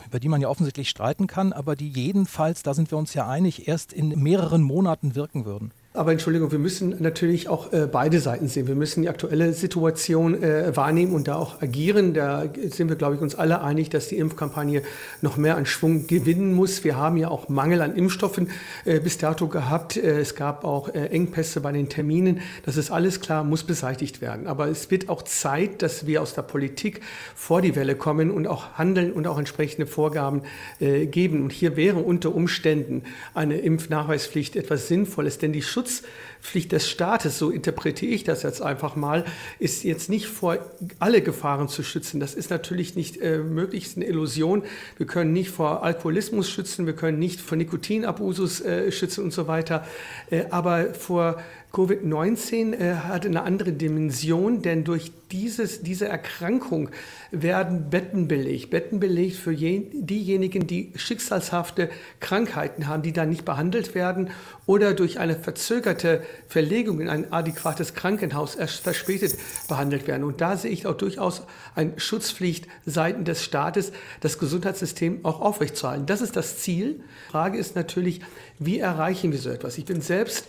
über 0.05 0.19
die 0.19 0.29
man 0.29 0.41
ja 0.41 0.47
offensichtlich 0.47 0.89
streiten 0.89 1.27
kann, 1.27 1.51
aber 1.51 1.75
die 1.75 1.89
jedenfalls, 1.89 2.63
da 2.63 2.73
sind 2.73 2.91
wir 2.91 2.97
uns 2.97 3.13
ja 3.13 3.27
einig, 3.27 3.67
erst 3.67 3.91
in 3.91 4.09
mehreren 4.09 4.61
Monaten 4.61 5.15
wirken 5.15 5.45
würden. 5.45 5.71
Aber 5.97 6.11
Entschuldigung, 6.11 6.51
wir 6.51 6.59
müssen 6.59 6.95
natürlich 6.99 7.49
auch 7.49 7.73
äh, 7.73 7.87
beide 7.91 8.19
Seiten 8.19 8.47
sehen. 8.47 8.67
Wir 8.67 8.75
müssen 8.75 9.01
die 9.01 9.09
aktuelle 9.09 9.51
Situation 9.53 10.43
äh, 10.43 10.75
wahrnehmen 10.75 11.11
und 11.11 11.27
da 11.27 11.37
auch 11.37 11.59
agieren. 11.59 12.13
Da 12.13 12.45
sind 12.69 12.89
wir, 12.89 12.95
glaube 12.95 13.15
ich, 13.15 13.21
uns 13.21 13.33
alle 13.33 13.63
einig, 13.63 13.89
dass 13.89 14.07
die 14.07 14.19
Impfkampagne 14.19 14.83
noch 15.23 15.37
mehr 15.37 15.57
an 15.57 15.65
Schwung 15.65 16.05
gewinnen 16.05 16.53
muss. 16.53 16.83
Wir 16.83 16.97
haben 16.97 17.17
ja 17.17 17.29
auch 17.29 17.49
Mangel 17.49 17.81
an 17.81 17.95
Impfstoffen 17.95 18.51
äh, 18.85 18.99
bis 18.99 19.17
dato 19.17 19.47
gehabt. 19.47 19.97
Äh, 19.97 20.19
es 20.19 20.35
gab 20.35 20.65
auch 20.65 20.89
äh, 20.89 21.07
Engpässe 21.07 21.61
bei 21.61 21.71
den 21.71 21.89
Terminen. 21.89 22.41
Das 22.63 22.77
ist 22.77 22.91
alles 22.91 23.19
klar, 23.19 23.43
muss 23.43 23.63
beseitigt 23.63 24.21
werden. 24.21 24.45
Aber 24.45 24.67
es 24.67 24.91
wird 24.91 25.09
auch 25.09 25.23
Zeit, 25.23 25.81
dass 25.81 26.05
wir 26.05 26.21
aus 26.21 26.35
der 26.35 26.43
Politik 26.43 27.01
vor 27.33 27.63
die 27.63 27.75
Welle 27.75 27.95
kommen 27.95 28.29
und 28.29 28.45
auch 28.45 28.77
handeln 28.77 29.13
und 29.13 29.25
auch 29.25 29.39
entsprechende 29.39 29.87
Vorgaben 29.87 30.43
äh, 30.79 31.07
geben. 31.07 31.41
Und 31.41 31.51
hier 31.51 31.75
wäre 31.75 31.97
unter 31.97 32.35
Umständen 32.35 33.01
eine 33.33 33.57
Impfnachweispflicht 33.57 34.55
etwas 34.55 34.87
Sinnvolles, 34.87 35.39
denn 35.39 35.53
die 35.53 35.63
Schutz 35.63 35.86
Schutzpflicht 35.87 36.71
des 36.71 36.89
Staates, 36.89 37.37
so 37.37 37.49
interpretiere 37.49 38.11
ich 38.11 38.23
das 38.23 38.43
jetzt 38.43 38.61
einfach 38.61 38.95
mal, 38.95 39.25
ist 39.59 39.83
jetzt 39.83 40.09
nicht 40.09 40.27
vor 40.27 40.57
alle 40.99 41.21
Gefahren 41.21 41.67
zu 41.67 41.83
schützen. 41.83 42.19
Das 42.19 42.33
ist 42.33 42.49
natürlich 42.49 42.95
nicht 42.95 43.21
äh, 43.21 43.39
möglich, 43.39 43.85
ist 43.85 43.97
eine 43.97 44.05
Illusion. 44.05 44.63
Wir 44.97 45.05
können 45.05 45.33
nicht 45.33 45.49
vor 45.49 45.83
Alkoholismus 45.83 46.49
schützen, 46.49 46.85
wir 46.85 46.93
können 46.93 47.19
nicht 47.19 47.39
vor 47.41 47.57
Nikotinabusus 47.57 48.61
äh, 48.61 48.91
schützen 48.91 49.23
und 49.23 49.31
so 49.31 49.47
weiter. 49.47 49.85
Äh, 50.29 50.45
aber 50.49 50.93
vor 50.93 51.41
Covid-19 51.73 52.73
äh, 52.73 52.95
hat 52.95 53.25
eine 53.25 53.43
andere 53.43 53.73
Dimension, 53.73 54.61
denn 54.61 54.83
durch 54.83 55.11
dieses, 55.31 55.83
diese 55.83 56.07
Erkrankung 56.07 56.89
werden 57.31 57.89
Betten 57.89 58.27
belegt. 58.27 58.69
Betten 58.69 58.99
belegt 58.99 59.35
für 59.35 59.51
je, 59.51 59.83
diejenigen, 59.91 60.65
die 60.65 60.93
schicksalshafte 60.95 61.89
Krankheiten 62.21 62.87
haben, 62.87 63.03
die 63.03 63.11
dann 63.11 63.29
nicht 63.29 63.43
behandelt 63.43 63.95
werden 63.95 64.29
oder 64.65 64.93
durch 64.93 65.19
eine 65.19 65.35
verzögerte 65.35 66.23
Verlegung 66.47 67.01
in 67.01 67.09
ein 67.09 67.33
adäquates 67.33 67.93
Krankenhaus 67.93 68.55
erst 68.55 68.79
verspätet 68.79 69.35
behandelt 69.67 70.07
werden. 70.07 70.23
Und 70.23 70.39
da 70.39 70.55
sehe 70.55 70.71
ich 70.71 70.87
auch 70.87 70.95
durchaus 70.97 71.43
eine 71.75 71.99
Schutzpflicht 71.99 72.67
seitens 72.85 73.25
des 73.25 73.43
Staates, 73.43 73.91
das 74.21 74.39
Gesundheitssystem 74.39 75.25
auch 75.25 75.41
aufrechtzuerhalten. 75.41 76.05
Das 76.05 76.21
ist 76.21 76.37
das 76.37 76.59
Ziel. 76.59 77.01
Die 77.27 77.31
Frage 77.31 77.57
ist 77.57 77.75
natürlich, 77.75 78.21
wie 78.57 78.79
erreichen 78.79 79.33
wir 79.33 79.39
so 79.39 79.49
etwas? 79.49 79.77
Ich 79.77 79.85
bin 79.85 79.99
selbst 80.01 80.47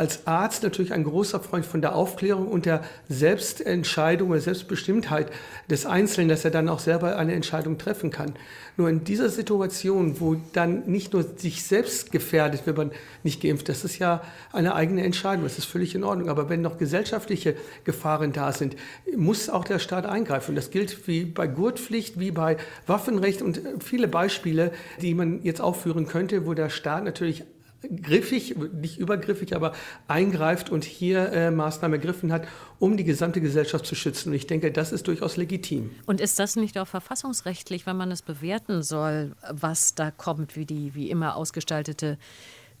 als 0.00 0.26
Arzt 0.26 0.62
natürlich 0.62 0.94
ein 0.94 1.04
großer 1.04 1.40
Freund 1.40 1.66
von 1.66 1.82
der 1.82 1.94
Aufklärung 1.94 2.48
und 2.48 2.64
der 2.64 2.82
Selbstentscheidung 3.10 4.30
oder 4.30 4.40
Selbstbestimmtheit 4.40 5.30
des 5.68 5.84
Einzelnen, 5.84 6.30
dass 6.30 6.42
er 6.42 6.50
dann 6.50 6.70
auch 6.70 6.78
selber 6.78 7.18
eine 7.18 7.34
Entscheidung 7.34 7.76
treffen 7.76 8.10
kann. 8.10 8.32
Nur 8.78 8.88
in 8.88 9.04
dieser 9.04 9.28
Situation, 9.28 10.18
wo 10.18 10.36
dann 10.54 10.86
nicht 10.86 11.12
nur 11.12 11.22
sich 11.22 11.64
selbst 11.64 12.12
gefährdet, 12.12 12.62
wenn 12.64 12.76
man 12.76 12.92
nicht 13.24 13.42
geimpft, 13.42 13.68
das 13.68 13.84
ist 13.84 13.98
ja 13.98 14.22
eine 14.54 14.74
eigene 14.74 15.04
Entscheidung, 15.04 15.44
das 15.44 15.58
ist 15.58 15.66
völlig 15.66 15.94
in 15.94 16.02
Ordnung. 16.02 16.30
Aber 16.30 16.48
wenn 16.48 16.62
noch 16.62 16.78
gesellschaftliche 16.78 17.54
Gefahren 17.84 18.32
da 18.32 18.52
sind, 18.52 18.76
muss 19.14 19.50
auch 19.50 19.66
der 19.66 19.80
Staat 19.80 20.06
eingreifen. 20.06 20.54
Das 20.54 20.70
gilt 20.70 21.08
wie 21.08 21.26
bei 21.26 21.46
Gurtpflicht, 21.46 22.18
wie 22.18 22.30
bei 22.30 22.56
Waffenrecht 22.86 23.42
und 23.42 23.60
viele 23.84 24.08
Beispiele, 24.08 24.72
die 25.02 25.12
man 25.12 25.42
jetzt 25.42 25.60
aufführen 25.60 26.06
könnte, 26.06 26.46
wo 26.46 26.54
der 26.54 26.70
Staat 26.70 27.04
natürlich 27.04 27.44
griffig, 27.82 28.56
nicht 28.72 28.98
übergriffig, 28.98 29.54
aber 29.54 29.72
eingreift 30.08 30.70
und 30.70 30.84
hier 30.84 31.32
äh, 31.32 31.50
Maßnahmen 31.50 31.98
ergriffen 31.98 32.32
hat, 32.32 32.46
um 32.78 32.96
die 32.96 33.04
gesamte 33.04 33.40
Gesellschaft 33.40 33.86
zu 33.86 33.94
schützen. 33.94 34.30
Und 34.30 34.34
ich 34.34 34.46
denke, 34.46 34.70
das 34.70 34.92
ist 34.92 35.08
durchaus 35.08 35.36
legitim. 35.36 35.90
Und 36.06 36.20
ist 36.20 36.38
das 36.38 36.56
nicht 36.56 36.78
auch 36.78 36.88
verfassungsrechtlich, 36.88 37.86
wenn 37.86 37.96
man 37.96 38.10
es 38.10 38.22
bewerten 38.22 38.82
soll, 38.82 39.32
was 39.50 39.94
da 39.94 40.10
kommt, 40.10 40.56
wie 40.56 40.66
die 40.66 40.94
wie 40.94 41.10
immer 41.10 41.36
ausgestaltete 41.36 42.18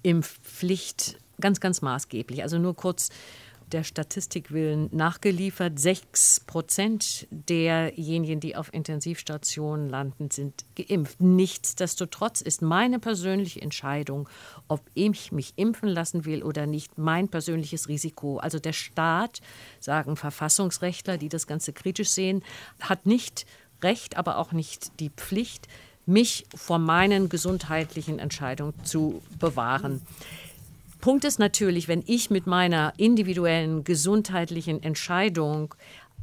Impfpflicht, 0.02 1.18
ganz, 1.40 1.60
ganz 1.60 1.82
maßgeblich? 1.82 2.42
Also 2.42 2.58
nur 2.58 2.76
kurz 2.76 3.10
der 3.72 3.84
Statistik 3.84 4.50
willen 4.50 4.88
nachgeliefert. 4.92 5.78
Sechs 5.78 6.40
Prozent 6.40 7.26
derjenigen, 7.30 8.40
die 8.40 8.56
auf 8.56 8.72
Intensivstationen 8.72 9.88
landen, 9.88 10.30
sind 10.30 10.64
geimpft. 10.76 11.20
Nichtsdestotrotz 11.20 12.40
ist 12.40 12.62
meine 12.62 12.98
persönliche 12.98 13.60
Entscheidung, 13.60 14.28
ob 14.68 14.80
ich 14.94 15.32
mich 15.32 15.54
impfen 15.56 15.88
lassen 15.88 16.24
will 16.24 16.42
oder 16.42 16.66
nicht, 16.66 16.98
mein 16.98 17.28
persönliches 17.28 17.88
Risiko. 17.88 18.38
Also 18.38 18.58
der 18.58 18.72
Staat, 18.72 19.40
sagen 19.78 20.16
Verfassungsrechtler, 20.16 21.18
die 21.18 21.28
das 21.28 21.46
Ganze 21.46 21.72
kritisch 21.72 22.10
sehen, 22.10 22.42
hat 22.80 23.06
nicht 23.06 23.46
Recht, 23.82 24.16
aber 24.16 24.36
auch 24.36 24.52
nicht 24.52 25.00
die 25.00 25.10
Pflicht, 25.10 25.66
mich 26.06 26.44
vor 26.54 26.78
meinen 26.78 27.28
gesundheitlichen 27.28 28.18
Entscheidungen 28.18 28.74
zu 28.84 29.22
bewahren. 29.38 30.02
Punkt 31.00 31.24
ist 31.24 31.38
natürlich, 31.38 31.88
wenn 31.88 32.02
ich 32.06 32.30
mit 32.30 32.46
meiner 32.46 32.92
individuellen 32.96 33.84
gesundheitlichen 33.84 34.82
Entscheidung 34.82 35.74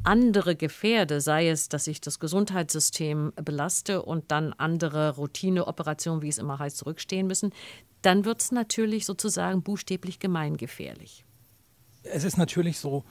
andere 0.04 0.56
gefährde, 0.56 1.20
sei 1.22 1.50
es, 1.50 1.70
dass 1.70 1.88
ich 1.88 2.00
das 2.00 2.20
Gesundheitssystem 2.20 3.34
belaste 3.44 4.02
und 4.04 4.32
dann 4.32 4.54
andere 4.54 5.16
Routineoperationen, 5.16 6.22
wie 6.22 6.30
es 6.30 6.38
immer 6.38 6.60
heißt, 6.60 6.78
zurückstehen 6.78 7.28
müssen, 7.28 7.52
dann 8.04 8.24
wird 8.24 8.42
es 8.42 8.52
natürlich 8.52 9.06
sozusagen 9.06 9.64
buchstäblich 9.64 10.20
gemeingefährlich. 10.20 11.26
Es 12.04 12.24
ist 12.24 12.38
natürlich 12.38 12.78
so, 12.78 13.04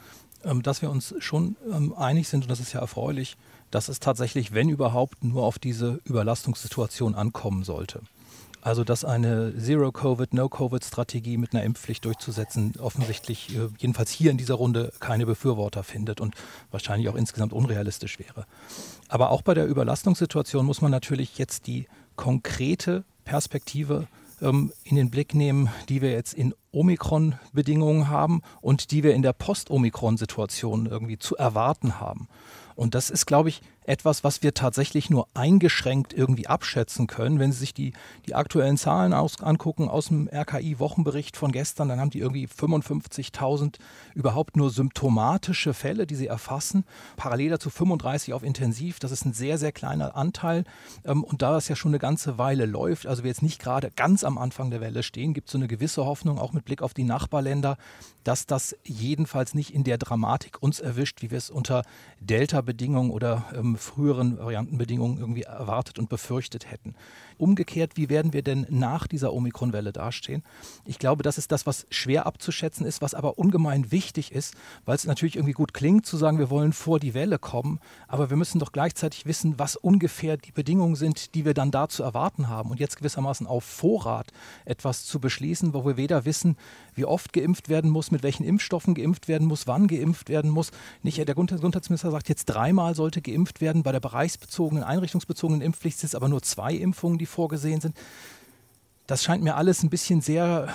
ähm, 0.45 0.63
dass 0.63 0.81
wir 0.81 0.91
uns 0.91 1.15
schon 1.19 1.57
ähm, 1.71 1.93
einig 1.95 2.29
sind, 2.29 2.45
und 2.45 2.51
das 2.51 2.61
ist 2.61 2.73
ja 2.73 2.81
erfreulich, 2.81 3.37
dass 3.71 3.89
es 3.89 4.01
tatsächlich, 4.01 4.55
wenn 4.55 4.69
überhaupt, 4.69 5.25
nur 5.25 5.43
auf 5.43 5.59
diese 5.59 6.01
Überlastungssituation 6.05 7.15
ankommen 7.15 7.65
sollte. 7.65 8.01
Also, 8.67 8.83
dass 8.83 9.05
eine 9.05 9.57
Zero-Covid, 9.57 10.35
No-Covid-Strategie 10.35 11.37
mit 11.37 11.55
einer 11.55 11.63
Impfpflicht 11.63 12.05
durchzusetzen, 12.05 12.73
offensichtlich, 12.81 13.55
äh, 13.55 13.69
jedenfalls 13.79 14.11
hier 14.11 14.33
in 14.33 14.39
dieser 14.39 14.55
Runde, 14.55 14.93
keine 14.99 15.25
Befürworter 15.25 15.85
findet 15.85 16.21
und 16.21 16.35
wahrscheinlich 16.73 17.09
auch 17.09 17.15
insgesamt 17.15 17.53
unrealistisch 17.53 18.19
wäre. 18.19 18.45
Aber 19.07 19.31
auch 19.31 19.43
bei 19.43 19.55
der 19.55 19.69
Überlastungssituation 19.69 20.67
muss 20.67 20.81
man 20.81 20.91
natürlich 20.91 21.39
jetzt 21.39 21.69
die 21.69 21.87
konkrete 22.17 23.05
Perspektive 23.25 24.09
ähm, 24.43 24.73
in 24.83 24.97
den 24.97 25.11
Blick 25.11 25.33
nehmen, 25.33 25.69
die 25.89 26.03
wir 26.03 26.11
jetzt 26.11 26.35
in 26.35 26.53
Omikron-Bedingungen 26.73 28.09
haben 28.09 28.43
und 28.63 28.91
die 28.91 29.05
wir 29.05 29.15
in 29.15 29.23
der 29.23 29.33
Post-Omikron-Situation 29.33 30.87
irgendwie 30.87 31.19
zu 31.19 31.37
erwarten 31.37 32.01
haben. 32.01 32.27
Und 32.75 32.97
das 32.97 33.11
ist, 33.11 33.27
glaube 33.27 33.49
ich, 33.49 33.63
etwas, 33.87 34.25
was 34.25 34.43
wir 34.43 34.53
tatsächlich 34.53 35.11
nur 35.11 35.29
eingeschränkt 35.35 36.13
irgendwie 36.13 36.47
abschätzen 36.47 37.07
können. 37.07 37.39
Wenn 37.39 37.53
Sie 37.53 37.59
sich 37.59 37.75
die, 37.75 37.93
die 38.27 38.35
aktuellen 38.35 38.77
Zahlen 38.77 39.13
aus, 39.13 39.41
angucken 39.41 39.89
aus 39.89 40.09
dem 40.09 40.29
RKI-Wochenbericht 40.29 41.37
von 41.37 41.53
gestern, 41.53 41.89
dann 41.89 42.01
haben 42.01 42.11
die 42.11 42.19
irgendwie 42.19 42.47
55.000 42.47 43.77
überhaupt 44.15 44.57
nur 44.57 44.71
symptomatische 44.71 45.73
Fälle, 45.73 46.07
die 46.07 46.17
sie 46.17 46.27
erfassen. 46.27 46.85
Parallel 47.17 47.51
dazu 47.51 47.71
35 47.71 48.35
auf 48.35 48.43
Intensiv. 48.43 48.99
Das 48.99 49.13
ist 49.13 49.25
ein 49.25 49.33
sehr, 49.33 49.57
sehr 49.59 49.73
kleiner 49.73 50.17
Anteil. 50.17 50.65
Ähm, 51.05 51.23
und 51.23 51.43
da 51.43 51.53
das 51.53 51.69
ja 51.69 51.77
schon 51.77 51.91
eine 51.91 51.99
ganze 51.99 52.39
Weile 52.39 52.67
läuft, 52.67 53.07
also 53.07 53.23
wir 53.23 53.29
jetzt 53.29 53.43
nicht 53.43 53.61
gerade 53.61 53.91
ganz 53.95 54.25
am 54.25 54.39
Anfang 54.39 54.71
der 54.71 54.81
Welle 54.81 55.03
stehen, 55.03 55.33
gibt 55.33 55.49
es 55.49 55.53
so 55.53 55.59
eine 55.59 55.69
gewisse 55.69 56.05
Hoffnung, 56.05 56.39
auch 56.39 56.53
mit 56.53 56.65
Blick 56.65 56.83
auf 56.83 56.95
die 56.95 57.05
Nachbarländer, 57.05 57.77
dass 58.25 58.47
das 58.47 58.77
jedenfalls 58.83 59.55
nicht 59.55 59.73
in 59.73 59.85
der 59.85 59.99
Dramatik 59.99 60.61
uns 60.61 60.81
erwischt, 60.81 61.23
wie 61.23 61.31
wir 61.31 61.39
es 61.39 61.51
unter 61.51 61.85
Delta-Bedingungen 62.21 63.11
oder 63.11 63.45
ähm, 63.55 63.76
früheren 63.79 64.39
Variantenbedingungen 64.39 65.19
irgendwie 65.19 65.43
erwartet 65.43 65.99
und 65.99 66.09
befürchtet 66.09 66.71
hätten. 66.71 66.95
Umgekehrt, 67.39 67.97
wie 67.97 68.09
werden 68.09 68.33
wir 68.33 68.43
denn 68.43 68.67
nach 68.71 69.07
dieser 69.07 69.33
Omikron-Welle 69.33 69.93
dastehen? 69.93 70.43
Ich 70.85 70.99
glaube, 70.99 71.23
das 71.23 71.39
ist 71.39 71.53
das, 71.53 71.67
was 71.67 71.87
schwer 71.91 72.27
abzuschätzen 72.27 72.87
ist, 72.87 73.03
was 73.03 73.15
aber 73.15 73.39
ungemein 73.39 73.93
wichtig 73.93 74.33
ist, 74.33 74.55
weil 74.85 74.97
es 74.97 75.05
natürlich 75.05 75.37
irgendwie 75.37 75.53
gut 75.53 75.75
klingt 75.75 76.07
zu 76.07 76.17
sagen, 76.17 76.39
wir 76.39 76.51
wollen 76.51 76.73
vor 76.73 77.01
die 77.01 77.15
Welle 77.15 77.39
kommen, 77.39 77.81
aber 78.09 78.31
wir 78.31 78.37
müssen 78.37 78.59
doch 78.59 78.73
gleichzeitig 78.73 79.27
wissen, 79.27 79.59
was 79.59 79.77
ungefähr 79.77 80.37
die 80.37 80.53
Bedingungen 80.53 80.97
sind, 80.97 81.35
die 81.35 81.45
wir 81.45 81.55
dann 81.55 81.71
da 81.71 81.89
zu 81.89 82.03
erwarten 82.03 82.49
haben 82.49 82.71
und 82.71 82.81
jetzt 82.81 82.97
gewissermaßen 82.97 83.47
auf 83.47 83.65
Vorrat 83.65 84.33
etwas 84.65 85.05
zu 85.05 85.21
beschließen, 85.21 85.75
wo 85.75 85.85
wir 85.85 85.97
weder 85.97 86.25
wissen, 86.25 86.57
wie 86.95 87.05
oft 87.05 87.33
geimpft 87.33 87.69
werden 87.69 87.91
muss, 87.91 88.11
mit 88.11 88.23
welchen 88.23 88.45
Impfstoffen 88.45 88.95
geimpft 88.95 89.29
werden 89.29 89.47
muss, 89.47 89.67
wann 89.67 89.87
geimpft 89.87 90.29
werden 90.29 90.51
muss. 90.51 90.71
Nicht, 91.03 91.19
der 91.19 91.35
Gesundheitsminister 91.35 92.11
sagt, 92.11 92.29
jetzt 92.29 92.47
dreimal 92.47 92.95
sollte 92.95 93.21
geimpft 93.21 93.61
werden. 93.61 93.83
Bei 93.83 93.93
der 93.93 94.01
bereichsbezogenen, 94.01 94.83
einrichtungsbezogenen 94.83 95.61
Impfpflicht 95.61 95.99
sind 95.99 96.09
es 96.09 96.15
aber 96.15 96.29
nur 96.29 96.43
zwei 96.43 96.75
Impfungen, 96.75 97.19
die 97.19 97.26
vorgesehen 97.27 97.81
sind. 97.81 97.97
Das 99.07 99.23
scheint 99.23 99.43
mir 99.43 99.57
alles 99.57 99.83
ein 99.83 99.91
bisschen 99.91 100.21
sehr 100.21 100.69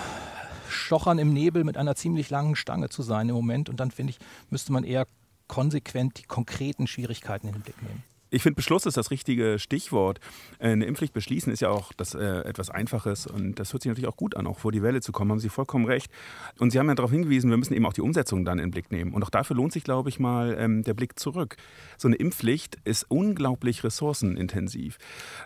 stochern 0.68 1.18
im 1.18 1.32
Nebel 1.32 1.64
mit 1.64 1.76
einer 1.76 1.94
ziemlich 1.94 2.30
langen 2.30 2.56
Stange 2.56 2.88
zu 2.88 3.02
sein 3.02 3.28
im 3.28 3.34
Moment. 3.34 3.68
Und 3.68 3.80
dann 3.80 3.90
finde 3.90 4.12
ich, 4.12 4.18
müsste 4.50 4.72
man 4.72 4.84
eher 4.84 5.06
konsequent 5.48 6.18
die 6.18 6.22
konkreten 6.22 6.86
Schwierigkeiten 6.86 7.48
in 7.48 7.52
den 7.52 7.62
Blick 7.62 7.80
nehmen. 7.82 8.02
Ich 8.34 8.42
finde, 8.42 8.56
Beschluss 8.56 8.86
ist 8.86 8.96
das 8.96 9.10
richtige 9.10 9.58
Stichwort. 9.58 10.18
Äh, 10.58 10.68
eine 10.68 10.86
Impfpflicht 10.86 11.12
beschließen 11.12 11.52
ist 11.52 11.60
ja 11.60 11.68
auch 11.68 11.92
das, 11.92 12.14
äh, 12.14 12.24
etwas 12.44 12.70
Einfaches 12.70 13.26
und 13.26 13.58
das 13.58 13.74
hört 13.74 13.82
sich 13.82 13.90
natürlich 13.90 14.08
auch 14.08 14.16
gut 14.16 14.36
an, 14.36 14.46
auch 14.46 14.58
vor 14.58 14.72
die 14.72 14.82
Welle 14.82 15.02
zu 15.02 15.12
kommen, 15.12 15.30
haben 15.30 15.38
Sie 15.38 15.50
vollkommen 15.50 15.84
recht. 15.84 16.10
Und 16.58 16.70
Sie 16.70 16.78
haben 16.78 16.88
ja 16.88 16.94
darauf 16.94 17.10
hingewiesen, 17.10 17.50
wir 17.50 17.58
müssen 17.58 17.74
eben 17.74 17.84
auch 17.84 17.92
die 17.92 18.00
Umsetzung 18.00 18.46
dann 18.46 18.58
in 18.58 18.68
den 18.68 18.70
Blick 18.70 18.90
nehmen. 18.90 19.12
Und 19.12 19.22
auch 19.22 19.28
dafür 19.28 19.54
lohnt 19.54 19.74
sich, 19.74 19.84
glaube 19.84 20.08
ich, 20.08 20.18
mal 20.18 20.56
ähm, 20.58 20.82
der 20.82 20.94
Blick 20.94 21.18
zurück. 21.18 21.56
So 21.98 22.08
eine 22.08 22.16
Impfpflicht 22.16 22.78
ist 22.84 23.04
unglaublich 23.10 23.84
ressourcenintensiv. 23.84 24.96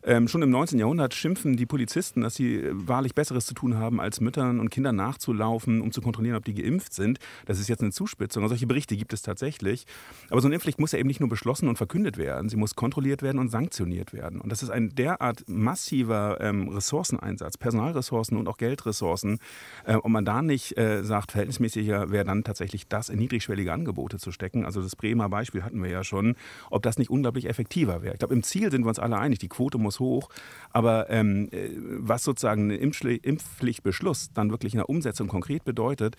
Ähm, 0.04 0.28
schon 0.28 0.42
im 0.42 0.50
19. 0.50 0.78
Jahrhundert 0.78 1.12
schimpfen 1.12 1.56
die 1.56 1.66
Polizisten, 1.66 2.20
dass 2.20 2.36
sie 2.36 2.54
äh, 2.54 2.70
wahrlich 2.72 3.16
Besseres 3.16 3.46
zu 3.46 3.54
tun 3.54 3.78
haben, 3.78 4.00
als 4.00 4.20
Müttern 4.20 4.60
und 4.60 4.70
Kindern 4.70 4.94
nachzulaufen, 4.94 5.80
um 5.80 5.90
zu 5.90 6.02
kontrollieren, 6.02 6.36
ob 6.36 6.44
die 6.44 6.54
geimpft 6.54 6.92
sind. 6.92 7.18
Das 7.46 7.58
ist 7.58 7.66
jetzt 7.66 7.82
eine 7.82 7.90
Zuspitzung. 7.90 8.46
Solche 8.46 8.68
Berichte 8.68 8.96
gibt 8.96 9.12
es 9.12 9.22
tatsächlich. 9.22 9.86
Aber 10.30 10.40
so 10.40 10.46
eine 10.46 10.54
Impfpflicht 10.54 10.78
muss 10.78 10.92
ja 10.92 11.00
eben 11.00 11.08
nicht 11.08 11.18
nur 11.18 11.28
beschlossen 11.28 11.68
und 11.68 11.78
verkündet 11.78 12.16
werden. 12.16 12.48
Sie 12.48 12.54
muss 12.56 12.75
kontrolliert 12.76 13.22
werden 13.22 13.38
und 13.38 13.48
sanktioniert 13.48 14.12
werden. 14.12 14.40
Und 14.40 14.52
das 14.52 14.62
ist 14.62 14.70
ein 14.70 14.94
derart 14.94 15.44
massiver 15.48 16.38
ähm, 16.40 16.68
Ressourceneinsatz, 16.68 17.58
Personalressourcen 17.58 18.36
und 18.36 18.46
auch 18.48 18.58
Geldressourcen. 18.58 19.38
Äh, 19.84 19.94
ob 19.94 20.08
man 20.08 20.24
da 20.24 20.42
nicht 20.42 20.78
äh, 20.78 21.02
sagt, 21.02 21.32
verhältnismäßiger 21.32 22.10
wäre 22.10 22.24
dann 22.24 22.44
tatsächlich 22.44 22.86
das 22.86 23.08
in 23.08 23.18
niedrigschwellige 23.18 23.72
Angebote 23.72 24.18
zu 24.18 24.30
stecken. 24.30 24.64
Also 24.64 24.82
das 24.82 24.94
Bremer 24.94 25.28
Beispiel 25.28 25.64
hatten 25.64 25.82
wir 25.82 25.90
ja 25.90 26.04
schon, 26.04 26.36
ob 26.70 26.82
das 26.82 26.98
nicht 26.98 27.10
unglaublich 27.10 27.48
effektiver 27.48 28.02
wäre. 28.02 28.14
Ich 28.14 28.18
glaube, 28.18 28.34
im 28.34 28.42
Ziel 28.42 28.70
sind 28.70 28.84
wir 28.84 28.88
uns 28.88 28.98
alle 28.98 29.18
einig, 29.18 29.38
die 29.38 29.48
Quote 29.48 29.78
muss 29.78 29.98
hoch. 29.98 30.28
Aber 30.70 31.10
ähm, 31.10 31.48
äh, 31.50 31.70
was 31.74 32.22
sozusagen 32.22 32.70
ein 32.70 33.18
Impfpflichtbeschluss 33.22 34.30
dann 34.34 34.50
wirklich 34.50 34.74
in 34.74 34.78
der 34.78 34.88
Umsetzung 34.88 35.28
konkret 35.28 35.64
bedeutet, 35.64 36.16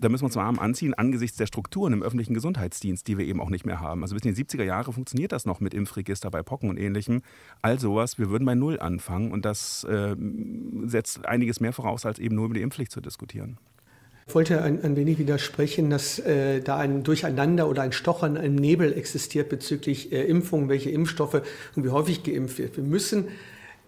da 0.00 0.08
müssen 0.08 0.22
wir 0.22 0.26
uns 0.26 0.36
warm 0.36 0.58
anziehen 0.58 0.94
angesichts 0.94 1.36
der 1.36 1.46
Strukturen 1.46 1.92
im 1.92 2.02
öffentlichen 2.02 2.34
Gesundheitsdienst, 2.34 3.06
die 3.06 3.18
wir 3.18 3.26
eben 3.26 3.40
auch 3.40 3.50
nicht 3.50 3.66
mehr 3.66 3.80
haben. 3.80 4.02
Also 4.02 4.14
bis 4.14 4.24
in 4.24 4.34
die 4.34 4.44
70er 4.44 4.64
Jahre 4.64 4.92
funktioniert 4.92 5.32
das 5.32 5.44
noch 5.44 5.60
mit 5.60 5.74
Impfregister 5.74 6.30
bei 6.30 6.42
Pocken 6.42 6.70
und 6.70 6.78
ähnlichem. 6.78 7.22
All 7.62 7.78
sowas, 7.78 8.18
wir 8.18 8.30
würden 8.30 8.46
bei 8.46 8.54
Null 8.54 8.80
anfangen 8.80 9.32
und 9.32 9.44
das 9.44 9.84
äh, 9.84 10.16
setzt 10.86 11.26
einiges 11.26 11.60
mehr 11.60 11.72
voraus, 11.72 12.06
als 12.06 12.18
eben 12.18 12.34
nur 12.34 12.46
über 12.46 12.54
die 12.54 12.62
Impfpflicht 12.62 12.92
zu 12.92 13.00
diskutieren. 13.00 13.58
Ich 14.26 14.34
wollte 14.34 14.62
ein, 14.62 14.80
ein 14.84 14.94
wenig 14.94 15.18
widersprechen, 15.18 15.90
dass 15.90 16.20
äh, 16.20 16.60
da 16.60 16.76
ein 16.76 17.02
Durcheinander 17.02 17.68
oder 17.68 17.82
ein 17.82 17.92
Stochern 17.92 18.36
im 18.36 18.54
Nebel 18.54 18.92
existiert 18.92 19.48
bezüglich 19.48 20.12
äh, 20.12 20.22
Impfungen, 20.22 20.68
welche 20.68 20.90
Impfstoffe 20.90 21.42
und 21.74 21.84
wie 21.84 21.88
häufig 21.88 22.22
geimpft 22.22 22.58
wird. 22.58 22.76
Wir 22.76 22.84
müssen 22.84 23.28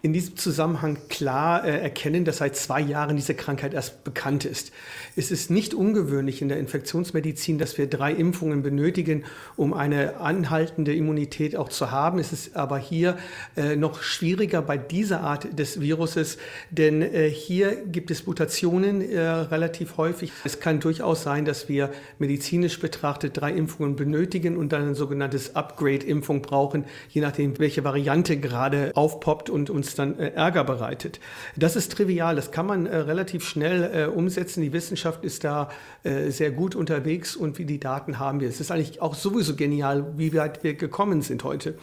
in 0.03 0.11
diesem 0.11 0.35
Zusammenhang 0.35 0.97
klar 1.07 1.63
äh, 1.63 1.79
erkennen, 1.79 2.25
dass 2.25 2.39
seit 2.39 2.57
zwei 2.57 2.81
Jahren 2.81 3.15
diese 3.15 3.35
Krankheit 3.35 3.73
erst 3.73 4.03
bekannt 4.03 4.43
ist. 4.43 4.73
Es 5.15 5.31
ist 5.31 5.49
nicht 5.49 5.73
ungewöhnlich 5.73 6.41
in 6.41 6.49
der 6.49 6.57
Infektionsmedizin, 6.59 7.57
dass 7.57 7.77
wir 7.77 7.87
drei 7.87 8.11
Impfungen 8.11 8.63
benötigen, 8.63 9.23
um 9.55 9.73
eine 9.73 10.17
anhaltende 10.17 10.93
Immunität 10.93 11.55
auch 11.55 11.69
zu 11.69 11.89
haben. 11.89 12.19
Es 12.19 12.33
ist 12.33 12.57
aber 12.57 12.79
hier 12.79 13.17
äh, 13.55 13.77
noch 13.77 14.03
schwieriger 14.03 14.61
bei 14.61 14.77
dieser 14.77 15.21
Art 15.21 15.57
des 15.57 15.79
Viruses, 15.79 16.37
denn 16.69 17.01
äh, 17.01 17.29
hier 17.29 17.73
gibt 17.85 18.11
es 18.11 18.27
Mutationen 18.27 19.09
äh, 19.09 19.21
relativ 19.21 19.95
häufig. 19.95 20.33
Es 20.43 20.59
kann 20.59 20.81
durchaus 20.81 21.23
sein, 21.23 21.45
dass 21.45 21.69
wir 21.69 21.89
medizinisch 22.19 22.77
betrachtet 22.81 23.37
drei 23.37 23.53
Impfungen 23.53 23.95
benötigen 23.95 24.57
und 24.57 24.73
dann 24.73 24.89
ein 24.89 24.95
sogenanntes 24.95 25.55
Upgrade-Impfung 25.55 26.41
brauchen, 26.41 26.83
je 27.07 27.21
nachdem, 27.21 27.57
welche 27.57 27.85
Variante 27.85 28.35
gerade 28.35 28.91
aufpoppt 28.95 29.49
und 29.49 29.69
uns 29.69 29.92
dann 29.95 30.19
äh, 30.19 30.29
Ärger 30.29 30.63
bereitet. 30.63 31.19
Das 31.55 31.75
ist 31.75 31.91
trivial, 31.91 32.35
das 32.35 32.51
kann 32.51 32.65
man 32.65 32.85
äh, 32.85 32.95
relativ 32.95 33.45
schnell 33.47 33.91
äh, 33.93 34.05
umsetzen. 34.05 34.61
Die 34.61 34.73
Wissenschaft 34.73 35.23
ist 35.23 35.43
da 35.43 35.69
sehr 36.03 36.51
gut 36.51 36.75
unterwegs 36.75 37.33
und 37.35 37.57
wie 37.57 37.65
die 37.65 37.79
Daten 37.79 38.19
haben 38.19 38.41
wir. 38.41 38.49
Es 38.49 38.59
ist 38.59 38.71
eigentlich 38.71 39.01
auch 39.01 39.15
sowieso 39.15 39.55
genial, 39.55 40.05
wie 40.17 40.33
weit 40.33 40.61
wir 40.61 40.73
gekommen 40.73 41.21
sind 41.21 41.45
heute. 41.45 41.75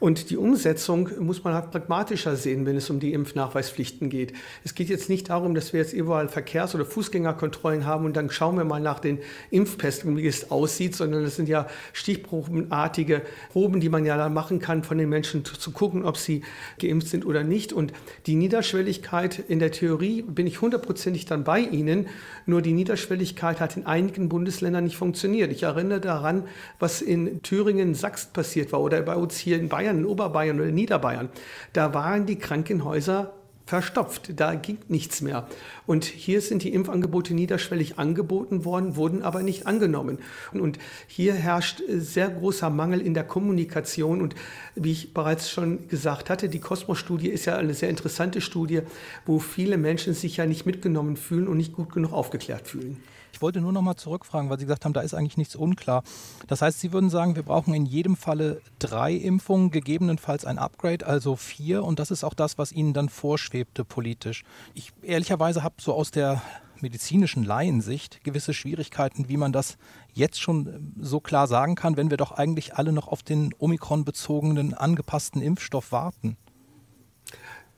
Und 0.00 0.30
die 0.30 0.38
Umsetzung 0.38 1.10
muss 1.20 1.44
man 1.44 1.54
halt 1.54 1.70
pragmatischer 1.70 2.34
sehen, 2.34 2.64
wenn 2.66 2.76
es 2.76 2.88
um 2.90 3.00
die 3.00 3.12
Impfnachweispflichten 3.12 4.08
geht. 4.08 4.32
Es 4.64 4.74
geht 4.74 4.88
jetzt 4.88 5.08
nicht 5.10 5.28
darum, 5.28 5.54
dass 5.54 5.72
wir 5.72 5.80
jetzt 5.80 5.92
überall 5.92 6.28
Verkehrs- 6.28 6.74
oder 6.74 6.86
Fußgängerkontrollen 6.86 7.84
haben 7.84 8.06
und 8.06 8.16
dann 8.16 8.30
schauen 8.30 8.56
wir 8.56 8.64
mal 8.64 8.80
nach 8.80 8.98
den 8.98 9.18
Impfpässen, 9.50 10.16
wie 10.16 10.26
es 10.26 10.50
aussieht, 10.50 10.96
sondern 10.96 11.22
das 11.22 11.36
sind 11.36 11.48
ja 11.48 11.66
stichprobenartige 11.92 13.22
Proben, 13.52 13.80
die 13.80 13.90
man 13.90 14.06
ja 14.06 14.16
dann 14.16 14.32
machen 14.32 14.58
kann 14.58 14.82
von 14.82 14.96
den 14.96 15.10
Menschen, 15.10 15.44
zu 15.44 15.70
gucken, 15.70 16.04
ob 16.04 16.16
sie 16.16 16.42
geimpft 16.80 17.08
sind 17.08 17.26
oder 17.26 17.44
nicht. 17.44 17.49
Und 17.72 17.92
die 18.26 18.36
Niederschwelligkeit 18.36 19.38
in 19.48 19.58
der 19.58 19.72
Theorie 19.72 20.22
bin 20.22 20.46
ich 20.46 20.60
hundertprozentig 20.60 21.26
dann 21.26 21.44
bei 21.44 21.60
Ihnen, 21.60 22.06
nur 22.46 22.62
die 22.62 22.72
Niederschwelligkeit 22.72 23.60
hat 23.60 23.76
in 23.76 23.86
einigen 23.86 24.28
Bundesländern 24.28 24.84
nicht 24.84 24.96
funktioniert. 24.96 25.52
Ich 25.52 25.64
erinnere 25.64 26.00
daran, 26.00 26.44
was 26.78 27.02
in 27.02 27.42
Thüringen, 27.42 27.94
Sachsen 27.94 28.32
passiert 28.32 28.72
war 28.72 28.80
oder 28.80 29.02
bei 29.02 29.16
uns 29.16 29.36
hier 29.36 29.58
in 29.58 29.68
Bayern 29.68 29.98
in 29.98 30.06
Oberbayern 30.06 30.60
oder 30.60 30.70
Niederbayern, 30.70 31.28
da 31.72 31.92
waren 31.92 32.26
die 32.26 32.36
Krankenhäuser 32.36 33.34
verstopft. 33.70 34.32
Da 34.34 34.56
ging 34.56 34.78
nichts 34.88 35.20
mehr. 35.20 35.46
Und 35.86 36.04
hier 36.04 36.40
sind 36.40 36.64
die 36.64 36.74
Impfangebote 36.74 37.34
niederschwellig 37.34 38.00
angeboten 38.00 38.64
worden, 38.64 38.96
wurden 38.96 39.22
aber 39.22 39.44
nicht 39.44 39.68
angenommen. 39.68 40.18
Und 40.52 40.78
hier 41.06 41.34
herrscht 41.34 41.80
sehr 41.88 42.28
großer 42.30 42.68
Mangel 42.68 43.00
in 43.00 43.14
der 43.14 43.22
Kommunikation. 43.22 44.20
Und 44.20 44.34
wie 44.74 44.90
ich 44.90 45.14
bereits 45.14 45.48
schon 45.50 45.86
gesagt 45.86 46.30
hatte, 46.30 46.48
die 46.48 46.58
Kosmos-Studie 46.58 47.28
ist 47.28 47.44
ja 47.44 47.56
eine 47.56 47.74
sehr 47.74 47.90
interessante 47.90 48.40
Studie, 48.40 48.80
wo 49.24 49.38
viele 49.38 49.78
Menschen 49.78 50.14
sich 50.14 50.36
ja 50.36 50.46
nicht 50.46 50.66
mitgenommen 50.66 51.16
fühlen 51.16 51.46
und 51.46 51.56
nicht 51.56 51.72
gut 51.72 51.92
genug 51.92 52.12
aufgeklärt 52.12 52.66
fühlen. 52.66 53.00
Ich 53.40 53.42
wollte 53.42 53.62
nur 53.62 53.72
noch 53.72 53.80
mal 53.80 53.96
zurückfragen, 53.96 54.50
weil 54.50 54.58
Sie 54.58 54.66
gesagt 54.66 54.84
haben, 54.84 54.92
da 54.92 55.00
ist 55.00 55.14
eigentlich 55.14 55.38
nichts 55.38 55.56
unklar. 55.56 56.02
Das 56.46 56.60
heißt, 56.60 56.78
Sie 56.78 56.92
würden 56.92 57.08
sagen, 57.08 57.36
wir 57.36 57.42
brauchen 57.42 57.72
in 57.72 57.86
jedem 57.86 58.14
Falle 58.14 58.60
drei 58.78 59.14
Impfungen, 59.14 59.70
gegebenenfalls 59.70 60.44
ein 60.44 60.58
Upgrade, 60.58 61.06
also 61.06 61.36
vier. 61.36 61.82
Und 61.82 61.98
das 61.98 62.10
ist 62.10 62.22
auch 62.22 62.34
das, 62.34 62.58
was 62.58 62.70
Ihnen 62.70 62.92
dann 62.92 63.08
vorschwebte 63.08 63.82
politisch. 63.82 64.44
Ich 64.74 64.92
ehrlicherweise 65.00 65.62
habe 65.62 65.76
so 65.80 65.94
aus 65.94 66.10
der 66.10 66.42
medizinischen 66.82 67.42
Laiensicht 67.42 68.22
gewisse 68.24 68.52
Schwierigkeiten, 68.52 69.30
wie 69.30 69.38
man 69.38 69.54
das 69.54 69.78
jetzt 70.12 70.38
schon 70.38 70.92
so 71.00 71.18
klar 71.20 71.46
sagen 71.46 71.76
kann, 71.76 71.96
wenn 71.96 72.10
wir 72.10 72.18
doch 72.18 72.32
eigentlich 72.32 72.74
alle 72.74 72.92
noch 72.92 73.08
auf 73.08 73.22
den 73.22 73.54
Omikron-bezogenen 73.58 74.74
angepassten 74.74 75.40
Impfstoff 75.40 75.92
warten. 75.92 76.36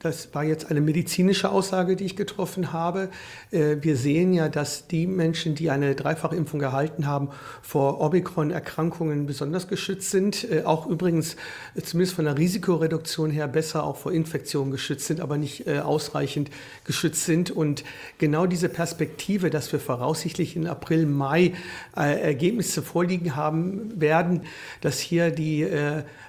Das 0.02 0.34
war 0.34 0.42
jetzt 0.42 0.68
eine 0.68 0.80
medizinische 0.80 1.48
Aussage, 1.48 1.94
die 1.94 2.04
ich 2.04 2.16
getroffen 2.16 2.72
habe. 2.72 3.08
Äh, 3.52 3.76
wir 3.82 3.96
sehen 3.96 4.32
ja, 4.32 4.48
dass 4.48 4.88
die 4.88 5.06
Menschen, 5.06 5.54
die 5.54 5.70
eine 5.70 5.94
Dreifachimpfung 5.94 6.60
erhalten 6.60 7.06
haben, 7.06 7.28
vor 7.62 8.00
Omikron-Erkrankungen 8.00 9.26
besonders 9.26 9.68
geschützt 9.68 10.10
sind. 10.10 10.50
Äh, 10.50 10.64
auch 10.64 10.88
übrigens 10.88 11.36
zumindest 11.80 12.16
von 12.16 12.24
der 12.24 12.36
Risikoreduktion 12.36 13.30
her 13.30 13.46
besser 13.46 13.84
auch 13.84 13.96
vor 13.96 14.10
Infektionen 14.10 14.72
geschützt 14.72 15.06
sind, 15.06 15.20
aber 15.20 15.38
nicht 15.38 15.68
äh, 15.68 15.78
ausreichend 15.78 16.50
geschützt 16.82 17.24
sind. 17.24 17.52
Und 17.52 17.84
genau 18.18 18.46
diese 18.46 18.68
Perspektive, 18.68 19.50
dass 19.50 19.70
wir 19.70 19.78
voraussichtlich 19.78 20.56
in 20.56 20.66
April, 20.66 21.06
Mai 21.06 21.52
Ergebnisse 21.94 22.82
vorliegen 22.82 23.36
haben 23.36 24.00
werden, 24.00 24.42
dass 24.80 24.98
hier 24.98 25.30
die 25.30 25.64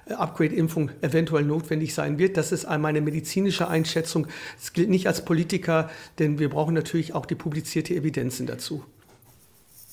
Upgrade-Impfung 0.09 0.91
eventuell 1.01 1.43
notwendig 1.43 1.93
sein 1.93 2.19
wird, 2.19 2.37
das 2.37 2.51
ist 2.51 2.67
meine 2.77 3.01
medizinische 3.01 3.63
politische 3.63 3.67
Einschätzung. 3.67 4.27
Es 4.61 4.73
gilt 4.73 4.89
nicht 4.89 5.07
als 5.07 5.23
Politiker, 5.23 5.89
denn 6.19 6.39
wir 6.39 6.49
brauchen 6.49 6.73
natürlich 6.73 7.13
auch 7.13 7.25
die 7.25 7.35
publizierte 7.35 7.93
Evidenzen 7.93 8.47
dazu. 8.47 8.83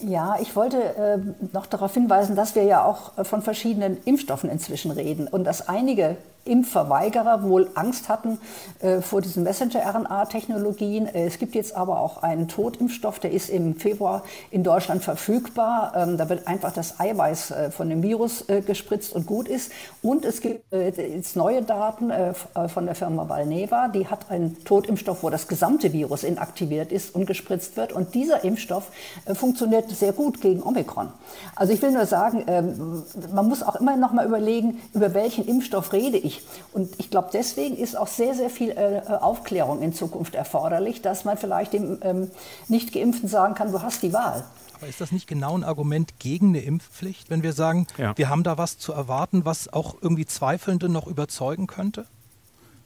Ja, 0.02 0.38
ich 0.40 0.56
wollte 0.56 0.78
äh, 0.78 1.18
noch 1.52 1.66
darauf 1.66 1.92
hinweisen, 1.92 2.34
dass 2.34 2.54
wir 2.54 2.62
ja 2.62 2.84
auch 2.84 3.18
äh, 3.18 3.24
von 3.24 3.42
verschiedenen 3.42 3.98
Impfstoffen 4.04 4.48
inzwischen 4.48 4.90
reden 4.90 5.28
und 5.28 5.44
dass 5.44 5.68
einige 5.68 6.16
Impfverweigerer 6.44 7.42
wohl 7.42 7.70
Angst 7.74 8.08
hatten 8.08 8.38
äh, 8.80 9.00
vor 9.00 9.20
diesen 9.20 9.42
Messenger-RNA-Technologien. 9.44 11.06
Äh, 11.06 11.26
es 11.26 11.38
gibt 11.38 11.54
jetzt 11.54 11.74
aber 11.74 12.00
auch 12.00 12.22
einen 12.22 12.48
Totimpfstoff, 12.48 13.18
der 13.18 13.32
ist 13.32 13.48
im 13.48 13.76
Februar 13.76 14.22
in 14.50 14.64
Deutschland 14.64 15.04
verfügbar. 15.04 15.92
Ähm, 15.96 16.16
da 16.16 16.28
wird 16.28 16.46
einfach 16.46 16.72
das 16.72 16.98
Eiweiß 16.98 17.50
äh, 17.50 17.70
von 17.70 17.88
dem 17.88 18.02
Virus 18.02 18.48
äh, 18.48 18.60
gespritzt 18.62 19.14
und 19.14 19.26
gut 19.26 19.48
ist. 19.48 19.72
Und 20.02 20.24
es 20.24 20.40
gibt 20.40 20.72
äh, 20.72 20.90
jetzt 20.90 21.36
neue 21.36 21.62
Daten 21.62 22.10
äh, 22.10 22.34
von 22.68 22.86
der 22.86 22.94
Firma 22.94 23.28
Valneva. 23.28 23.88
Die 23.88 24.06
hat 24.06 24.30
einen 24.30 24.64
Totimpfstoff, 24.64 25.22
wo 25.22 25.30
das 25.30 25.48
gesamte 25.48 25.92
Virus 25.92 26.24
inaktiviert 26.24 26.92
ist 26.92 27.14
und 27.14 27.26
gespritzt 27.26 27.76
wird. 27.76 27.92
Und 27.92 28.14
dieser 28.14 28.44
Impfstoff 28.44 28.90
funktioniert 29.34 29.90
sehr 29.90 30.12
gut 30.12 30.40
gegen 30.40 30.62
Omikron. 30.62 31.08
Also 31.56 31.72
ich 31.72 31.82
will 31.82 31.92
nur 31.92 32.06
sagen, 32.06 32.44
ähm, 32.46 33.02
man 33.32 33.48
muss 33.48 33.62
auch 33.62 33.76
immer 33.76 33.96
noch 33.96 34.12
mal 34.12 34.26
überlegen, 34.26 34.80
über 34.94 35.14
welchen 35.14 35.46
Impfstoff 35.46 35.92
rede 35.92 36.16
ich 36.16 36.29
ich. 36.30 36.42
Und 36.72 36.98
ich 36.98 37.10
glaube, 37.10 37.30
deswegen 37.32 37.76
ist 37.76 37.96
auch 37.96 38.06
sehr, 38.06 38.34
sehr 38.34 38.50
viel 38.50 38.70
äh, 38.70 39.02
Aufklärung 39.20 39.82
in 39.82 39.92
Zukunft 39.92 40.34
erforderlich, 40.34 41.02
dass 41.02 41.24
man 41.24 41.36
vielleicht 41.36 41.72
dem 41.72 41.98
ähm, 42.02 42.30
Nicht-Geimpften 42.68 43.28
sagen 43.28 43.54
kann, 43.54 43.72
du 43.72 43.82
hast 43.82 44.02
die 44.02 44.12
Wahl. 44.12 44.44
Aber 44.74 44.88
ist 44.88 45.00
das 45.00 45.12
nicht 45.12 45.26
genau 45.26 45.56
ein 45.56 45.64
Argument 45.64 46.18
gegen 46.18 46.48
eine 46.48 46.60
Impfpflicht, 46.60 47.28
wenn 47.28 47.42
wir 47.42 47.52
sagen, 47.52 47.86
ja. 47.98 48.16
wir 48.16 48.30
haben 48.30 48.42
da 48.42 48.56
was 48.56 48.78
zu 48.78 48.92
erwarten, 48.92 49.44
was 49.44 49.70
auch 49.70 49.96
irgendwie 50.00 50.24
Zweifelnde 50.24 50.88
noch 50.88 51.06
überzeugen 51.06 51.66
könnte? 51.66 52.06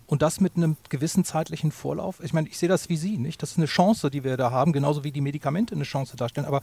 Und 0.06 0.20
das 0.20 0.40
mit 0.40 0.56
einem 0.56 0.76
gewissen 0.90 1.24
zeitlichen 1.24 1.72
Vorlauf? 1.72 2.22
Ich 2.22 2.32
meine, 2.32 2.48
ich 2.48 2.58
sehe 2.58 2.68
das 2.68 2.88
wie 2.88 2.96
Sie, 2.96 3.16
nicht? 3.16 3.42
Das 3.42 3.52
ist 3.52 3.58
eine 3.58 3.66
Chance, 3.66 4.10
die 4.10 4.24
wir 4.24 4.36
da 4.36 4.50
haben, 4.50 4.72
genauso 4.72 5.04
wie 5.04 5.12
die 5.12 5.20
Medikamente 5.20 5.74
eine 5.74 5.84
Chance 5.84 6.16
darstellen. 6.16 6.46
Aber 6.46 6.60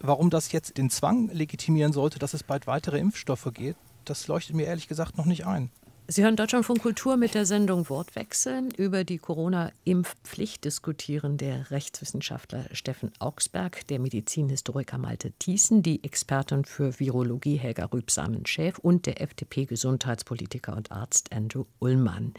warum 0.00 0.28
das 0.28 0.52
jetzt 0.52 0.76
den 0.76 0.90
Zwang 0.90 1.28
legitimieren 1.28 1.92
sollte, 1.92 2.18
dass 2.18 2.34
es 2.34 2.42
bald 2.42 2.66
weitere 2.66 2.98
Impfstoffe 2.98 3.48
geht, 3.54 3.76
das 4.04 4.26
leuchtet 4.26 4.56
mir 4.56 4.66
ehrlich 4.66 4.88
gesagt 4.88 5.16
noch 5.16 5.24
nicht 5.24 5.46
ein. 5.46 5.70
Sie 6.06 6.22
hören 6.22 6.36
Deutschland 6.36 6.66
von 6.66 6.78
Kultur 6.78 7.16
mit 7.16 7.32
der 7.32 7.46
Sendung 7.46 7.88
Wortwechsel. 7.88 8.68
Über 8.76 9.04
die 9.04 9.16
Corona-Impfpflicht 9.16 10.62
diskutieren 10.62 11.38
der 11.38 11.70
Rechtswissenschaftler 11.70 12.66
Steffen 12.72 13.10
Augsberg, 13.20 13.86
der 13.86 14.00
Medizinhistoriker 14.00 14.98
Malte 14.98 15.32
Thiessen, 15.38 15.82
die 15.82 16.04
Expertin 16.04 16.66
für 16.66 17.00
Virologie 17.00 17.56
Helga 17.56 17.86
Rübsamen-Schäf 17.86 18.78
und 18.78 19.06
der 19.06 19.22
FDP-Gesundheitspolitiker 19.22 20.76
und 20.76 20.92
Arzt 20.92 21.32
Andrew 21.32 21.64
Ullmann. 21.78 22.34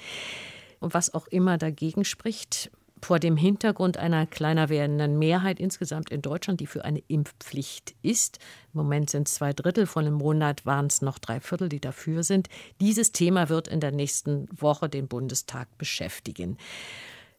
Und 0.80 0.93
was 0.93 1.15
auch 1.15 1.25
immer 1.25 1.58
dagegen 1.58 2.06
spricht, 2.06 2.69
vor 3.06 3.20
dem 3.20 3.38
Hintergrund 3.38 3.98
einer 3.98 4.26
kleiner 4.26 4.70
werdenden 4.70 5.20
Mehrheit 5.20 5.60
insgesamt 5.60 6.10
in 6.10 6.24
Deutschland, 6.24 6.60
die 6.60 6.65
für 6.65 6.84
eine 6.84 7.04
Impfpflicht 7.08 7.94
ist. 8.02 8.39
Im 8.74 8.80
Moment 8.82 9.12
sind 9.12 9.28
zwei 9.28 9.54
Drittel, 9.54 9.86
vor 9.86 10.02
einem 10.02 10.15
Monat 10.15 10.65
waren 10.65 10.88
es 10.88 11.04
noch 11.04 11.20
drei 11.20 11.39
Viertel, 11.39 11.70
die 11.70 11.80
dafür 11.80 12.24
sind. 12.24 12.50
Dieses 12.82 13.12
Thema 13.12 13.48
wird 13.48 13.68
in 13.68 13.80
der 13.80 13.91
nächsten 13.91 14.48
Woche 14.52 14.89
den 14.89 15.08
Bundestag 15.08 15.78
beschäftigen. 15.78 16.58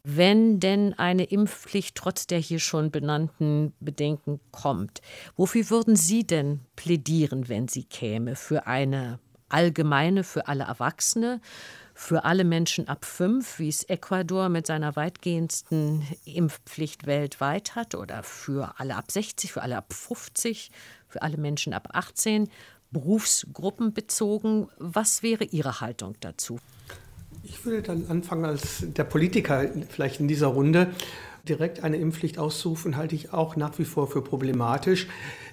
Wenn 0.05 0.61
denn 0.61 0.95
eine 0.95 1.25
Impfpflicht 1.25 1.97
trotz 1.97 2.29
der 2.29 2.39
hier 2.39 2.61
schon 2.61 2.93
benannten 2.93 3.73
Bedenken 3.81 4.39
kommt, 4.53 5.03
wofür 5.35 5.69
würden 5.69 5.97
Sie 5.97 6.25
denn 6.25 6.61
plädieren, 6.77 7.49
wenn 7.49 7.67
sie 7.67 7.83
käme? 7.83 8.37
Für 8.37 8.69
eine 8.69 9.19
allgemeine, 9.49 10.23
für 10.23 10.47
alle 10.47 10.63
Erwachsene? 10.63 11.41
Für 11.99 12.25
alle 12.25 12.45
Menschen 12.45 12.89
ab 12.89 13.07
fünf, 13.07 13.59
wie 13.59 13.71
es 13.71 13.83
Ecuador 13.85 14.51
mit 14.51 14.67
seiner 14.67 14.97
weitgehendsten 14.97 16.07
Impfpflicht 16.27 17.07
weltweit 17.07 17.75
hat, 17.75 17.95
oder 17.95 18.23
für 18.23 18.75
alle 18.77 18.97
ab 18.97 19.11
60, 19.11 19.51
für 19.51 19.63
alle 19.63 19.79
ab 19.79 19.95
50, 19.95 20.71
für 21.09 21.23
alle 21.23 21.39
Menschen 21.39 21.73
ab 21.73 21.89
18, 21.95 22.51
berufsgruppenbezogen. 22.91 24.69
Was 24.77 25.23
wäre 25.23 25.45
Ihre 25.45 25.81
Haltung 25.81 26.17
dazu? 26.21 26.61
Ich 27.43 27.65
würde 27.65 27.81
dann 27.81 28.07
anfangen 28.09 28.45
als 28.45 28.85
der 28.87 29.05
Politiker 29.05 29.67
vielleicht 29.89 30.21
in 30.21 30.29
dieser 30.29 30.49
Runde 30.49 30.93
direkt 31.49 31.83
eine 31.83 31.97
Impfpflicht 31.97 32.39
auszurufen, 32.39 32.97
halte 32.97 33.15
ich 33.15 33.33
auch 33.33 33.57
nach 33.57 33.79
wie 33.79 33.85
vor 33.85 34.07
für 34.07 34.23
problematisch. 34.23 35.07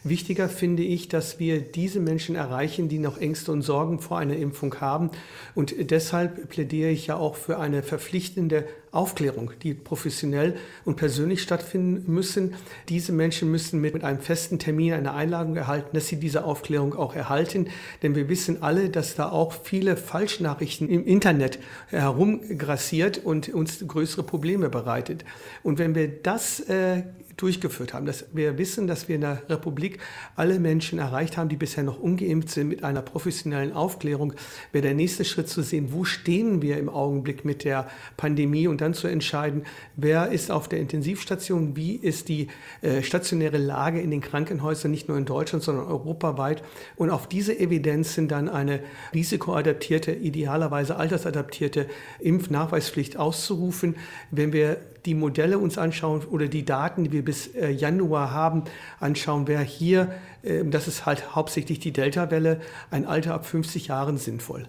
Wichtiger 0.03 0.49
finde 0.49 0.83
ich, 0.83 1.07
dass 1.07 1.39
wir 1.39 1.61
diese 1.61 1.99
Menschen 1.99 2.35
erreichen, 2.35 2.89
die 2.89 2.99
noch 2.99 3.17
Ängste 3.17 3.51
und 3.51 3.61
Sorgen 3.61 3.99
vor 3.99 4.17
einer 4.17 4.35
Impfung 4.35 4.75
haben. 4.81 5.11
Und 5.55 5.73
deshalb 5.91 6.49
plädiere 6.49 6.89
ich 6.89 7.07
ja 7.07 7.15
auch 7.15 7.35
für 7.35 7.59
eine 7.59 7.83
verpflichtende 7.83 8.65
Aufklärung, 8.93 9.51
die 9.63 9.73
professionell 9.73 10.55
und 10.85 10.97
persönlich 10.97 11.41
stattfinden 11.41 12.03
müssen. 12.13 12.53
Diese 12.89 13.11
Menschen 13.11 13.49
müssen 13.49 13.81
mit 13.81 14.03
einem 14.03 14.19
festen 14.19 14.59
Termin 14.59 14.93
eine 14.93 15.13
Einladung 15.13 15.55
erhalten, 15.55 15.89
dass 15.93 16.07
sie 16.07 16.17
diese 16.17 16.45
Aufklärung 16.45 16.93
auch 16.93 17.15
erhalten. 17.15 17.67
Denn 18.03 18.15
wir 18.15 18.29
wissen 18.29 18.61
alle, 18.61 18.89
dass 18.89 19.15
da 19.15 19.29
auch 19.29 19.53
viele 19.63 19.97
Falschnachrichten 19.97 20.87
im 20.89 21.05
Internet 21.05 21.57
herumgrassiert 21.87 23.17
und 23.17 23.49
uns 23.49 23.85
größere 23.85 24.23
Probleme 24.23 24.69
bereitet. 24.69 25.25
Und 25.63 25.79
wenn 25.79 25.95
wir 25.95 26.07
das 26.07 26.59
äh, 26.61 27.03
durchgeführt 27.37 27.93
haben, 27.93 28.05
dass 28.05 28.25
wir 28.33 28.57
wissen, 28.57 28.87
dass 28.87 29.07
wir 29.07 29.15
in 29.15 29.21
der 29.21 29.41
Republik 29.49 29.99
alle 30.35 30.59
Menschen 30.59 30.99
erreicht 30.99 31.37
haben, 31.37 31.49
die 31.49 31.55
bisher 31.55 31.83
noch 31.83 31.99
ungeimpft 31.99 32.49
sind, 32.49 32.67
mit 32.67 32.83
einer 32.83 33.01
professionellen 33.01 33.73
Aufklärung, 33.73 34.33
wäre 34.71 34.83
der 34.83 34.93
nächste 34.93 35.25
Schritt 35.25 35.49
zu 35.49 35.63
sehen, 35.63 35.89
wo 35.91 36.03
stehen 36.03 36.61
wir 36.61 36.77
im 36.77 36.89
Augenblick 36.89 37.43
mit 37.43 37.63
der 37.63 37.87
Pandemie 38.17 38.67
und 38.67 38.81
dann 38.83 38.93
zu 38.93 39.07
entscheiden, 39.07 39.63
wer 39.95 40.31
ist 40.31 40.51
auf 40.51 40.67
der 40.69 40.79
Intensivstation, 40.79 41.75
wie 41.75 41.95
ist 41.95 42.29
die 42.29 42.47
äh, 42.81 43.01
stationäre 43.01 43.57
Lage 43.57 44.01
in 44.01 44.11
den 44.11 44.21
Krankenhäusern, 44.21 44.91
nicht 44.91 45.07
nur 45.07 45.17
in 45.17 45.25
Deutschland, 45.25 45.63
sondern 45.63 45.87
europaweit. 45.87 46.63
Und 46.95 47.09
auf 47.09 47.27
diese 47.27 47.57
Evidenzen 47.57 48.27
dann 48.27 48.49
eine 48.49 48.81
risikoadaptierte, 49.13 50.11
idealerweise 50.11 50.97
altersadaptierte 50.97 51.87
Impfnachweispflicht 52.19 53.17
auszurufen. 53.17 53.95
Wenn 54.29 54.53
wir 54.53 54.77
die 55.05 55.15
Modelle 55.15 55.57
uns 55.57 55.77
anschauen 55.77 56.23
oder 56.25 56.47
die 56.47 56.65
Daten, 56.65 57.03
die 57.03 57.11
wir 57.11 57.25
bis 57.25 57.47
äh, 57.47 57.69
Januar 57.69 58.31
haben, 58.31 58.63
anschauen, 58.99 59.47
wäre 59.47 59.63
hier, 59.63 60.13
äh, 60.43 60.63
das 60.65 60.87
ist 60.87 61.05
halt 61.05 61.35
hauptsächlich 61.35 61.79
die 61.79 61.91
Delta-Welle, 61.91 62.61
ein 62.91 63.05
Alter 63.05 63.33
ab 63.33 63.45
50 63.45 63.87
Jahren 63.87 64.17
sinnvoll. 64.17 64.67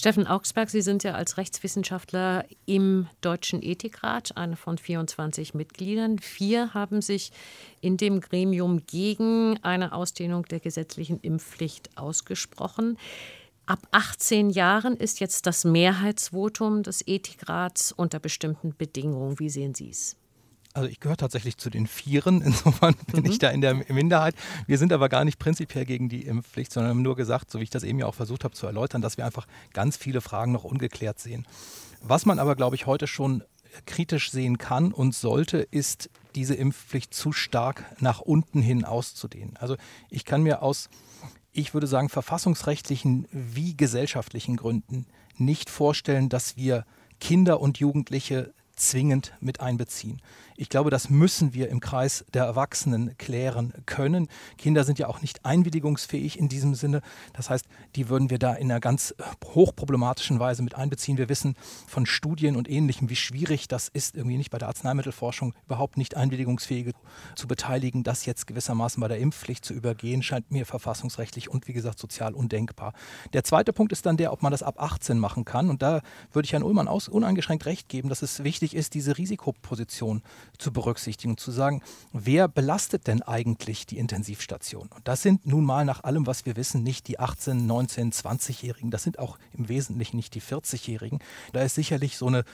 Steffen 0.00 0.26
Augsberg, 0.26 0.70
Sie 0.70 0.80
sind 0.80 1.02
ja 1.02 1.12
als 1.12 1.36
Rechtswissenschaftler 1.36 2.46
im 2.64 3.06
Deutschen 3.20 3.62
Ethikrat, 3.62 4.34
einer 4.34 4.56
von 4.56 4.78
24 4.78 5.52
Mitgliedern. 5.52 6.18
Vier 6.18 6.72
haben 6.72 7.02
sich 7.02 7.32
in 7.82 7.98
dem 7.98 8.22
Gremium 8.22 8.86
gegen 8.86 9.62
eine 9.62 9.92
Ausdehnung 9.92 10.46
der 10.46 10.58
gesetzlichen 10.58 11.20
Impfpflicht 11.20 11.98
ausgesprochen. 11.98 12.96
Ab 13.66 13.80
18 13.90 14.48
Jahren 14.48 14.96
ist 14.96 15.20
jetzt 15.20 15.44
das 15.44 15.66
Mehrheitsvotum 15.66 16.82
des 16.82 17.06
Ethikrats 17.06 17.92
unter 17.92 18.20
bestimmten 18.20 18.74
Bedingungen. 18.74 19.38
Wie 19.38 19.50
sehen 19.50 19.74
Sie 19.74 19.90
es? 19.90 20.16
Also 20.72 20.88
ich 20.88 21.00
gehöre 21.00 21.16
tatsächlich 21.16 21.56
zu 21.56 21.70
den 21.70 21.86
Vieren, 21.86 22.42
insofern 22.44 22.94
bin 23.12 23.24
mhm. 23.24 23.30
ich 23.30 23.38
da 23.38 23.50
in 23.50 23.60
der 23.60 23.74
Minderheit. 23.74 24.34
Wir 24.66 24.78
sind 24.78 24.92
aber 24.92 25.08
gar 25.08 25.24
nicht 25.24 25.38
prinzipiell 25.38 25.84
gegen 25.84 26.08
die 26.08 26.26
Impfpflicht, 26.26 26.72
sondern 26.72 26.90
haben 26.90 27.02
nur 27.02 27.16
gesagt, 27.16 27.50
so 27.50 27.58
wie 27.58 27.64
ich 27.64 27.70
das 27.70 27.82
eben 27.82 27.98
ja 27.98 28.06
auch 28.06 28.14
versucht 28.14 28.44
habe 28.44 28.54
zu 28.54 28.66
erläutern, 28.66 29.02
dass 29.02 29.16
wir 29.16 29.26
einfach 29.26 29.46
ganz 29.72 29.96
viele 29.96 30.20
Fragen 30.20 30.52
noch 30.52 30.64
ungeklärt 30.64 31.18
sehen. 31.18 31.46
Was 32.02 32.26
man 32.26 32.38
aber, 32.38 32.56
glaube 32.56 32.76
ich, 32.76 32.86
heute 32.86 33.06
schon 33.06 33.42
kritisch 33.86 34.30
sehen 34.30 34.58
kann 34.58 34.92
und 34.92 35.14
sollte, 35.14 35.58
ist 35.58 36.10
diese 36.34 36.54
Impfpflicht 36.54 37.14
zu 37.14 37.32
stark 37.32 37.84
nach 38.00 38.20
unten 38.20 38.62
hin 38.62 38.84
auszudehnen. 38.84 39.56
Also 39.58 39.76
ich 40.08 40.24
kann 40.24 40.42
mir 40.42 40.62
aus 40.62 40.88
ich 41.52 41.74
würde 41.74 41.86
sagen, 41.86 42.08
verfassungsrechtlichen 42.08 43.26
wie 43.32 43.76
gesellschaftlichen 43.76 44.56
Gründen 44.56 45.06
nicht 45.36 45.70
vorstellen, 45.70 46.28
dass 46.28 46.56
wir 46.56 46.84
Kinder 47.18 47.60
und 47.60 47.78
Jugendliche 47.78 48.52
zwingend 48.76 49.34
mit 49.40 49.60
einbeziehen. 49.60 50.22
Ich 50.60 50.68
glaube, 50.68 50.90
das 50.90 51.08
müssen 51.08 51.54
wir 51.54 51.70
im 51.70 51.80
Kreis 51.80 52.22
der 52.34 52.44
Erwachsenen 52.44 53.16
klären 53.16 53.72
können. 53.86 54.28
Kinder 54.58 54.84
sind 54.84 54.98
ja 54.98 55.08
auch 55.08 55.22
nicht 55.22 55.46
einwilligungsfähig 55.46 56.38
in 56.38 56.50
diesem 56.50 56.74
Sinne. 56.74 57.00
Das 57.32 57.48
heißt, 57.48 57.64
die 57.96 58.10
würden 58.10 58.28
wir 58.28 58.38
da 58.38 58.52
in 58.52 58.70
einer 58.70 58.78
ganz 58.78 59.14
hochproblematischen 59.42 60.38
Weise 60.38 60.62
mit 60.62 60.74
einbeziehen. 60.74 61.16
Wir 61.16 61.30
wissen 61.30 61.56
von 61.86 62.04
Studien 62.04 62.56
und 62.56 62.68
Ähnlichem, 62.68 63.08
wie 63.08 63.16
schwierig 63.16 63.68
das 63.68 63.88
ist, 63.88 64.16
irgendwie 64.16 64.36
nicht 64.36 64.50
bei 64.50 64.58
der 64.58 64.68
Arzneimittelforschung 64.68 65.54
überhaupt 65.64 65.96
nicht 65.96 66.14
Einwilligungsfähige 66.14 66.92
zu 67.36 67.48
beteiligen. 67.48 68.02
Das 68.02 68.26
jetzt 68.26 68.46
gewissermaßen 68.46 69.00
bei 69.00 69.08
der 69.08 69.16
Impfpflicht 69.16 69.64
zu 69.64 69.72
übergehen, 69.72 70.22
scheint 70.22 70.50
mir 70.50 70.66
verfassungsrechtlich 70.66 71.48
und 71.48 71.68
wie 71.68 71.72
gesagt 71.72 71.98
sozial 71.98 72.34
undenkbar. 72.34 72.92
Der 73.32 73.44
zweite 73.44 73.72
Punkt 73.72 73.92
ist 73.92 74.04
dann 74.04 74.18
der, 74.18 74.30
ob 74.30 74.42
man 74.42 74.52
das 74.52 74.62
ab 74.62 74.74
18 74.76 75.18
machen 75.18 75.46
kann. 75.46 75.70
Und 75.70 75.80
da 75.80 76.02
würde 76.32 76.44
ich 76.44 76.52
Herrn 76.52 76.64
Ullmann 76.64 76.86
aus, 76.86 77.08
uneingeschränkt 77.08 77.64
recht 77.64 77.88
geben, 77.88 78.10
dass 78.10 78.20
es 78.20 78.44
wichtig 78.44 78.76
ist, 78.76 78.92
diese 78.92 79.16
Risikoposition 79.16 80.20
zu 80.58 80.72
berücksichtigen 80.72 81.36
zu 81.36 81.50
sagen, 81.50 81.82
wer 82.12 82.48
belastet 82.48 83.06
denn 83.06 83.22
eigentlich 83.22 83.86
die 83.86 83.98
Intensivstation? 83.98 84.88
Und 84.94 85.06
das 85.06 85.22
sind 85.22 85.46
nun 85.46 85.64
mal 85.64 85.84
nach 85.84 86.04
allem, 86.04 86.26
was 86.26 86.46
wir 86.46 86.56
wissen, 86.56 86.82
nicht 86.82 87.08
die 87.08 87.18
18, 87.18 87.66
19, 87.66 88.12
20-Jährigen, 88.12 88.90
das 88.90 89.02
sind 89.02 89.18
auch 89.18 89.38
im 89.52 89.68
Wesentlichen 89.68 90.16
nicht 90.16 90.34
die 90.34 90.42
40-Jährigen. 90.42 91.20
Da 91.52 91.62
ist 91.62 91.74
sicherlich 91.74 92.16
so 92.16 92.26
eine 92.26 92.44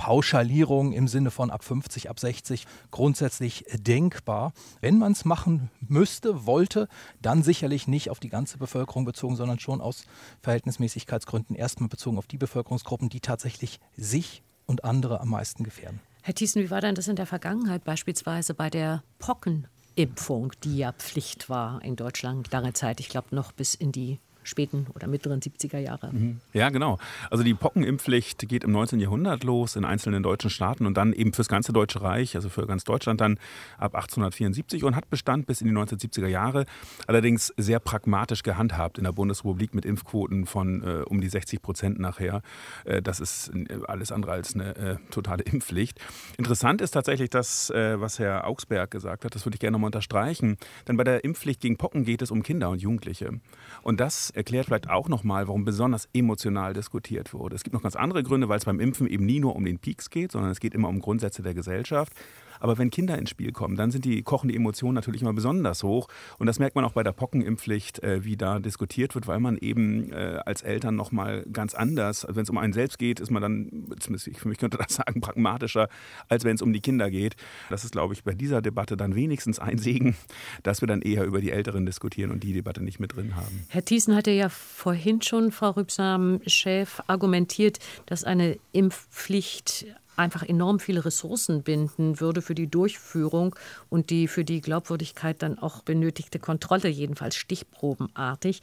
Pauschalierung 0.00 0.94
im 0.94 1.08
Sinne 1.08 1.30
von 1.30 1.50
ab 1.50 1.62
50, 1.62 2.08
ab 2.08 2.18
60 2.18 2.66
grundsätzlich 2.90 3.66
denkbar. 3.74 4.54
Wenn 4.80 4.98
man 4.98 5.12
es 5.12 5.26
machen 5.26 5.70
müsste, 5.80 6.46
wollte, 6.46 6.88
dann 7.20 7.42
sicherlich 7.42 7.86
nicht 7.86 8.08
auf 8.08 8.18
die 8.18 8.30
ganze 8.30 8.56
Bevölkerung 8.56 9.04
bezogen, 9.04 9.36
sondern 9.36 9.58
schon 9.58 9.82
aus 9.82 10.04
Verhältnismäßigkeitsgründen 10.40 11.54
erstmal 11.54 11.90
bezogen 11.90 12.16
auf 12.16 12.26
die 12.26 12.38
Bevölkerungsgruppen, 12.38 13.10
die 13.10 13.20
tatsächlich 13.20 13.78
sich 13.94 14.42
und 14.64 14.84
andere 14.84 15.20
am 15.20 15.28
meisten 15.28 15.64
gefährden. 15.64 16.00
Herr 16.22 16.34
Thiessen, 16.34 16.62
wie 16.62 16.70
war 16.70 16.80
denn 16.80 16.94
das 16.94 17.08
in 17.08 17.16
der 17.16 17.26
Vergangenheit 17.26 17.84
beispielsweise 17.84 18.52
bei 18.52 18.68
der 18.68 19.02
Pockenimpfung, 19.18 20.52
die 20.64 20.78
ja 20.78 20.92
Pflicht 20.92 21.48
war 21.48 21.82
in 21.82 21.96
Deutschland 21.96 22.52
lange 22.52 22.74
Zeit, 22.74 23.00
ich 23.00 23.08
glaube 23.08 23.34
noch 23.34 23.52
bis 23.52 23.74
in 23.74 23.90
die 23.90 24.18
späten 24.42 24.86
oder 24.94 25.06
mittleren 25.06 25.40
70er 25.40 25.78
Jahre. 25.78 26.10
Mhm. 26.12 26.40
Ja, 26.52 26.70
genau. 26.70 26.98
Also 27.30 27.44
die 27.44 27.54
Pockenimpfpflicht 27.54 28.48
geht 28.48 28.64
im 28.64 28.72
19. 28.72 29.00
Jahrhundert 29.00 29.44
los 29.44 29.76
in 29.76 29.84
einzelnen 29.84 30.22
deutschen 30.22 30.50
Staaten 30.50 30.86
und 30.86 30.96
dann 30.96 31.12
eben 31.12 31.32
fürs 31.32 31.48
ganze 31.48 31.72
Deutsche 31.72 32.02
Reich, 32.02 32.36
also 32.36 32.48
für 32.48 32.66
ganz 32.66 32.84
Deutschland 32.84 33.20
dann 33.20 33.38
ab 33.78 33.94
1874 33.94 34.84
und 34.84 34.96
hat 34.96 35.10
Bestand 35.10 35.46
bis 35.46 35.60
in 35.60 35.68
die 35.68 35.74
1970er 35.74 36.26
Jahre. 36.26 36.66
Allerdings 37.06 37.52
sehr 37.56 37.80
pragmatisch 37.80 38.42
gehandhabt 38.42 38.98
in 38.98 39.04
der 39.04 39.12
Bundesrepublik 39.12 39.74
mit 39.74 39.84
Impfquoten 39.84 40.46
von 40.46 40.82
äh, 40.82 41.02
um 41.04 41.20
die 41.20 41.28
60 41.28 41.62
Prozent 41.62 41.98
nachher. 41.98 42.42
Äh, 42.84 43.02
das 43.02 43.20
ist 43.20 43.50
äh, 43.54 43.78
alles 43.86 44.12
andere 44.12 44.32
als 44.32 44.54
eine 44.54 44.76
äh, 44.76 44.96
totale 45.10 45.42
Impfpflicht. 45.42 46.00
Interessant 46.38 46.80
ist 46.80 46.92
tatsächlich 46.92 47.30
das, 47.30 47.70
äh, 47.70 48.00
was 48.00 48.18
Herr 48.18 48.46
Augsberg 48.46 48.90
gesagt 48.90 49.24
hat. 49.24 49.34
Das 49.34 49.44
würde 49.44 49.56
ich 49.56 49.60
gerne 49.60 49.72
nochmal 49.72 49.88
unterstreichen. 49.88 50.56
Denn 50.88 50.96
bei 50.96 51.04
der 51.04 51.24
Impfpflicht 51.24 51.60
gegen 51.60 51.76
Pocken 51.76 52.04
geht 52.04 52.22
es 52.22 52.30
um 52.30 52.42
Kinder 52.42 52.70
und 52.70 52.80
Jugendliche. 52.80 53.40
Und 53.82 54.00
das 54.00 54.29
erklärt 54.30 54.66
vielleicht 54.66 54.88
auch 54.88 55.08
nochmal, 55.08 55.48
warum 55.48 55.64
besonders 55.64 56.08
emotional 56.12 56.72
diskutiert 56.72 57.32
wurde. 57.34 57.56
Es 57.56 57.64
gibt 57.64 57.74
noch 57.74 57.82
ganz 57.82 57.96
andere 57.96 58.22
Gründe, 58.22 58.48
weil 58.48 58.58
es 58.58 58.64
beim 58.64 58.80
Impfen 58.80 59.06
eben 59.06 59.26
nie 59.26 59.40
nur 59.40 59.56
um 59.56 59.64
den 59.64 59.78
Peaks 59.78 60.10
geht, 60.10 60.32
sondern 60.32 60.50
es 60.50 60.60
geht 60.60 60.74
immer 60.74 60.88
um 60.88 61.00
Grundsätze 61.00 61.42
der 61.42 61.54
Gesellschaft. 61.54 62.12
Aber 62.60 62.78
wenn 62.78 62.90
Kinder 62.90 63.18
ins 63.18 63.30
Spiel 63.30 63.52
kommen, 63.52 63.76
dann 63.76 63.90
sind 63.90 64.04
die 64.04 64.22
kochen 64.22 64.48
die 64.48 64.56
Emotionen 64.56 64.94
natürlich 64.94 65.22
immer 65.22 65.32
besonders 65.32 65.82
hoch. 65.82 66.08
Und 66.38 66.46
das 66.46 66.58
merkt 66.58 66.76
man 66.76 66.84
auch 66.84 66.92
bei 66.92 67.02
der 67.02 67.12
Pockenimpfpflicht, 67.12 68.02
äh, 68.02 68.24
wie 68.24 68.36
da 68.36 68.58
diskutiert 68.58 69.14
wird, 69.14 69.26
weil 69.26 69.40
man 69.40 69.56
eben 69.56 70.12
äh, 70.12 70.40
als 70.44 70.62
Eltern 70.62 70.96
nochmal 70.96 71.44
ganz 71.52 71.74
anders, 71.74 72.26
wenn 72.28 72.42
es 72.42 72.50
um 72.50 72.58
einen 72.58 72.72
selbst 72.72 72.98
geht, 72.98 73.20
ist 73.20 73.30
man 73.30 73.42
dann, 73.42 73.86
zumindest 73.98 74.36
für 74.38 74.48
mich 74.48 74.58
könnte 74.58 74.78
das 74.78 74.94
sagen, 74.94 75.20
pragmatischer, 75.20 75.88
als 76.28 76.44
wenn 76.44 76.54
es 76.54 76.62
um 76.62 76.72
die 76.72 76.80
Kinder 76.80 77.10
geht. 77.10 77.36
Das 77.70 77.84
ist, 77.84 77.92
glaube 77.92 78.14
ich, 78.14 78.24
bei 78.24 78.34
dieser 78.34 78.62
Debatte 78.62 78.96
dann 78.96 79.14
wenigstens 79.14 79.58
ein 79.58 79.78
Segen, 79.78 80.16
dass 80.62 80.80
wir 80.80 80.88
dann 80.88 81.02
eher 81.02 81.24
über 81.24 81.40
die 81.40 81.50
Älteren 81.50 81.86
diskutieren 81.86 82.30
und 82.30 82.42
die 82.42 82.52
Debatte 82.52 82.82
nicht 82.82 83.00
mit 83.00 83.16
drin 83.16 83.36
haben. 83.36 83.66
Herr 83.68 83.84
Thiessen 83.84 84.14
hatte 84.14 84.30
ja 84.30 84.48
vorhin 84.48 85.22
schon, 85.22 85.52
Frau 85.52 85.70
Rübsam-Schäf, 85.70 87.02
argumentiert, 87.06 87.78
dass 88.06 88.24
eine 88.24 88.58
Impfpflicht 88.72 89.86
einfach 90.20 90.42
enorm 90.42 90.78
viele 90.78 91.04
Ressourcen 91.04 91.62
binden 91.62 92.20
würde 92.20 92.42
für 92.42 92.54
die 92.54 92.70
Durchführung 92.70 93.56
und 93.88 94.10
die 94.10 94.28
für 94.28 94.44
die 94.44 94.60
Glaubwürdigkeit 94.60 95.42
dann 95.42 95.58
auch 95.58 95.82
benötigte 95.82 96.38
Kontrolle, 96.38 96.88
jedenfalls 96.88 97.36
stichprobenartig. 97.36 98.60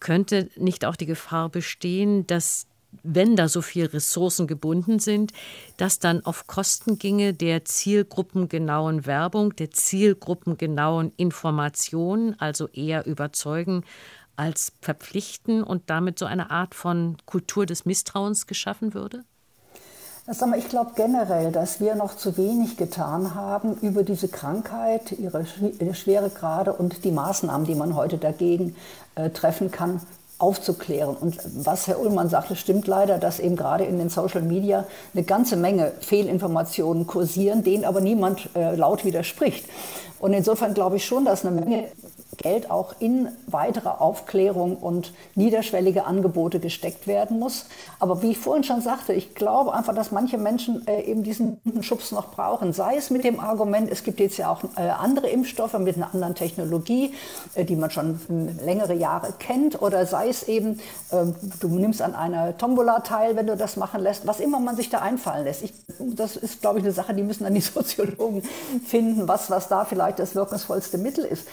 Könnte 0.00 0.50
nicht 0.56 0.84
auch 0.84 0.96
die 0.96 1.06
Gefahr 1.06 1.48
bestehen, 1.48 2.26
dass 2.26 2.66
wenn 3.02 3.36
da 3.36 3.48
so 3.48 3.62
viele 3.62 3.92
Ressourcen 3.92 4.46
gebunden 4.46 4.98
sind, 4.98 5.32
das 5.76 5.98
dann 5.98 6.24
auf 6.24 6.46
Kosten 6.46 6.98
ginge 6.98 7.34
der 7.34 7.64
zielgruppengenauen 7.64 9.06
Werbung, 9.06 9.54
der 9.56 9.70
zielgruppengenauen 9.70 11.12
Information, 11.16 12.36
also 12.38 12.68
eher 12.68 13.06
überzeugen 13.06 13.84
als 14.36 14.72
verpflichten 14.80 15.62
und 15.62 15.88
damit 15.90 16.18
so 16.18 16.26
eine 16.26 16.50
Art 16.50 16.74
von 16.74 17.16
Kultur 17.26 17.66
des 17.66 17.84
Misstrauens 17.84 18.46
geschaffen 18.46 18.94
würde? 18.94 19.24
Ich 20.56 20.68
glaube 20.68 20.90
generell, 20.96 21.52
dass 21.52 21.78
wir 21.78 21.94
noch 21.94 22.16
zu 22.16 22.36
wenig 22.36 22.76
getan 22.76 23.34
haben 23.36 23.76
über 23.80 24.02
diese 24.02 24.26
Krankheit, 24.26 25.12
ihre 25.12 25.46
Schweregrade 25.94 26.72
und 26.72 27.04
die 27.04 27.12
Maßnahmen, 27.12 27.66
die 27.66 27.76
man 27.76 27.94
heute 27.94 28.18
dagegen 28.18 28.74
äh, 29.14 29.30
treffen 29.30 29.70
kann, 29.70 30.00
aufzuklären. 30.38 31.16
Und 31.16 31.38
was 31.64 31.86
Herr 31.86 32.00
Ullmann 32.00 32.28
sagte, 32.28 32.56
stimmt 32.56 32.86
leider, 32.86 33.18
dass 33.18 33.38
eben 33.38 33.56
gerade 33.56 33.84
in 33.84 33.98
den 33.98 34.10
Social 34.10 34.42
Media 34.42 34.84
eine 35.14 35.22
ganze 35.22 35.56
Menge 35.56 35.92
Fehlinformationen 36.00 37.06
kursieren, 37.06 37.62
denen 37.62 37.84
aber 37.84 38.00
niemand 38.00 38.50
äh, 38.54 38.74
laut 38.74 39.04
widerspricht. 39.04 39.66
Und 40.18 40.32
insofern 40.32 40.74
glaube 40.74 40.96
ich 40.96 41.06
schon, 41.06 41.24
dass 41.24 41.46
eine 41.46 41.60
Menge 41.60 41.84
Geld 42.36 42.70
auch 42.70 42.94
in 42.98 43.28
weitere 43.46 43.88
Aufklärung 43.88 44.76
und 44.76 45.12
niederschwellige 45.34 46.04
Angebote 46.04 46.60
gesteckt 46.60 47.06
werden 47.06 47.38
muss. 47.38 47.66
Aber 47.98 48.22
wie 48.22 48.32
ich 48.32 48.38
vorhin 48.38 48.64
schon 48.64 48.80
sagte, 48.80 49.12
ich 49.12 49.34
glaube 49.34 49.74
einfach, 49.74 49.94
dass 49.94 50.10
manche 50.10 50.38
Menschen 50.38 50.86
äh, 50.86 51.02
eben 51.02 51.22
diesen 51.22 51.60
Schubs 51.80 52.12
noch 52.12 52.30
brauchen. 52.32 52.72
Sei 52.72 52.96
es 52.96 53.10
mit 53.10 53.24
dem 53.24 53.40
Argument, 53.40 53.90
es 53.90 54.04
gibt 54.04 54.20
jetzt 54.20 54.36
ja 54.36 54.50
auch 54.50 54.64
äh, 54.76 54.88
andere 54.88 55.28
Impfstoffe 55.28 55.78
mit 55.78 55.96
einer 55.96 56.12
anderen 56.12 56.34
Technologie, 56.34 57.14
äh, 57.54 57.64
die 57.64 57.76
man 57.76 57.90
schon 57.90 58.20
längere 58.64 58.94
Jahre 58.94 59.32
kennt, 59.38 59.80
oder 59.82 60.06
sei 60.06 60.28
es 60.28 60.44
eben, 60.48 60.80
ähm, 61.12 61.34
du 61.60 61.68
nimmst 61.68 62.02
an 62.02 62.14
einer 62.14 62.56
Tombola 62.56 63.00
teil, 63.00 63.36
wenn 63.36 63.46
du 63.46 63.56
das 63.56 63.76
machen 63.76 64.02
lässt, 64.02 64.26
was 64.26 64.40
immer 64.40 64.60
man 64.60 64.76
sich 64.76 64.90
da 64.90 64.98
einfallen 64.98 65.44
lässt. 65.44 65.62
Ich, 65.62 65.72
das 65.98 66.36
ist, 66.36 66.60
glaube 66.60 66.78
ich, 66.78 66.84
eine 66.84 66.92
Sache, 66.92 67.14
die 67.14 67.22
müssen 67.22 67.44
dann 67.44 67.54
die 67.54 67.60
Soziologen 67.76 68.42
finden, 68.86 69.28
was, 69.28 69.50
was 69.50 69.68
da 69.68 69.84
vielleicht 69.84 70.18
das 70.18 70.34
wirkungsvollste 70.34 70.98
Mittel 70.98 71.24
ist. 71.24 71.46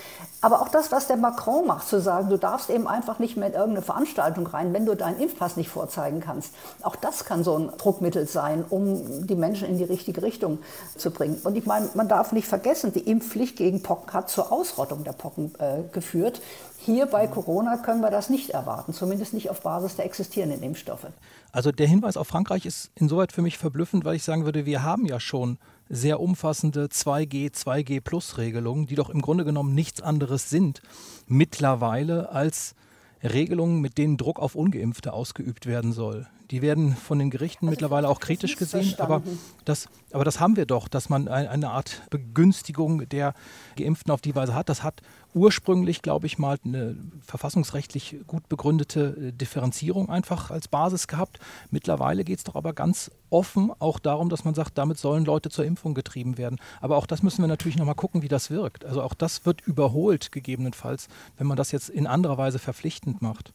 Aber 0.43 0.61
auch 0.61 0.67
das, 0.67 0.91
was 0.91 1.07
der 1.07 1.15
Macron 1.15 1.65
macht, 1.65 1.87
zu 1.87 2.01
sagen, 2.01 2.27
du 2.29 2.37
darfst 2.37 2.69
eben 2.69 2.85
einfach 2.85 3.17
nicht 3.17 3.37
mehr 3.37 3.47
in 3.47 3.53
irgendeine 3.53 3.81
Veranstaltung 3.81 4.45
rein, 4.45 4.73
wenn 4.73 4.85
du 4.85 4.93
deinen 4.93 5.17
Impfpass 5.17 5.55
nicht 5.55 5.69
vorzeigen 5.69 6.19
kannst. 6.19 6.53
Auch 6.81 6.97
das 6.97 7.23
kann 7.23 7.45
so 7.45 7.57
ein 7.57 7.71
Druckmittel 7.77 8.27
sein, 8.27 8.65
um 8.69 9.25
die 9.25 9.35
Menschen 9.35 9.69
in 9.69 9.77
die 9.77 9.85
richtige 9.85 10.21
Richtung 10.21 10.59
zu 10.97 11.11
bringen. 11.11 11.39
Und 11.45 11.55
ich 11.55 11.65
meine, 11.65 11.87
man 11.93 12.09
darf 12.09 12.33
nicht 12.33 12.45
vergessen, 12.45 12.91
die 12.91 13.09
Impfpflicht 13.09 13.55
gegen 13.55 13.83
Pocken 13.83 14.11
hat 14.11 14.29
zur 14.29 14.51
Ausrottung 14.51 15.05
der 15.05 15.13
Pocken 15.13 15.53
äh, 15.59 15.83
geführt. 15.93 16.41
Hier 16.77 17.05
bei 17.05 17.25
Corona 17.27 17.77
können 17.77 18.01
wir 18.01 18.11
das 18.11 18.29
nicht 18.29 18.49
erwarten, 18.49 18.91
zumindest 18.91 19.33
nicht 19.33 19.49
auf 19.49 19.61
Basis 19.61 19.95
der 19.95 20.03
existierenden 20.03 20.61
Impfstoffe. 20.61 21.07
Also 21.53 21.71
der 21.71 21.87
Hinweis 21.87 22.17
auf 22.17 22.27
Frankreich 22.27 22.65
ist 22.65 22.91
insoweit 22.95 23.31
für 23.31 23.41
mich 23.41 23.57
verblüffend, 23.57 24.03
weil 24.03 24.17
ich 24.17 24.23
sagen 24.23 24.43
würde, 24.43 24.65
wir 24.65 24.83
haben 24.83 25.05
ja 25.05 25.21
schon 25.21 25.57
sehr 25.93 26.19
umfassende 26.19 26.85
2G, 26.85 27.53
2G 27.53 28.01
Plus 28.01 28.37
Regelungen, 28.37 28.87
die 28.87 28.95
doch 28.95 29.09
im 29.09 29.21
Grunde 29.21 29.45
genommen 29.45 29.75
nichts 29.75 30.01
anderes 30.01 30.49
sind 30.49 30.81
mittlerweile 31.27 32.31
als 32.31 32.75
Regelungen, 33.21 33.79
mit 33.79 33.97
denen 33.97 34.17
Druck 34.17 34.39
auf 34.39 34.55
ungeimpfte 34.55 35.13
ausgeübt 35.13 35.65
werden 35.65 35.93
soll. 35.93 36.27
Die 36.53 36.61
werden 36.61 36.95
von 36.95 37.17
den 37.17 37.31
Gerichten 37.31 37.65
also 37.65 37.71
mittlerweile 37.71 38.07
auch 38.07 38.19
kritisch 38.19 38.57
gesehen, 38.57 38.93
aber 38.99 39.23
das, 39.65 39.89
aber 40.11 40.23
das 40.23 40.39
haben 40.39 40.55
wir 40.55 40.67
doch, 40.67 40.87
dass 40.87 41.09
man 41.09 41.27
eine 41.27 41.71
Art 41.71 42.03
Begünstigung 42.11 43.09
der 43.09 43.33
Geimpften 43.75 44.11
auf 44.11 44.21
die 44.21 44.35
Weise 44.35 44.53
hat. 44.53 44.69
Das 44.69 44.83
hat 44.83 45.01
ursprünglich, 45.33 46.03
glaube 46.03 46.27
ich, 46.27 46.37
mal 46.37 46.59
eine 46.63 46.95
verfassungsrechtlich 47.25 48.17
gut 48.27 48.47
begründete 48.49 49.17
äh, 49.29 49.31
Differenzierung 49.31 50.11
einfach 50.11 50.51
als 50.51 50.67
Basis 50.67 51.07
gehabt. 51.07 51.39
Mittlerweile 51.71 52.23
geht 52.23 52.37
es 52.37 52.43
doch 52.43 52.53
aber 52.53 52.73
ganz 52.73 53.09
offen 53.31 53.71
auch 53.79 53.97
darum, 53.97 54.29
dass 54.29 54.45
man 54.45 54.53
sagt, 54.53 54.77
damit 54.77 54.99
sollen 54.99 55.25
Leute 55.25 55.49
zur 55.49 55.65
Impfung 55.65 55.95
getrieben 55.95 56.37
werden. 56.37 56.59
Aber 56.81 56.97
auch 56.97 57.07
das 57.07 57.23
müssen 57.23 57.41
wir 57.41 57.47
natürlich 57.47 57.77
nochmal 57.77 57.95
gucken, 57.95 58.21
wie 58.21 58.27
das 58.27 58.51
wirkt. 58.51 58.85
Also 58.85 59.01
auch 59.01 59.15
das 59.15 59.47
wird 59.47 59.61
überholt 59.61 60.31
gegebenenfalls, 60.31 61.07
wenn 61.35 61.47
man 61.47 61.57
das 61.57 61.71
jetzt 61.71 61.89
in 61.89 62.05
anderer 62.05 62.37
Weise 62.37 62.59
verpflichtend 62.59 63.23
macht. 63.23 63.53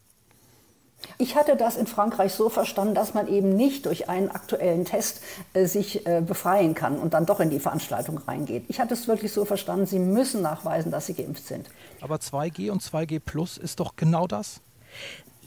Ich 1.16 1.36
hatte 1.36 1.56
das 1.56 1.76
in 1.76 1.86
Frankreich 1.86 2.32
so 2.32 2.48
verstanden, 2.48 2.94
dass 2.94 3.14
man 3.14 3.28
eben 3.28 3.50
nicht 3.50 3.86
durch 3.86 4.08
einen 4.08 4.30
aktuellen 4.30 4.84
Test 4.84 5.22
äh, 5.52 5.66
sich 5.66 6.06
äh, 6.06 6.20
befreien 6.20 6.74
kann 6.74 6.98
und 6.98 7.14
dann 7.14 7.26
doch 7.26 7.40
in 7.40 7.50
die 7.50 7.60
Veranstaltung 7.60 8.18
reingeht. 8.18 8.64
Ich 8.68 8.80
hatte 8.80 8.94
es 8.94 9.08
wirklich 9.08 9.32
so 9.32 9.44
verstanden, 9.44 9.86
Sie 9.86 9.98
müssen 9.98 10.42
nachweisen, 10.42 10.90
dass 10.90 11.06
Sie 11.06 11.14
geimpft 11.14 11.46
sind. 11.46 11.70
Aber 12.00 12.16
2G 12.16 12.70
und 12.70 12.82
2G 12.82 13.20
Plus 13.20 13.58
ist 13.58 13.80
doch 13.80 13.96
genau 13.96 14.26
das? 14.26 14.60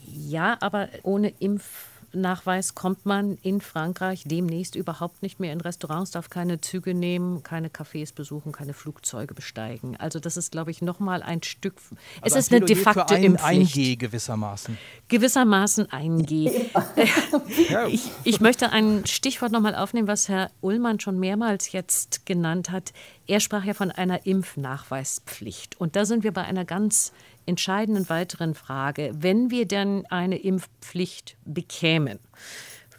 Ja, 0.06 0.58
aber 0.62 0.89
ohne 1.04 1.30
Impf 1.39 1.90
Nachweis 2.14 2.76
kommt 2.76 3.05
man 3.05 3.38
in 3.41 3.62
Frankreich 3.62 4.24
demnächst 4.26 4.76
überhaupt 4.76 5.22
nicht 5.22 5.39
mehr 5.39 5.53
in 5.53 5.62
Restaurants, 5.62 6.12
darf 6.12 6.30
keine 6.30 6.62
Züge 6.62 6.93
nehmen, 6.93 7.43
keine 7.43 7.70
Cafés 7.70 8.14
besuchen, 8.14 8.51
keine 8.51 8.74
Flugzeuge 8.74 9.34
besteigen. 9.34 9.95
Also 9.97 10.20
das 10.20 10.38
ist, 10.38 10.51
glaube 10.51 10.72
ich, 10.72 10.82
noch 10.82 10.99
mal 10.99 11.24
ein 11.24 11.43
Stück. 11.43 11.76
Also 12.22 12.38
es 12.38 12.45
ist 12.45 12.53
eine 12.53 12.66
de 12.66 12.76
facto 12.76 13.14
ein, 13.14 13.38
ein 13.38 13.66
G 13.66 13.95
gewissermaßen. 13.95 14.78
Gewissermaßen 15.07 15.91
ein 15.91 16.26
G. 16.26 16.51
ich, 17.89 18.09
ich 18.24 18.41
möchte 18.41 18.72
ein 18.72 19.05
Stichwort 19.05 19.51
noch 19.51 19.62
mal 19.62 19.76
aufnehmen, 19.76 20.07
was 20.07 20.28
Herr 20.28 20.51
Ullmann 20.62 20.99
schon 20.99 21.20
mehrmals 21.20 21.72
jetzt 21.72 22.26
genannt 22.26 22.72
hat. 22.72 22.93
Er 23.28 23.39
sprach 23.39 23.64
ja 23.64 23.74
von 23.74 23.91
einer 23.91 24.26
Impfnachweispflicht. 24.26 25.80
Und 25.80 25.95
da 25.95 26.05
sind 26.05 26.24
wir 26.24 26.34
bei 26.34 26.43
einer 26.43 26.66
ganz 26.66 27.14
entscheidenden 27.45 28.09
weiteren 28.09 28.55
Frage, 28.55 29.11
wenn 29.13 29.51
wir 29.51 29.67
denn 29.67 30.05
eine 30.07 30.37
Impfpflicht 30.37 31.37
bekämen, 31.45 32.19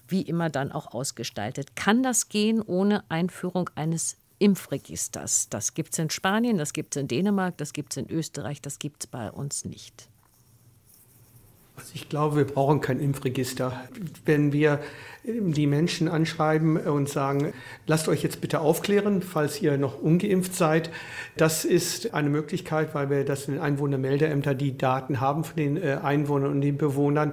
wie 0.08 0.22
immer 0.22 0.50
dann 0.50 0.72
auch 0.72 0.92
ausgestaltet, 0.92 1.74
kann 1.76 2.02
das 2.02 2.28
gehen 2.28 2.60
ohne 2.60 3.04
Einführung 3.10 3.70
eines 3.74 4.16
Impfregisters? 4.38 5.48
Das 5.48 5.74
gibt 5.74 5.92
es 5.92 5.98
in 5.98 6.10
Spanien, 6.10 6.58
das 6.58 6.72
gibt 6.72 6.96
es 6.96 7.00
in 7.00 7.08
Dänemark, 7.08 7.56
das 7.58 7.72
gibt 7.72 7.92
es 7.92 7.96
in 7.96 8.10
Österreich, 8.10 8.60
das 8.60 8.78
gibt 8.78 9.04
es 9.04 9.06
bei 9.06 9.30
uns 9.30 9.64
nicht. 9.64 10.08
Also 11.82 11.94
ich 11.96 12.08
glaube, 12.08 12.36
wir 12.36 12.44
brauchen 12.44 12.80
kein 12.80 13.00
Impfregister. 13.00 13.72
Wenn 14.24 14.52
wir 14.52 14.78
die 15.24 15.66
Menschen 15.66 16.06
anschreiben 16.06 16.76
und 16.76 17.08
sagen, 17.08 17.52
lasst 17.88 18.08
euch 18.08 18.22
jetzt 18.22 18.40
bitte 18.40 18.60
aufklären, 18.60 19.20
falls 19.20 19.60
ihr 19.60 19.76
noch 19.78 20.00
ungeimpft 20.00 20.54
seid. 20.54 20.90
Das 21.36 21.64
ist 21.64 22.14
eine 22.14 22.30
Möglichkeit, 22.30 22.94
weil 22.94 23.10
wir 23.10 23.24
das 23.24 23.48
in 23.48 23.54
den 23.54 23.62
Einwohnermeldeämtern 23.62 24.56
die 24.56 24.78
Daten 24.78 25.20
haben 25.20 25.42
von 25.42 25.56
den 25.56 25.76
äh, 25.76 25.98
Einwohnern 26.00 26.52
und 26.52 26.60
den 26.60 26.76
Bewohnern. 26.76 27.32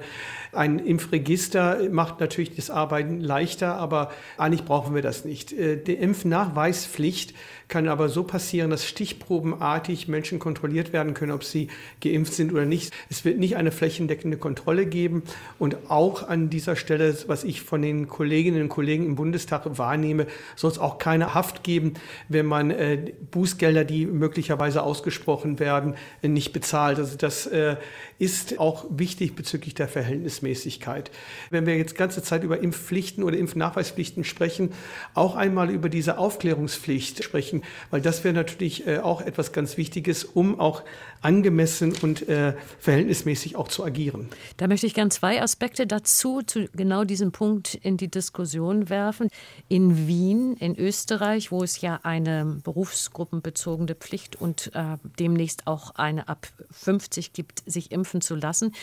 Ein 0.51 0.79
Impfregister 0.79 1.89
macht 1.91 2.19
natürlich 2.19 2.55
das 2.55 2.71
Arbeiten 2.71 3.19
leichter, 3.19 3.75
aber 3.75 4.11
eigentlich 4.37 4.65
brauchen 4.65 4.95
wir 4.95 5.03
das 5.03 5.25
nicht. 5.25 5.53
Äh, 5.53 5.77
die 5.77 5.93
Impfnachweispflicht 5.93 7.35
kann 7.69 7.87
aber 7.87 8.09
so 8.09 8.23
passieren, 8.23 8.71
dass 8.71 8.85
stichprobenartig 8.85 10.07
Menschen 10.07 10.39
kontrolliert 10.39 10.91
werden 10.91 11.13
können, 11.13 11.31
ob 11.31 11.43
sie 11.43 11.69
geimpft 12.01 12.33
sind 12.33 12.51
oder 12.51 12.65
nicht. 12.65 12.91
Es 13.09 13.23
wird 13.23 13.37
nicht 13.37 13.55
eine 13.55 13.71
flächendeckende 13.71 14.37
Kontrolle 14.37 14.87
geben. 14.87 15.23
Und 15.59 15.77
auch 15.89 16.27
an 16.27 16.49
dieser 16.49 16.75
Stelle, 16.75 17.15
was 17.27 17.43
ich 17.43 17.61
von 17.61 17.81
den 17.81 18.07
Kolleginnen 18.07 18.63
und 18.63 18.69
Kollegen 18.69 19.05
im 19.05 19.15
Bundestag 19.15 19.77
wahrnehme, 19.77 20.25
soll 20.55 20.71
es 20.71 20.79
auch 20.79 20.97
keine 20.97 21.35
Haft 21.35 21.63
geben, 21.63 21.93
wenn 22.27 22.47
man 22.47 22.71
äh, 22.71 23.13
Bußgelder, 23.31 23.85
die 23.85 24.07
möglicherweise 24.07 24.81
ausgesprochen 24.81 25.59
werden, 25.59 25.95
nicht 26.23 26.51
bezahlt. 26.53 26.97
Also 26.97 27.17
das 27.17 27.45
äh, 27.45 27.75
ist 28.19 28.59
auch 28.59 28.85
wichtig 28.89 29.35
bezüglich 29.35 29.73
der 29.73 29.87
Verhältnismäßigkeit. 29.87 31.09
Wenn 31.49 31.65
wir 31.65 31.77
jetzt 31.77 31.95
ganze 31.95 32.21
Zeit 32.21 32.43
über 32.43 32.59
Impfpflichten 32.59 33.23
oder 33.23 33.37
Impfnachweispflichten 33.37 34.25
sprechen, 34.25 34.73
auch 35.13 35.35
einmal 35.35 35.69
über 35.69 35.89
diese 35.89 36.17
Aufklärungspflicht 36.17 37.23
sprechen, 37.23 37.63
weil 37.89 38.01
das 38.01 38.23
wäre 38.25 38.33
natürlich 38.33 38.85
äh, 38.85 38.99
auch 38.99 39.21
etwas 39.21 39.53
ganz 39.53 39.77
Wichtiges, 39.77 40.25
um 40.25 40.59
auch 40.59 40.83
angemessen 41.21 41.93
und 42.01 42.27
äh, 42.27 42.53
verhältnismäßig 42.79 43.55
auch 43.55 43.67
zu 43.67 43.83
agieren. 43.83 44.29
Da 44.57 44.67
möchte 44.67 44.87
ich 44.87 44.93
gern 44.93 45.11
zwei 45.11 45.41
Aspekte 45.41 45.85
dazu, 45.87 46.41
zu 46.41 46.67
genau 46.73 47.03
diesem 47.03 47.31
Punkt 47.31 47.75
in 47.75 47.97
die 47.97 48.09
Diskussion 48.09 48.89
werfen. 48.89 49.29
In 49.67 50.07
Wien, 50.07 50.55
in 50.57 50.77
Österreich, 50.77 51.51
wo 51.51 51.63
es 51.63 51.81
ja 51.81 51.99
eine 52.03 52.59
berufsgruppenbezogene 52.63 53.95
Pflicht 53.95 54.39
und 54.39 54.71
äh, 54.73 54.97
demnächst 55.19 55.67
auch 55.67 55.95
eine 55.95 56.27
ab 56.29 56.47
50 56.71 57.33
gibt, 57.33 57.63
sich 57.65 57.91
impfen 57.91 58.21
zu 58.21 58.35
lassen. 58.35 58.73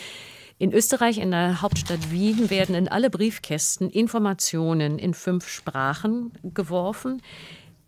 In 0.59 0.73
Österreich, 0.73 1.19
in 1.19 1.33
der 1.33 1.61
Hauptstadt 1.61 2.11
Wien, 2.11 2.49
werden 2.49 2.75
in 2.75 2.89
alle 2.89 3.11
Briefkästen 3.11 3.91
Informationen 3.91 4.99
in 4.99 5.13
fünf 5.13 5.49
Sprachen 5.49 6.33
geworfen 6.43 7.21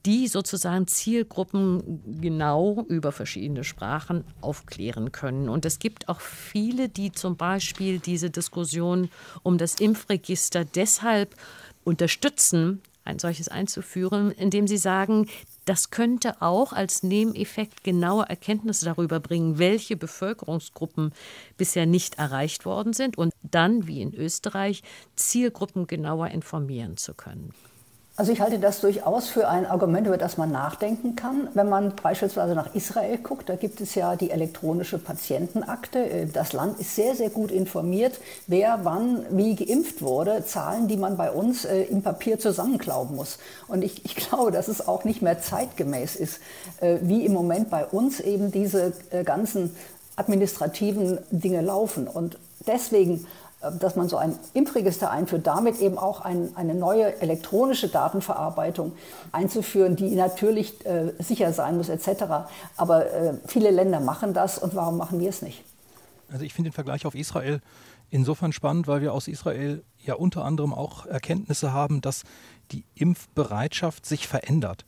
die 0.09 0.27
sozusagen 0.27 0.87
Zielgruppen 0.87 2.01
genau 2.19 2.83
über 2.89 3.13
verschiedene 3.13 3.63
Sprachen 3.63 4.25
aufklären 4.41 5.13
können. 5.13 5.51
Und 5.51 5.67
es 5.67 5.81
gibt 5.81 6.09
auch 6.09 6.23
viele, 6.23 6.89
die 6.89 7.13
zum 7.13 7.37
Beispiel 7.37 7.99
diese 7.99 8.31
Diskussion 8.31 9.11
um 9.43 9.59
das 9.59 9.75
Impfregister 9.75 10.65
deshalb 10.65 11.37
unterstützen, 11.85 12.81
ein 13.05 13.19
solches 13.19 13.49
einzuführen, 13.49 14.31
indem 14.31 14.67
sie 14.67 14.79
sagen, 14.79 15.29
das 15.67 15.91
könnte 15.91 16.41
auch 16.41 16.73
als 16.73 17.03
Nebeneffekt 17.03 17.85
genaue 17.85 18.27
Erkenntnisse 18.31 18.87
darüber 18.87 19.21
bringen, 19.21 19.59
welche 19.59 19.99
Bevölkerungsgruppen 19.99 21.13
bisher 21.59 21.85
nicht 21.85 22.17
erreicht 22.17 22.65
worden 22.65 22.95
sind 22.95 23.19
und 23.19 23.35
dann, 23.43 23.87
wie 23.87 24.01
in 24.01 24.15
Österreich, 24.15 24.83
Zielgruppen 25.17 25.87
genauer 25.87 26.29
informieren 26.29 26.97
zu 26.97 27.13
können. 27.13 27.53
Also 28.19 28.33
ich 28.33 28.41
halte 28.41 28.59
das 28.59 28.81
durchaus 28.81 29.29
für 29.29 29.47
ein 29.47 29.64
Argument, 29.64 30.09
über 30.09 30.19
das 30.19 30.37
man 30.39 30.51
nachdenken 30.51 31.14
kann. 31.14 31.49
Wenn 31.55 31.69
man 31.69 31.95
beispielsweise 31.95 32.57
nach 32.57 32.75
Israel 32.75 33.16
guckt, 33.19 33.49
da 33.49 33.55
gibt 33.55 33.81
es 33.81 33.95
ja 33.95 34.16
die 34.16 34.33
elektronische 34.33 34.99
Patientenakte. 34.99 36.01
Äh, 36.01 36.27
das 36.27 36.53
Land 36.53 36.81
ist 36.81 36.97
sehr, 36.97 37.14
sehr 37.14 37.31
gut 37.31 37.53
informiert, 37.53 38.19
wer 38.49 38.81
wann 38.83 39.25
wie 39.31 39.55
geimpft 39.55 40.03
wurde. 40.03 40.45
Zahlen, 40.45 40.89
die 40.89 40.97
man 40.97 41.16
bei 41.16 41.31
uns 41.31 41.64
äh, 41.64 41.83
im 41.83 42.03
Papier 42.03 42.41
zusammenklauben 42.41 43.14
muss. 43.14 43.39
Und 43.69 43.85
ich, 43.85 44.05
ich 44.05 44.16
glaube, 44.29 44.51
dass 44.51 44.66
es 44.66 44.89
auch 44.89 45.05
nicht 45.05 45.23
mehr 45.23 45.41
zeitgemäß 45.41 46.16
ist, 46.16 46.41
äh, 46.81 46.97
wie 47.03 47.25
im 47.25 47.33
Moment 47.33 47.71
bei 47.71 47.87
uns 47.87 48.19
eben 48.19 48.51
diese 48.51 48.95
ganzen 49.25 49.77
administrativen 50.16 51.19
Dinge 51.31 51.61
laufen. 51.61 52.09
Und 52.09 52.37
deswegen 52.66 53.29
dass 53.81 53.97
man 53.97 54.09
so 54.09 54.17
ein 54.17 54.39
Impfregister 54.55 55.11
einführt, 55.11 55.47
damit 55.47 55.81
eben 55.81 55.99
auch 55.99 56.21
ein, 56.21 56.51
eine 56.55 56.75
neue 56.75 57.21
elektronische 57.21 57.89
Datenverarbeitung 57.89 58.93
einzuführen, 59.33 59.97
die 59.97 60.15
natürlich 60.15 60.87
äh, 60.87 61.13
sicher 61.19 61.53
sein 61.53 61.77
muss 61.77 61.89
etc. 61.89 62.25
Aber 62.77 63.13
äh, 63.13 63.35
viele 63.47 63.71
Länder 63.71 64.01
machen 64.01 64.33
das 64.33 64.59
und 64.59 64.75
warum 64.75 64.97
machen 64.97 65.19
wir 65.19 65.29
es 65.29 65.43
nicht? 65.43 65.65
Also 66.31 66.45
ich 66.45 66.55
finde 66.55 66.71
den 66.71 66.75
Vergleich 66.75 67.07
auf 67.07 67.15
Israel 67.15 67.61
insofern 68.11 68.53
spannend, 68.53 68.87
weil 68.87 69.01
wir 69.01 69.13
aus 69.13 69.29
Israel 69.29 69.83
ja 70.05 70.15
unter 70.15 70.45
anderem 70.45 70.73
auch 70.73 71.07
Erkenntnisse 71.07 71.73
haben, 71.73 72.01
dass 72.01 72.23
die 72.71 72.85
Impfbereitschaft 72.95 74.07
sich 74.07 74.29
verändert. 74.29 74.85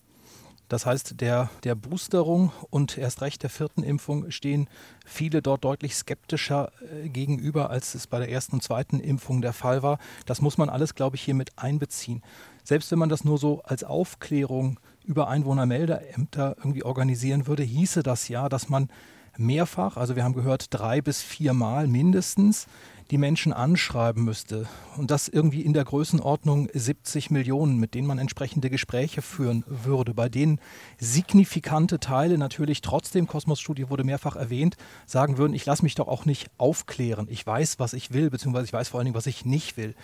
Das 0.71 0.87
heißt, 0.87 1.21
der, 1.21 1.51
der 1.65 1.75
Boosterung 1.75 2.53
und 2.71 2.97
erst 2.97 3.23
recht 3.23 3.43
der 3.43 3.51
vierten 3.51 3.83
Impfung 3.83 4.31
stehen 4.31 4.69
viele 5.05 5.43
dort 5.43 5.65
deutlich 5.65 5.97
skeptischer 5.97 6.71
äh, 6.81 7.09
gegenüber, 7.09 7.71
als 7.71 7.97
es 7.97 8.07
bei 8.07 8.21
der 8.21 8.31
ersten 8.31 8.55
und 8.55 8.63
zweiten 8.63 9.01
Impfung 9.01 9.43
der 9.43 9.53
Fall 9.53 9.83
war. 9.83 9.99
Das 10.27 10.41
muss 10.41 10.59
man 10.59 10.69
alles, 10.69 10.95
glaube 10.95 11.17
ich, 11.17 11.23
hier 11.23 11.35
mit 11.35 11.59
einbeziehen. 11.59 12.23
Selbst 12.63 12.93
wenn 12.93 13.01
man 13.01 13.09
das 13.09 13.25
nur 13.25 13.37
so 13.37 13.63
als 13.65 13.83
Aufklärung 13.83 14.79
über 15.05 15.27
Einwohnermeldeämter 15.27 16.55
irgendwie 16.59 16.85
organisieren 16.85 17.49
würde, 17.49 17.65
hieße 17.65 18.05
das 18.05 18.29
ja, 18.29 18.49
dass 18.49 18.69
man 18.69 18.91
mehrfach, 19.37 19.97
also 19.97 20.15
wir 20.15 20.23
haben 20.23 20.35
gehört 20.35 20.67
drei 20.71 21.01
bis 21.01 21.21
viermal 21.21 21.89
mindestens, 21.89 22.69
die 23.11 23.19
Menschen 23.19 23.53
anschreiben 23.53 24.25
müsste. 24.25 24.69
Und 24.97 25.11
das 25.11 25.29
irgendwie 25.29 25.63
in 25.63 25.73
der 25.73 25.85
Größenordnung 25.85 26.69
70 26.73 27.31
Millionen, 27.31 27.79
mit 27.79 27.95
denen 27.95 28.07
man 28.07 28.19
entsprechende 28.19 28.71
Gespräche 28.71 29.21
führen 29.21 29.65
würde, 29.67 30.15
bei 30.15 30.29
denen 30.29 30.61
signifikante 30.99 31.99
Teile 31.99 32.39
natürlich 32.39 32.81
trotzdem, 32.81 33.27
Kosmos-Studie 33.27 33.91
wurde 33.91 34.05
mehrfach 34.05 34.37
erwähnt, 34.37 34.77
sagen 35.07 35.39
würden, 35.39 35.55
ich 35.55 35.67
lasse 35.67 35.83
mich 35.83 35.97
doch 35.97 36.09
auch 36.09 36.25
nicht 36.25 36.51
aufklären. 36.59 37.27
Ich 37.31 37.45
weiß, 37.45 37.79
was 37.79 37.93
ich 37.93 38.13
will, 38.13 38.31
beziehungsweise 38.31 38.67
ich 38.67 38.73
weiß 38.73 38.89
vor 38.89 39.01
allen 39.01 39.07
Dingen, 39.07 39.17
was 39.17 39.27
ich 39.27 39.45
nicht 39.45 39.77
will. 39.77 39.95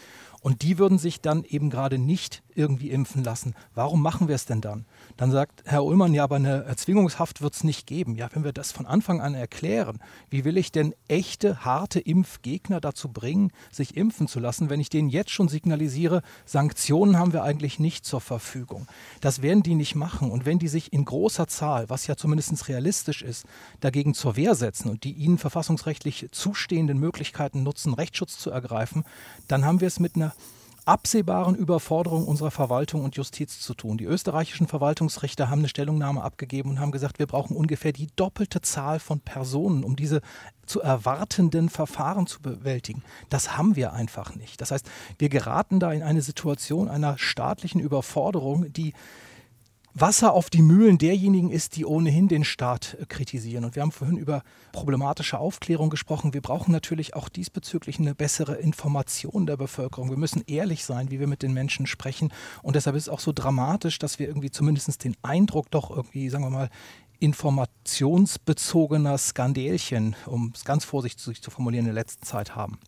Und 0.46 0.62
die 0.62 0.78
würden 0.78 0.96
sich 0.96 1.20
dann 1.20 1.42
eben 1.42 1.70
gerade 1.70 1.98
nicht 1.98 2.44
irgendwie 2.54 2.90
impfen 2.90 3.24
lassen. 3.24 3.56
Warum 3.74 4.00
machen 4.00 4.28
wir 4.28 4.36
es 4.36 4.46
denn 4.46 4.60
dann? 4.60 4.84
Dann 5.16 5.32
sagt 5.32 5.64
Herr 5.66 5.84
Ullmann, 5.84 6.14
ja, 6.14 6.22
aber 6.22 6.36
eine 6.36 6.62
Erzwingungshaft 6.62 7.42
wird 7.42 7.54
es 7.54 7.64
nicht 7.64 7.84
geben. 7.84 8.14
Ja, 8.14 8.28
wenn 8.32 8.44
wir 8.44 8.52
das 8.52 8.70
von 8.70 8.86
Anfang 8.86 9.20
an 9.20 9.34
erklären, 9.34 9.98
wie 10.30 10.44
will 10.44 10.56
ich 10.56 10.70
denn 10.70 10.94
echte, 11.08 11.64
harte 11.64 11.98
Impfgegner 11.98 12.80
dazu 12.80 13.08
bringen, 13.08 13.50
sich 13.72 13.96
impfen 13.96 14.28
zu 14.28 14.38
lassen, 14.38 14.70
wenn 14.70 14.78
ich 14.78 14.88
denen 14.88 15.08
jetzt 15.08 15.32
schon 15.32 15.48
signalisiere, 15.48 16.22
Sanktionen 16.44 17.18
haben 17.18 17.32
wir 17.32 17.42
eigentlich 17.42 17.80
nicht 17.80 18.06
zur 18.06 18.20
Verfügung. 18.20 18.86
Das 19.20 19.42
werden 19.42 19.64
die 19.64 19.74
nicht 19.74 19.96
machen. 19.96 20.30
Und 20.30 20.46
wenn 20.46 20.60
die 20.60 20.68
sich 20.68 20.92
in 20.92 21.04
großer 21.04 21.48
Zahl, 21.48 21.90
was 21.90 22.06
ja 22.06 22.16
zumindest 22.16 22.68
realistisch 22.68 23.22
ist, 23.22 23.46
dagegen 23.80 24.14
zur 24.14 24.36
Wehr 24.36 24.54
setzen 24.54 24.90
und 24.90 25.02
die 25.02 25.12
ihnen 25.12 25.38
verfassungsrechtlich 25.38 26.28
zustehenden 26.30 26.98
Möglichkeiten 27.00 27.64
nutzen, 27.64 27.94
Rechtsschutz 27.94 28.38
zu 28.38 28.52
ergreifen, 28.52 29.02
dann 29.48 29.64
haben 29.64 29.80
wir 29.80 29.88
es 29.88 29.98
mit 29.98 30.14
einer 30.14 30.35
absehbaren 30.86 31.56
Überforderung 31.56 32.26
unserer 32.26 32.50
Verwaltung 32.50 33.04
und 33.04 33.16
Justiz 33.16 33.60
zu 33.60 33.74
tun. 33.74 33.98
Die 33.98 34.04
österreichischen 34.04 34.68
Verwaltungsrichter 34.68 35.50
haben 35.50 35.58
eine 35.58 35.68
Stellungnahme 35.68 36.22
abgegeben 36.22 36.70
und 36.70 36.80
haben 36.80 36.92
gesagt, 36.92 37.18
wir 37.18 37.26
brauchen 37.26 37.56
ungefähr 37.56 37.92
die 37.92 38.08
doppelte 38.16 38.60
Zahl 38.60 39.00
von 39.00 39.20
Personen, 39.20 39.84
um 39.84 39.96
diese 39.96 40.20
zu 40.64 40.80
erwartenden 40.80 41.68
Verfahren 41.68 42.26
zu 42.26 42.40
bewältigen. 42.40 43.02
Das 43.28 43.56
haben 43.56 43.76
wir 43.76 43.92
einfach 43.92 44.34
nicht. 44.36 44.60
Das 44.60 44.70
heißt, 44.70 44.88
wir 45.18 45.28
geraten 45.28 45.80
da 45.80 45.92
in 45.92 46.02
eine 46.02 46.22
Situation 46.22 46.88
einer 46.88 47.18
staatlichen 47.18 47.80
Überforderung, 47.80 48.72
die 48.72 48.94
Wasser 49.98 50.34
auf 50.34 50.50
die 50.50 50.60
Mühlen 50.60 50.98
derjenigen 50.98 51.50
ist, 51.50 51.76
die 51.76 51.86
ohnehin 51.86 52.28
den 52.28 52.44
Staat 52.44 52.98
äh, 53.00 53.06
kritisieren. 53.06 53.64
Und 53.64 53.76
wir 53.76 53.82
haben 53.82 53.92
vorhin 53.92 54.18
über 54.18 54.42
problematische 54.72 55.38
Aufklärung 55.38 55.88
gesprochen. 55.88 56.34
Wir 56.34 56.42
brauchen 56.42 56.70
natürlich 56.70 57.14
auch 57.14 57.30
diesbezüglich 57.30 57.98
eine 57.98 58.14
bessere 58.14 58.56
Information 58.56 59.46
der 59.46 59.56
Bevölkerung. 59.56 60.10
Wir 60.10 60.18
müssen 60.18 60.44
ehrlich 60.46 60.84
sein, 60.84 61.10
wie 61.10 61.18
wir 61.18 61.26
mit 61.26 61.42
den 61.42 61.54
Menschen 61.54 61.86
sprechen. 61.86 62.30
Und 62.62 62.76
deshalb 62.76 62.94
ist 62.94 63.04
es 63.04 63.08
auch 63.08 63.20
so 63.20 63.32
dramatisch, 63.32 63.98
dass 63.98 64.18
wir 64.18 64.28
irgendwie 64.28 64.50
zumindest 64.50 65.02
den 65.02 65.16
Eindruck 65.22 65.70
doch 65.70 65.90
irgendwie, 65.90 66.28
sagen 66.28 66.44
wir 66.44 66.50
mal, 66.50 66.68
informationsbezogener 67.18 69.16
Skandälchen, 69.16 70.14
um 70.26 70.52
es 70.54 70.66
ganz 70.66 70.84
vorsichtig 70.84 71.40
zu 71.40 71.50
formulieren, 71.50 71.86
in 71.86 71.94
der 71.94 72.02
letzten 72.02 72.26
Zeit 72.26 72.54
haben. 72.54 72.78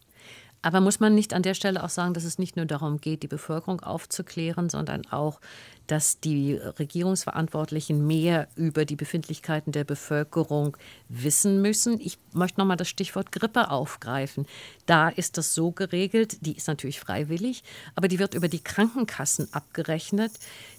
Aber 0.63 0.81
muss 0.81 1.01
man 1.01 1.15
nicht 1.15 1.35
an 1.35 1.43
der 1.43 1.55
Stelle 1.55 1.83
auch 1.85 1.89
sagen, 1.89 2.15
dass 2.15 2.25
es 2.25 2.39
nicht 2.39 2.57
nur 2.57 2.67
darum 2.67 3.01
geht, 3.01 3.23
die 3.23 3.29
Bevölkerung 3.29 3.81
aufzuklären, 3.81 4.69
sondern 4.69 5.07
auch 5.07 5.41
dass 5.89 6.21
die 6.21 6.55
Regierungsverantwortlichen 6.55 8.07
mehr 8.07 8.47
über 8.57 8.85
die 8.85 8.95
Befindlichkeiten 8.95 9.73
der 9.73 9.85
Bevölkerung 9.85 10.77
wissen 11.09 11.63
müssen. 11.63 11.99
Ich 11.99 12.19
möchte 12.35 12.61
noch 12.61 12.67
mal 12.67 12.77
das 12.77 12.91
Stichwort 12.91 13.33
Grippe 13.33 13.71
aufgreifen. 13.71 14.47
Da 14.85 15.09
ist 15.09 15.39
das 15.39 15.55
so 15.55 15.73
geregelt, 15.73 16.45
die 16.45 16.57
ist 16.57 16.69
natürlich 16.69 17.01
freiwillig, 17.01 17.65
aber 17.95 18.09
die 18.09 18.19
wird 18.19 18.35
über 18.35 18.49
die 18.49 18.63
Krankenkassen 18.63 19.53
abgerechnet. 19.53 20.33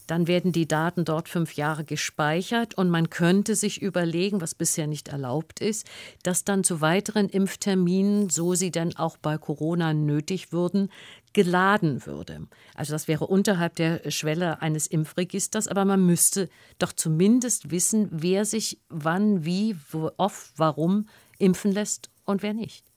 Dann 0.09 0.25
werden 0.25 0.51
die 0.51 0.67
Daten 0.67 1.05
dort 1.05 1.29
fünf 1.29 1.53
Jahre 1.53 1.83
gespeichert 1.83 2.73
und 2.75 2.89
man 2.89 3.11
könnte 3.11 3.53
sich 3.53 3.79
überlegen, 3.79 4.41
was 4.41 4.55
bisher 4.55 4.87
nicht 4.87 5.09
erlaubt 5.09 5.59
ist, 5.59 5.85
dass 6.23 6.43
dann 6.43 6.63
zu 6.63 6.81
weiteren 6.81 7.29
Impfterminen, 7.29 8.31
so 8.31 8.55
sie 8.55 8.71
denn 8.71 8.97
auch 8.97 9.17
bei 9.17 9.37
Corona 9.37 9.93
nötig 9.93 10.51
würden, 10.51 10.89
geladen 11.33 12.07
würde. 12.07 12.47
Also 12.73 12.91
das 12.93 13.07
wäre 13.07 13.27
unterhalb 13.27 13.75
der 13.75 14.09
Schwelle 14.09 14.63
eines 14.63 14.87
Impfregisters, 14.87 15.67
aber 15.67 15.85
man 15.85 16.03
müsste 16.03 16.49
doch 16.79 16.91
zumindest 16.91 17.69
wissen, 17.69 18.07
wer 18.09 18.45
sich 18.45 18.79
wann, 18.89 19.45
wie, 19.45 19.75
wo, 19.91 20.09
oft, 20.17 20.53
warum 20.57 21.07
impfen 21.37 21.71
lässt 21.71 22.09
und 22.25 22.41
wer 22.41 22.55
nicht. 22.55 22.88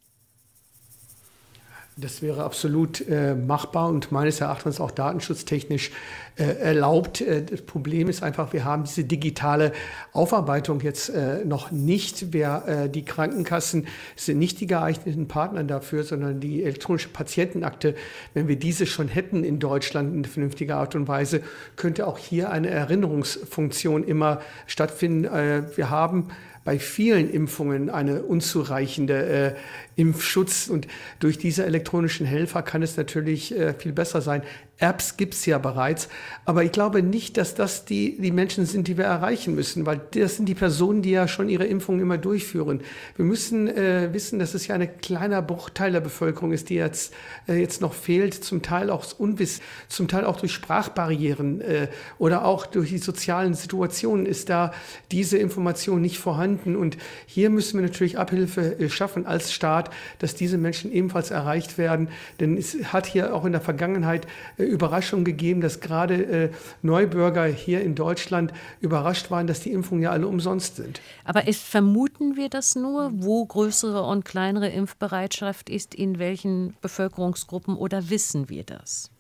Das 1.99 2.23
wäre 2.23 2.43
absolut 2.43 3.07
äh, 3.07 3.35
machbar 3.35 3.89
und 3.89 4.11
meines 4.11 4.41
Erachtens 4.41 4.81
auch 4.81 4.91
datenschutztechnisch 4.91 5.91
äh, 6.37 6.45
erlaubt. 6.45 7.21
Äh, 7.21 7.45
das 7.45 7.61
Problem 7.61 8.09
ist 8.09 8.23
einfach, 8.23 8.55
wir 8.55 8.65
haben 8.65 8.85
diese 8.85 9.05
digitale 9.05 9.73
Aufarbeitung 10.15 10.81
jetzt 10.81 11.11
äh, 11.11 11.45
noch 11.45 11.71
nicht. 11.71 12.33
Wer, 12.33 12.67
äh, 12.67 12.89
die 12.89 13.05
Krankenkassen 13.05 13.89
sind 14.17 14.39
nicht 14.39 14.61
die 14.61 14.67
geeigneten 14.67 15.29
Partner 15.29 15.65
dafür, 15.65 16.03
sondern 16.03 16.41
die 16.41 16.65
elektronische 16.65 17.11
Patientenakte. 17.11 17.95
Wenn 18.33 18.49
wir 18.49 18.57
diese 18.57 18.87
schon 18.87 19.09
hätten 19.09 19.45
in 19.45 19.59
Deutschland 19.59 20.15
in 20.15 20.25
vernünftiger 20.25 20.79
Art 20.79 20.95
und 20.95 21.09
Weise, 21.09 21.43
könnte 21.77 22.07
auch 22.07 22.17
hier 22.17 22.51
eine 22.51 22.71
Erinnerungsfunktion 22.71 24.05
immer 24.05 24.41
stattfinden. 24.67 25.25
Wir 25.25 25.91
haben 25.91 26.29
bei 26.65 26.79
vielen 26.79 27.31
Impfungen 27.31 27.91
eine 27.91 28.23
unzureichende 28.23 29.25
äh, 29.27 29.55
Impfschutz. 29.97 30.69
Und 30.69 30.87
durch 31.19 31.39
diese 31.39 31.65
elektronischen 31.65 32.27
Helfer 32.27 32.63
kann 32.63 32.83
es 32.83 32.97
natürlich 32.97 33.57
äh, 33.57 33.75
viel 33.75 33.93
besser 33.93 34.21
sein. 34.21 34.43
Apps 34.83 35.17
gibt 35.17 35.35
es 35.35 35.47
ja 35.47 35.59
bereits. 35.59 36.09
Aber 36.45 36.65
ich 36.65 36.73
glaube 36.73 37.03
nicht, 37.03 37.37
dass 37.37 37.55
das 37.55 37.85
die, 37.85 38.19
die 38.19 38.33
Menschen 38.33 38.67
sind, 38.67 38.89
die 38.89 38.99
wir 38.99 39.05
erreichen 39.05 39.55
müssen, 39.55 39.87
weil 39.87 40.01
das 40.11 40.37
sind 40.37 40.47
die 40.47 40.55
Personen, 40.55 41.03
die 41.03 41.13
ja 41.13 41.29
schon 41.29 41.49
ihre 41.49 41.65
Impfungen 41.65 42.01
immer 42.01 42.19
durchführen. 42.19 42.81
Wir 43.17 43.25
müssen 43.25 43.69
äh, 43.69 44.13
wissen, 44.13 44.41
dass 44.41 44.55
es 44.55 44.67
ja 44.67 44.75
ein 44.75 44.99
kleiner 45.01 45.41
Bruchteil 45.41 45.93
der 45.93 46.01
Bevölkerung 46.01 46.53
ist, 46.53 46.69
die 46.69 46.75
jetzt, 46.75 47.15
äh, 47.47 47.55
jetzt 47.55 47.81
noch 47.81 47.95
fehlt, 47.95 48.35
zum 48.35 48.63
Teil 48.63 48.91
auch 48.91 49.07
Unwiss, 49.19 49.61
zum 49.89 50.09
Teil 50.09 50.25
auch 50.25 50.41
durch 50.41 50.53
Sprachbarrieren 50.53 51.61
äh, 51.61 51.89
oder 52.19 52.45
auch 52.45 52.67
durch 52.67 52.91
die 52.91 52.99
sozialen 52.99 53.55
Situationen 53.55 54.27
ist 54.27 54.49
da 54.49 54.73
diese 55.13 55.39
Information 55.39 56.03
nicht 56.03 56.19
vorhanden. 56.19 56.75
Und 56.75 56.99
hier 57.27 57.51
müssen 57.51 57.79
wir 57.79 57.87
natürlich 57.87 58.19
Abhilfe 58.19 58.81
äh, 58.81 58.89
schaffen 58.89 59.27
als 59.27 59.53
Staat, 59.53 59.91
dass 60.19 60.35
diese 60.35 60.59
Menschen 60.59 60.93
ebenfalls 60.93 61.31
erreicht 61.31 61.79
werden. 61.79 62.09
Denn 62.41 62.57
es 62.57 62.77
hat 62.93 63.07
hier 63.07 63.33
auch 63.33 63.45
in 63.45 63.53
der 63.53 63.61
Vergangenheit 63.61 64.27
äh, 64.59 64.72
Überraschung 64.73 65.25
gegeben, 65.25 65.61
dass 65.61 65.81
gerade 65.81 66.25
äh, 66.25 66.51
Neubürger 66.83 67.45
hier 67.47 67.83
in 67.83 67.95
Deutschland 67.95 68.53
überrascht 68.81 69.31
waren, 69.31 69.47
dass 69.47 69.61
die 69.61 69.71
Impfungen 69.71 70.03
ja 70.03 70.11
alle 70.11 70.27
umsonst 70.27 70.77
sind. 70.77 71.01
Aber 71.25 71.47
ist, 71.47 71.63
vermuten 71.63 72.37
wir 72.37 72.49
das 72.49 72.75
nur, 72.75 73.11
wo 73.15 73.45
größere 73.45 74.03
und 74.03 74.25
kleinere 74.25 74.69
Impfbereitschaft 74.69 75.71
ist, 75.71 75.95
in 75.95 76.19
welchen 76.19 76.75
Bevölkerungsgruppen 76.81 77.77
oder 77.77 78.11
wissen 78.11 78.49
wir 78.49 78.65
das? 78.65 79.11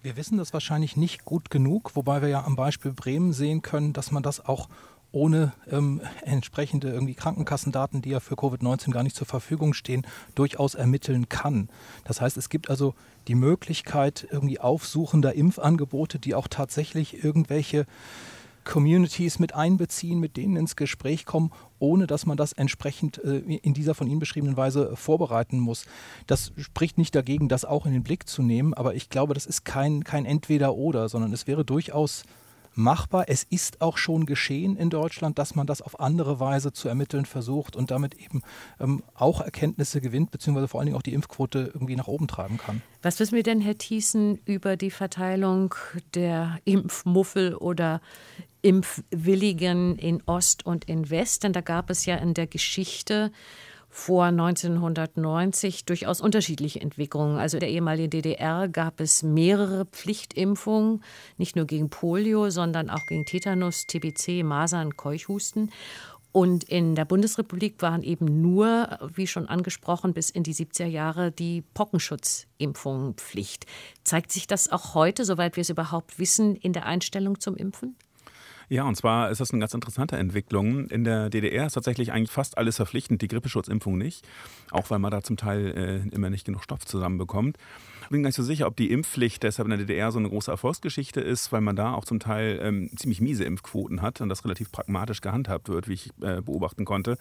Wir 0.00 0.16
wissen 0.16 0.38
das 0.38 0.52
wahrscheinlich 0.52 0.96
nicht 0.96 1.24
gut 1.24 1.50
genug, 1.50 1.96
wobei 1.96 2.22
wir 2.22 2.28
ja 2.28 2.44
am 2.44 2.56
Beispiel 2.56 2.92
Bremen 2.92 3.32
sehen 3.32 3.62
können, 3.62 3.92
dass 3.92 4.12
man 4.12 4.22
das 4.22 4.44
auch 4.44 4.68
ohne 5.10 5.52
ähm, 5.70 6.00
entsprechende 6.22 6.90
irgendwie 6.90 7.14
Krankenkassendaten, 7.14 8.02
die 8.02 8.10
ja 8.10 8.20
für 8.20 8.34
Covid-19 8.34 8.90
gar 8.90 9.02
nicht 9.02 9.16
zur 9.16 9.26
Verfügung 9.26 9.72
stehen, 9.72 10.06
durchaus 10.34 10.74
ermitteln 10.74 11.28
kann. 11.28 11.68
Das 12.04 12.20
heißt, 12.20 12.36
es 12.36 12.48
gibt 12.48 12.68
also 12.68 12.94
die 13.26 13.34
Möglichkeit 13.34 14.26
irgendwie 14.30 14.60
aufsuchender 14.60 15.34
Impfangebote, 15.34 16.18
die 16.18 16.34
auch 16.34 16.48
tatsächlich 16.48 17.24
irgendwelche 17.24 17.86
Communities 18.68 19.38
mit 19.38 19.54
einbeziehen, 19.54 20.20
mit 20.20 20.36
denen 20.36 20.56
ins 20.56 20.76
Gespräch 20.76 21.24
kommen, 21.24 21.52
ohne 21.78 22.06
dass 22.06 22.26
man 22.26 22.36
das 22.36 22.52
entsprechend 22.52 23.16
äh, 23.24 23.38
in 23.38 23.72
dieser 23.72 23.94
von 23.94 24.06
Ihnen 24.06 24.18
beschriebenen 24.18 24.58
Weise 24.58 24.94
vorbereiten 24.94 25.58
muss. 25.58 25.86
Das 26.26 26.52
spricht 26.58 26.98
nicht 26.98 27.14
dagegen, 27.14 27.48
das 27.48 27.64
auch 27.64 27.86
in 27.86 27.94
den 27.94 28.02
Blick 28.02 28.28
zu 28.28 28.42
nehmen, 28.42 28.74
aber 28.74 28.94
ich 28.94 29.08
glaube, 29.08 29.32
das 29.32 29.46
ist 29.46 29.64
kein, 29.64 30.04
kein 30.04 30.26
Entweder-Oder, 30.26 31.08
sondern 31.08 31.32
es 31.32 31.46
wäre 31.46 31.64
durchaus 31.64 32.24
machbar. 32.74 33.24
Es 33.28 33.44
ist 33.44 33.80
auch 33.80 33.98
schon 33.98 34.26
geschehen 34.26 34.76
in 34.76 34.90
Deutschland, 34.90 35.38
dass 35.38 35.54
man 35.54 35.66
das 35.66 35.82
auf 35.82 36.00
andere 36.00 36.40
Weise 36.40 36.72
zu 36.72 36.88
ermitteln 36.88 37.24
versucht 37.24 37.76
und 37.76 37.90
damit 37.90 38.14
eben 38.14 38.42
ähm, 38.80 39.02
auch 39.14 39.40
Erkenntnisse 39.40 40.00
gewinnt, 40.00 40.30
beziehungsweise 40.30 40.68
vor 40.68 40.80
allen 40.80 40.86
Dingen 40.86 40.96
auch 40.96 41.02
die 41.02 41.14
Impfquote 41.14 41.70
irgendwie 41.74 41.96
nach 41.96 42.08
oben 42.08 42.28
treiben 42.28 42.58
kann. 42.58 42.82
Was 43.02 43.20
wissen 43.20 43.36
wir 43.36 43.42
denn, 43.42 43.60
Herr 43.60 43.78
Thiessen, 43.78 44.38
über 44.44 44.76
die 44.76 44.90
Verteilung 44.90 45.74
der 46.14 46.58
Impfmuffel 46.64 47.54
oder 47.54 48.00
Impfwilligen 48.62 49.96
in 49.96 50.22
Ost 50.26 50.66
und 50.66 50.84
in 50.86 51.10
West? 51.10 51.44
Denn 51.44 51.52
da 51.52 51.60
gab 51.60 51.90
es 51.90 52.06
ja 52.06 52.16
in 52.16 52.34
der 52.34 52.46
Geschichte 52.46 53.30
vor 53.90 54.26
1990 54.26 55.84
durchaus 55.84 56.20
unterschiedliche 56.20 56.80
Entwicklungen. 56.80 57.38
Also 57.38 57.56
in 57.56 57.60
der 57.60 57.70
ehemaligen 57.70 58.10
DDR 58.10 58.68
gab 58.68 59.00
es 59.00 59.22
mehrere 59.22 59.86
Pflichtimpfungen, 59.86 61.02
nicht 61.36 61.56
nur 61.56 61.66
gegen 61.66 61.90
Polio, 61.90 62.50
sondern 62.50 62.90
auch 62.90 63.06
gegen 63.06 63.24
Tetanus, 63.24 63.86
TBC, 63.86 64.44
Masern, 64.44 64.96
Keuchhusten. 64.96 65.70
Und 66.30 66.64
in 66.64 66.94
der 66.94 67.06
Bundesrepublik 67.06 67.80
waren 67.80 68.02
eben 68.02 68.42
nur, 68.42 68.98
wie 69.14 69.26
schon 69.26 69.48
angesprochen, 69.48 70.12
bis 70.12 70.30
in 70.30 70.42
die 70.42 70.54
70er 70.54 70.86
Jahre 70.86 71.32
die 71.32 71.62
Pockenschutzimpfungen 71.72 73.14
Pflicht. 73.14 73.66
Zeigt 74.04 74.30
sich 74.30 74.46
das 74.46 74.70
auch 74.70 74.94
heute, 74.94 75.24
soweit 75.24 75.56
wir 75.56 75.62
es 75.62 75.70
überhaupt 75.70 76.18
wissen, 76.18 76.54
in 76.54 76.74
der 76.74 76.86
Einstellung 76.86 77.40
zum 77.40 77.56
Impfen? 77.56 77.96
Ja, 78.70 78.84
und 78.84 78.96
zwar 78.96 79.30
ist 79.30 79.40
das 79.40 79.50
eine 79.50 79.60
ganz 79.60 79.72
interessante 79.72 80.16
Entwicklung. 80.16 80.88
In 80.88 81.04
der 81.04 81.30
DDR 81.30 81.66
ist 81.66 81.72
tatsächlich 81.72 82.12
eigentlich 82.12 82.30
fast 82.30 82.58
alles 82.58 82.76
verpflichtend, 82.76 83.22
die 83.22 83.28
Grippeschutzimpfung 83.28 83.96
nicht, 83.96 84.26
auch 84.70 84.90
weil 84.90 84.98
man 84.98 85.10
da 85.10 85.22
zum 85.22 85.38
Teil 85.38 86.02
äh, 86.06 86.14
immer 86.14 86.28
nicht 86.28 86.44
genug 86.44 86.62
Stoff 86.62 86.84
zusammenbekommt. 86.84 87.56
Ich 88.08 88.10
bin 88.10 88.22
gar 88.22 88.28
nicht 88.28 88.36
so 88.36 88.42
sicher, 88.42 88.66
ob 88.66 88.74
die 88.74 88.90
Impfpflicht 88.90 89.42
deshalb 89.42 89.66
in 89.66 89.70
der 89.70 89.78
DDR 89.80 90.10
so 90.12 90.18
eine 90.18 90.30
große 90.30 90.50
Erfolgsgeschichte 90.50 91.20
ist, 91.20 91.52
weil 91.52 91.60
man 91.60 91.76
da 91.76 91.92
auch 91.92 92.06
zum 92.06 92.20
Teil 92.20 92.58
ähm, 92.62 92.88
ziemlich 92.96 93.20
miese 93.20 93.44
Impfquoten 93.44 94.00
hat 94.00 94.22
und 94.22 94.30
das 94.30 94.46
relativ 94.46 94.72
pragmatisch 94.72 95.20
gehandhabt 95.20 95.68
wird, 95.68 95.88
wie 95.88 95.92
ich 95.92 96.10
äh, 96.22 96.40
beobachten 96.40 96.86
konnte. 96.86 97.18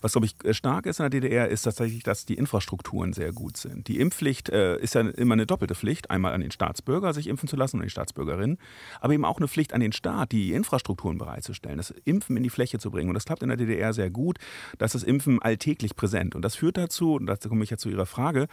Was, 0.00 0.12
glaube 0.12 0.24
ich, 0.24 0.42
äh, 0.42 0.54
stark 0.54 0.86
ist 0.86 0.98
in 0.98 1.02
der 1.02 1.10
DDR, 1.10 1.48
ist 1.48 1.62
tatsächlich, 1.64 2.04
dass 2.04 2.24
die 2.24 2.38
Infrastrukturen 2.38 3.12
sehr 3.12 3.32
gut 3.32 3.58
sind. 3.58 3.86
Die 3.88 4.00
Impfpflicht 4.00 4.48
äh, 4.48 4.78
ist 4.78 4.94
ja 4.94 5.02
immer 5.02 5.34
eine 5.34 5.44
doppelte 5.44 5.74
Pflicht. 5.74 6.10
Einmal 6.10 6.32
an 6.32 6.40
den 6.40 6.52
Staatsbürger, 6.52 7.12
sich 7.12 7.26
impfen 7.26 7.46
zu 7.46 7.56
lassen 7.56 7.76
und 7.76 7.82
die 7.82 7.90
Staatsbürgerin, 7.90 8.56
aber 9.02 9.12
eben 9.12 9.26
auch 9.26 9.36
eine 9.36 9.48
Pflicht 9.48 9.74
an 9.74 9.82
den 9.82 9.92
Staat, 9.92 10.32
die 10.32 10.54
Infrastrukturen 10.90 11.18
bereitzustellen, 11.18 11.76
das 11.76 11.94
Impfen 12.04 12.36
in 12.36 12.42
die 12.42 12.50
Fläche 12.50 12.78
zu 12.78 12.90
bringen. 12.90 13.08
Und 13.08 13.14
das 13.14 13.24
klappt 13.24 13.42
in 13.42 13.48
der 13.48 13.56
DDR 13.56 13.92
sehr 13.92 14.10
gut. 14.10 14.38
dass 14.78 14.92
das 14.92 15.02
Impfen 15.02 15.40
alltäglich 15.42 15.94
präsent. 15.94 16.34
Und 16.34 16.42
das 16.42 16.56
führt 16.56 16.76
dazu, 16.76 17.14
und 17.14 17.26
dazu 17.26 17.48
komme 17.48 17.64
ich 17.64 17.70
ja 17.70 17.76
zu 17.76 17.88
Ihrer 17.90 18.06
Frage, 18.06 18.48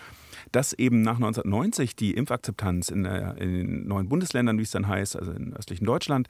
dass 0.52 0.74
eben 0.74 1.02
nach 1.02 1.16
1990 1.16 1.96
die 1.96 2.14
Impfakzeptanz 2.14 2.90
in, 2.90 3.04
der, 3.04 3.38
in 3.38 3.54
den 3.54 3.88
neuen 3.88 4.10
Bundesländern, 4.10 4.58
wie 4.58 4.64
es 4.64 4.72
dann 4.72 4.88
heißt, 4.88 5.16
also 5.16 5.32
im 5.32 5.54
östlichen 5.54 5.86
Deutschland, 5.86 6.28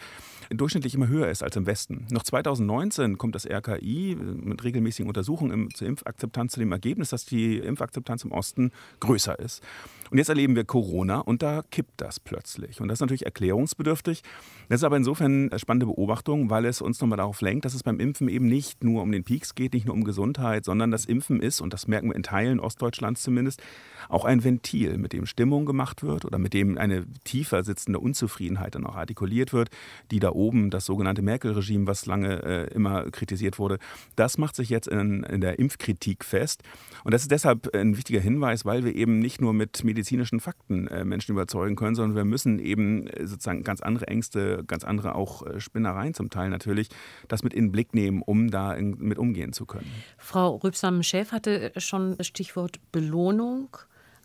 durchschnittlich 0.50 0.96
immer 0.96 1.08
höher 1.08 1.30
ist 1.30 1.44
als 1.44 1.56
im 1.56 1.66
Westen. 1.66 2.06
Noch 2.12 2.24
2019 2.24 3.18
kommt 3.18 3.36
das 3.36 3.46
RKI 3.46 4.16
mit 4.16 4.64
regelmäßigen 4.64 5.08
Untersuchungen 5.08 5.70
zur 5.74 5.88
Impfakzeptanz 5.88 6.54
zu 6.54 6.60
dem 6.60 6.72
Ergebnis, 6.72 7.10
dass 7.10 7.26
die 7.26 7.58
Impfakzeptanz 7.58 8.24
im 8.24 8.32
Osten 8.32 8.72
größer 9.00 9.38
ist. 9.40 9.64
Und 10.10 10.18
jetzt 10.18 10.30
erleben 10.30 10.56
wir 10.56 10.64
Corona 10.64 11.20
und 11.20 11.42
da 11.42 11.64
kippt 11.70 12.02
das 12.02 12.20
plötzlich. 12.20 12.82
Und 12.82 12.88
das 12.88 12.98
ist 12.98 13.02
natürlich 13.02 13.26
erklärungsbedürftig. 13.26 14.24
Das 14.70 14.82
ist 14.82 14.84
aber 14.84 14.98
insofern 14.98 15.50
eine 15.50 15.60
spannende 15.60 15.86
Beobachtung, 15.86 16.50
weil 16.50 16.66
es 16.66 16.82
uns 16.82 17.00
nochmal 17.00 17.18
darauf 17.18 17.42
lenkt, 17.42 17.66
dass 17.66 17.74
es 17.74 17.84
beim 17.84 18.00
Impfen 18.00 18.28
eben 18.28 18.46
nicht 18.46 18.84
nur 18.84 19.02
um 19.02 19.12
den 19.12 19.24
Peaks 19.24 19.56
geht, 19.56 19.74
nicht 19.74 19.86
nur 19.86 19.96
um 19.96 20.04
Gesundheit, 20.04 20.66
sondern 20.66 20.92
das 20.92 21.06
Impfen 21.06 21.42
ist, 21.42 21.62
und 21.62 21.74
das 21.74 21.88
merken 21.88 22.10
wir 22.10 22.16
in 22.16 22.24
Teilen 22.24 22.60
Ostdeutschlands 22.60 23.22
zumindest, 23.22 23.62
auch 24.10 24.26
ein 24.26 24.44
Ventil, 24.44 24.98
mit 24.98 25.14
dem 25.14 25.26
Stimmung 25.26 25.66
gemacht 25.66 26.04
wird 26.04 26.26
oder 26.26 26.38
mit 26.38 26.54
dem 26.54 26.78
eine 26.78 27.06
tiefer 27.24 27.64
sitzende 27.64 28.00
Unzufriedenheit 28.00 28.76
dann 28.76 28.86
auch 28.86 28.96
artikuliert 28.96 29.54
wird, 29.54 29.70
die 30.12 30.20
da 30.20 30.32
oben, 30.32 30.70
das 30.70 30.86
sogenannte 30.86 31.22
Merkel-Regime, 31.22 31.88
was 31.88 32.06
lange 32.06 32.44
äh, 32.44 32.74
immer 32.74 33.10
kritisiert 33.12 33.60
wurde, 33.60 33.80
das 34.16 34.38
macht 34.38 34.56
sich 34.56 34.70
jetzt 34.70 34.88
in, 34.88 35.24
in 35.24 35.42
der 35.42 35.60
Impfkritik 35.60 36.24
fest. 36.24 36.64
Und 37.04 37.14
das 37.14 37.22
ist 37.22 37.32
deshalb 37.32 37.74
ein 37.74 37.98
wichtiger 37.98 38.20
Hinweis, 38.20 38.66
weil 38.66 38.84
wir 38.84 38.96
eben 38.96 39.20
nicht 39.20 39.42
nur 39.42 39.54
mit 39.54 39.84
medizinischen 39.98 40.40
Fakten 40.40 40.88
äh, 40.88 41.04
Menschen 41.04 41.32
überzeugen 41.32 41.76
können, 41.76 41.96
sondern 41.96 42.16
wir 42.16 42.24
müssen 42.24 42.60
eben 42.60 43.08
äh, 43.08 43.26
sozusagen 43.26 43.64
ganz 43.64 43.82
andere 43.82 44.08
Ängste, 44.08 44.64
ganz 44.68 44.84
andere 44.84 45.16
auch 45.16 45.46
äh, 45.46 45.60
Spinnereien 45.60 46.14
zum 46.14 46.30
Teil 46.30 46.50
natürlich, 46.50 46.90
das 47.28 47.44
mit 47.44 47.54
in 47.54 47.66
den 47.66 47.72
Blick 47.72 47.96
nehmen, 47.96 48.22
um 48.22 48.52
da 48.52 48.76
mit 48.80 49.18
umgehen 49.18 49.54
zu 49.54 49.66
können. 49.66 49.92
Frau 50.18 50.56
Rübsam-Schäf 50.58 51.32
hatte 51.32 51.72
schon 51.78 52.16
das 52.16 52.28
Stichwort 52.28 52.80
Belohnung 52.92 53.76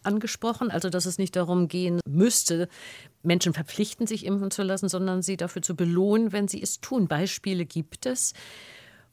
angesprochen, 0.03 0.71
also 0.71 0.91
dass 0.91 1.07
es 1.07 1.17
nicht 1.17 1.37
darum 1.37 1.69
gehen 1.69 2.01
müsste, 2.07 2.69
Menschen 3.23 3.55
verpflichten, 3.55 4.07
sich 4.07 4.27
impfen 4.27 4.51
zu 4.51 4.63
lassen, 4.63 4.89
sondern 4.89 5.23
sie 5.23 5.37
dafür 5.37 5.63
zu 5.63 5.75
belohnen, 5.75 6.33
wenn 6.33 6.49
sie 6.49 6.63
es 6.63 6.81
tun. 6.81 7.09
Beispiele 7.09 7.65
gibt 7.65 8.05
es. 8.05 8.35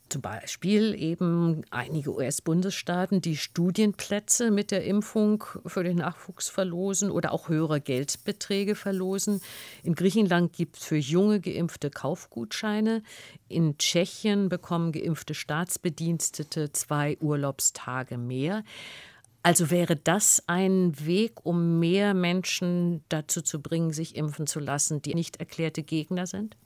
Zum 0.10 0.24
Beispiel 0.24 0.96
eben 0.96 1.64
einige 1.70 2.16
US-Bundesstaaten, 2.16 3.22
die 3.22 3.38
Studienplätze 3.38 4.50
mit 4.50 4.72
der 4.72 4.84
Impfung 4.84 5.44
für 5.68 5.84
den 5.84 5.98
Nachwuchs 5.98 6.50
verlosen 6.50 7.12
oder 7.12 7.32
auch 7.32 7.48
höhere 7.48 7.80
Geldbeträge 7.80 8.74
verlosen. 8.74 9.40
In 9.84 9.94
Griechenland 9.94 10.54
gibt 10.54 10.78
es 10.78 10.86
für 10.86 10.98
junge 10.98 11.40
Geimpfte 11.40 11.92
Kaufgutscheine. 11.92 13.04
In 13.48 13.78
Tschechien 13.78 14.50
bekommen 14.50 14.92
geimpfte 14.92 15.36
Staatsbedienstete 15.36 16.72
zwei 16.72 17.16
Urlaubstage 17.22 18.18
mehr. 18.18 18.64
Also 19.44 19.70
wäre 19.70 19.96
das 19.96 20.44
ein 20.48 20.94
Weg, 21.06 21.46
um 21.46 21.80
mehr 21.80 22.16
Menschen 22.16 23.04
dazu 23.10 23.44
zu 23.44 23.62
bringen, 23.62 23.94
sich 23.94 24.16
impfen 24.16 24.48
zu 24.48 24.60
lassen, 24.60 25.04
die 25.04 25.14
nicht 25.14 25.38
erklärte 25.38 25.84
Gegner 25.84 26.26
sind? 26.26 26.58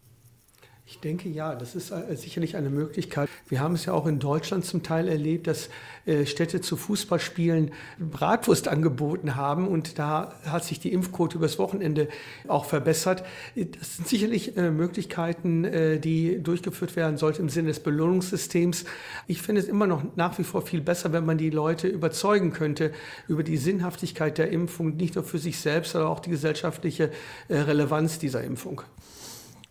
Ich 0.86 0.99
denke 0.99 1.29
ja, 1.29 1.55
das 1.55 1.75
ist 1.75 1.91
äh, 1.91 2.13
sicherlich 2.17 2.57
eine 2.57 2.69
Möglichkeit. 2.69 3.29
Wir 3.47 3.61
haben 3.61 3.73
es 3.73 3.86
ja 3.86 3.93
auch 3.93 4.05
in 4.05 4.19
Deutschland 4.19 4.65
zum 4.65 4.84
Teil 4.84 5.07
erlebt, 5.07 5.47
dass 5.47 5.69
äh, 6.05 6.25
Städte 6.25 6.59
zu 6.59 6.75
Fußballspielen 6.75 7.71
Bratwurst 7.99 8.67
angeboten 8.67 9.38
haben 9.38 9.69
und 9.69 9.97
da 9.97 10.34
hat 10.45 10.65
sich 10.65 10.81
die 10.81 10.91
Impfquote 10.91 11.38
übers 11.38 11.57
Wochenende 11.57 12.09
auch 12.49 12.65
verbessert. 12.65 13.23
Das 13.55 13.95
sind 13.95 14.09
sicherlich 14.09 14.57
äh, 14.57 14.71
Möglichkeiten, 14.71 15.63
die 16.01 16.43
durchgeführt 16.43 16.95
werden 16.97 17.17
sollten 17.17 17.43
im 17.43 17.49
Sinne 17.49 17.69
des 17.69 17.79
Belohnungssystems. 17.79 18.84
Ich 19.27 19.41
finde 19.41 19.61
es 19.61 19.67
immer 19.67 19.88
noch 19.88 20.03
nach 20.17 20.38
wie 20.38 20.43
vor 20.43 20.63
viel 20.63 20.81
besser, 20.81 21.13
wenn 21.13 21.25
man 21.25 21.38
die 21.38 21.49
Leute 21.49 21.88
überzeugen 21.88 22.51
könnte 22.51 22.91
über 23.27 23.43
die 23.43 23.57
Sinnhaftigkeit 23.57 24.38
der 24.38 24.51
Impfung, 24.51 24.97
nicht 24.97 25.15
nur 25.15 25.23
für 25.23 25.39
sich 25.39 25.59
selbst, 25.59 25.93
sondern 25.93 26.11
auch 26.11 26.19
die 26.19 26.29
gesellschaftliche 26.29 27.11
Relevanz 27.49 28.19
dieser 28.19 28.43
Impfung. 28.43 28.81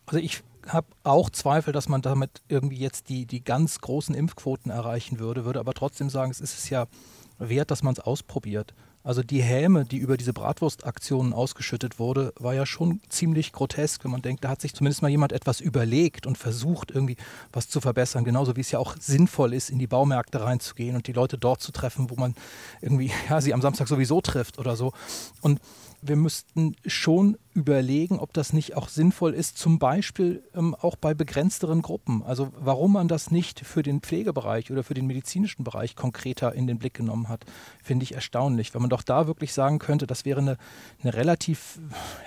Also 0.07 0.19
ich 0.19 0.43
habe 0.69 0.87
auch 1.05 1.31
Zweifel, 1.31 1.73
dass 1.73 1.89
man 1.89 2.03
damit 2.03 2.43
irgendwie 2.49 2.79
jetzt 2.79 3.09
die, 3.09 3.27
die 3.27 3.43
ganz 3.43 3.81
großen 3.81 4.15
Impfquoten 4.15 4.71
erreichen 4.71 5.19
würde, 5.19 5.45
würde 5.45 5.61
aber 5.61 5.75
trotzdem 5.75 6.11
sagen, 6.11 6.31
es 6.31 6.41
ist 6.41 6.59
es 6.59 6.71
ja 6.71 6.87
wert, 7.39 7.71
dass 7.71 7.83
man 7.83 7.95
es 7.95 8.01
ausprobiert. 8.01 8.75
Also 9.05 9.23
die 9.23 9.43
Häme, 9.43 9.85
die 9.85 9.99
über 9.99 10.17
diese 10.17 10.33
Bratwurstaktionen 10.33 11.33
ausgeschüttet 11.33 11.99
wurde, 11.99 12.33
war 12.39 12.55
ja 12.55 12.65
schon 12.65 13.01
ziemlich 13.09 13.53
grotesk, 13.53 14.05
wenn 14.05 14.13
man 14.13 14.23
denkt, 14.23 14.45
da 14.45 14.51
hat 14.51 14.61
sich 14.61 14.75
zumindest 14.75 15.03
mal 15.03 15.09
jemand 15.09 15.33
etwas 15.33 15.61
überlegt 15.61 16.25
und 16.25 16.39
versucht, 16.39 16.93
irgendwie 16.93 17.17
was 17.53 17.69
zu 17.69 17.81
verbessern. 17.81 18.23
Genauso 18.23 18.55
wie 18.55 18.61
es 18.61 18.71
ja 18.71 18.79
auch 18.79 18.95
sinnvoll 18.99 19.55
ist, 19.55 19.71
in 19.71 19.81
die 19.81 19.89
Baumärkte 19.89 20.43
reinzugehen 20.43 20.95
und 20.95 21.09
die 21.09 21.13
Leute 21.13 21.37
dort 21.37 21.61
zu 21.61 21.73
treffen, 21.73 22.11
wo 22.11 22.15
man 22.15 22.37
irgendwie 22.81 23.11
ja, 23.29 23.41
sie 23.41 23.53
am 23.53 23.63
Samstag 23.63 23.89
sowieso 23.89 24.21
trifft 24.21 24.59
oder 24.59 24.77
so. 24.77 24.93
Und 25.41 25.61
wir 26.03 26.17
müssten 26.17 26.75
schon 26.85 27.39
überlegen, 27.55 28.19
ob 28.19 28.33
das 28.33 28.53
nicht 28.53 28.77
auch 28.77 28.89
sinnvoll 28.89 29.35
ist, 29.35 29.57
zum 29.57 29.79
Beispiel 29.79 30.43
ähm, 30.55 30.75
auch 30.75 30.97
bei 30.97 31.15
begrenzteren 31.15 31.81
Gruppen. 31.81 32.23
Also 32.23 32.51
warum 32.59 32.95
man 32.95 33.09
das 33.09 33.31
nicht 33.31 33.61
für 33.61 33.83
den 33.83 34.01
Pflegebereich 34.01 34.71
oder 34.71 34.83
für 34.83 34.95
den 34.95 35.07
medizinischen 35.07 35.63
Bereich 35.63 35.95
konkreter 35.95 36.55
in 36.55 36.67
den 36.67 36.79
Blick 36.79 36.95
genommen 36.95 37.29
hat, 37.29 37.45
finde 37.83 38.05
ich 38.05 38.15
erstaunlich. 38.15 38.75
Wenn 38.75 38.83
man 38.83 38.91
doch 38.91 39.03
da 39.03 39.27
wirklich 39.27 39.53
sagen 39.53 39.79
könnte, 39.79 40.07
das 40.07 40.25
wäre 40.25 40.41
eine, 40.41 40.59
eine 41.03 41.15
relativ 41.15 41.79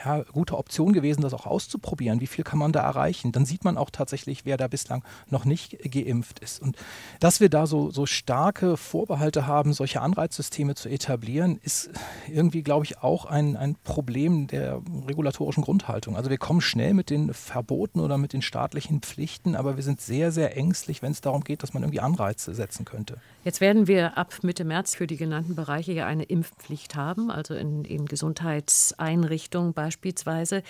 ja, 0.05 0.23
gute 0.31 0.57
Option 0.57 0.93
gewesen, 0.93 1.21
das 1.21 1.33
auch 1.33 1.45
auszuprobieren. 1.45 2.21
Wie 2.21 2.27
viel 2.27 2.43
kann 2.43 2.59
man 2.59 2.71
da 2.71 2.81
erreichen? 2.81 3.31
Dann 3.31 3.45
sieht 3.45 3.63
man 3.63 3.77
auch 3.77 3.89
tatsächlich, 3.89 4.45
wer 4.45 4.57
da 4.57 4.67
bislang 4.67 5.03
noch 5.29 5.45
nicht 5.45 5.77
geimpft 5.91 6.39
ist. 6.39 6.61
Und 6.61 6.77
dass 7.19 7.39
wir 7.39 7.49
da 7.49 7.65
so, 7.65 7.89
so 7.89 8.05
starke 8.05 8.77
Vorbehalte 8.77 9.47
haben, 9.47 9.73
solche 9.73 10.01
Anreizsysteme 10.01 10.75
zu 10.75 10.89
etablieren, 10.89 11.59
ist 11.63 11.89
irgendwie, 12.31 12.61
glaube 12.61 12.85
ich, 12.85 12.99
auch 12.99 13.25
ein, 13.25 13.57
ein 13.57 13.75
Problem 13.83 14.47
der 14.47 14.81
regulatorischen 15.07 15.63
Grundhaltung. 15.63 16.15
Also 16.15 16.29
wir 16.29 16.37
kommen 16.37 16.61
schnell 16.61 16.93
mit 16.93 17.09
den 17.09 17.33
Verboten 17.33 17.99
oder 17.99 18.17
mit 18.17 18.33
den 18.33 18.41
staatlichen 18.41 19.01
Pflichten, 19.01 19.55
aber 19.55 19.75
wir 19.75 19.83
sind 19.83 20.01
sehr, 20.01 20.31
sehr 20.31 20.55
ängstlich, 20.55 21.01
wenn 21.01 21.11
es 21.11 21.21
darum 21.21 21.43
geht, 21.43 21.63
dass 21.63 21.73
man 21.73 21.83
irgendwie 21.83 21.99
Anreize 21.99 22.53
setzen 22.53 22.85
könnte. 22.85 23.17
Jetzt 23.45 23.61
werden 23.61 23.85
wir 23.85 24.17
ab 24.17 24.33
Mitte 24.41 24.63
März 24.65 24.95
für 24.95 25.05
die 25.05 25.17
genannten 25.17 25.53
Bereiche 25.53 25.91
ja 25.91 26.07
eine 26.07 26.23
Impfpflicht 26.23 26.95
haben, 26.95 27.29
also 27.29 27.53
in, 27.53 27.85
in 27.85 28.07
Gesundheitseinrichtungen 28.07 29.73
beispielsweise. 29.73 30.63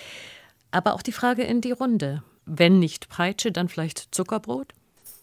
Aber 0.72 0.94
auch 0.94 1.02
die 1.02 1.14
Frage 1.14 1.44
in 1.44 1.62
die 1.62 1.72
Runde. 1.72 2.22
Wenn 2.46 2.80
nicht 2.80 3.08
Peitsche, 3.08 3.54
dann 3.54 3.70
vielleicht 3.70 4.14
Zuckerbrot? 4.14 4.74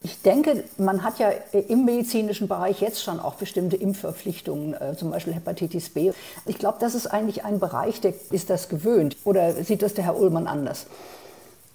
Ich 0.02 0.22
denke, 0.22 0.64
man 0.78 1.02
hat 1.04 1.18
ja 1.18 1.30
im 1.68 1.84
medizinischen 1.84 2.48
Bereich 2.48 2.80
jetzt 2.80 3.02
schon 3.02 3.20
auch 3.20 3.34
bestimmte 3.34 3.76
Impfverpflichtungen, 3.76 4.72
äh, 4.72 4.96
zum 4.96 5.10
Beispiel 5.10 5.34
Hepatitis 5.34 5.90
B. 5.90 6.12
Ich 6.46 6.56
glaube, 6.56 6.78
das 6.80 6.94
ist 6.94 7.06
eigentlich 7.06 7.44
ein 7.44 7.60
Bereich, 7.60 8.00
der 8.00 8.14
ist 8.30 8.48
das 8.48 8.70
gewöhnt. 8.70 9.18
Oder 9.24 9.62
sieht 9.62 9.82
das 9.82 9.92
der 9.92 10.04
Herr 10.04 10.18
Ullmann 10.18 10.46
anders? 10.46 10.86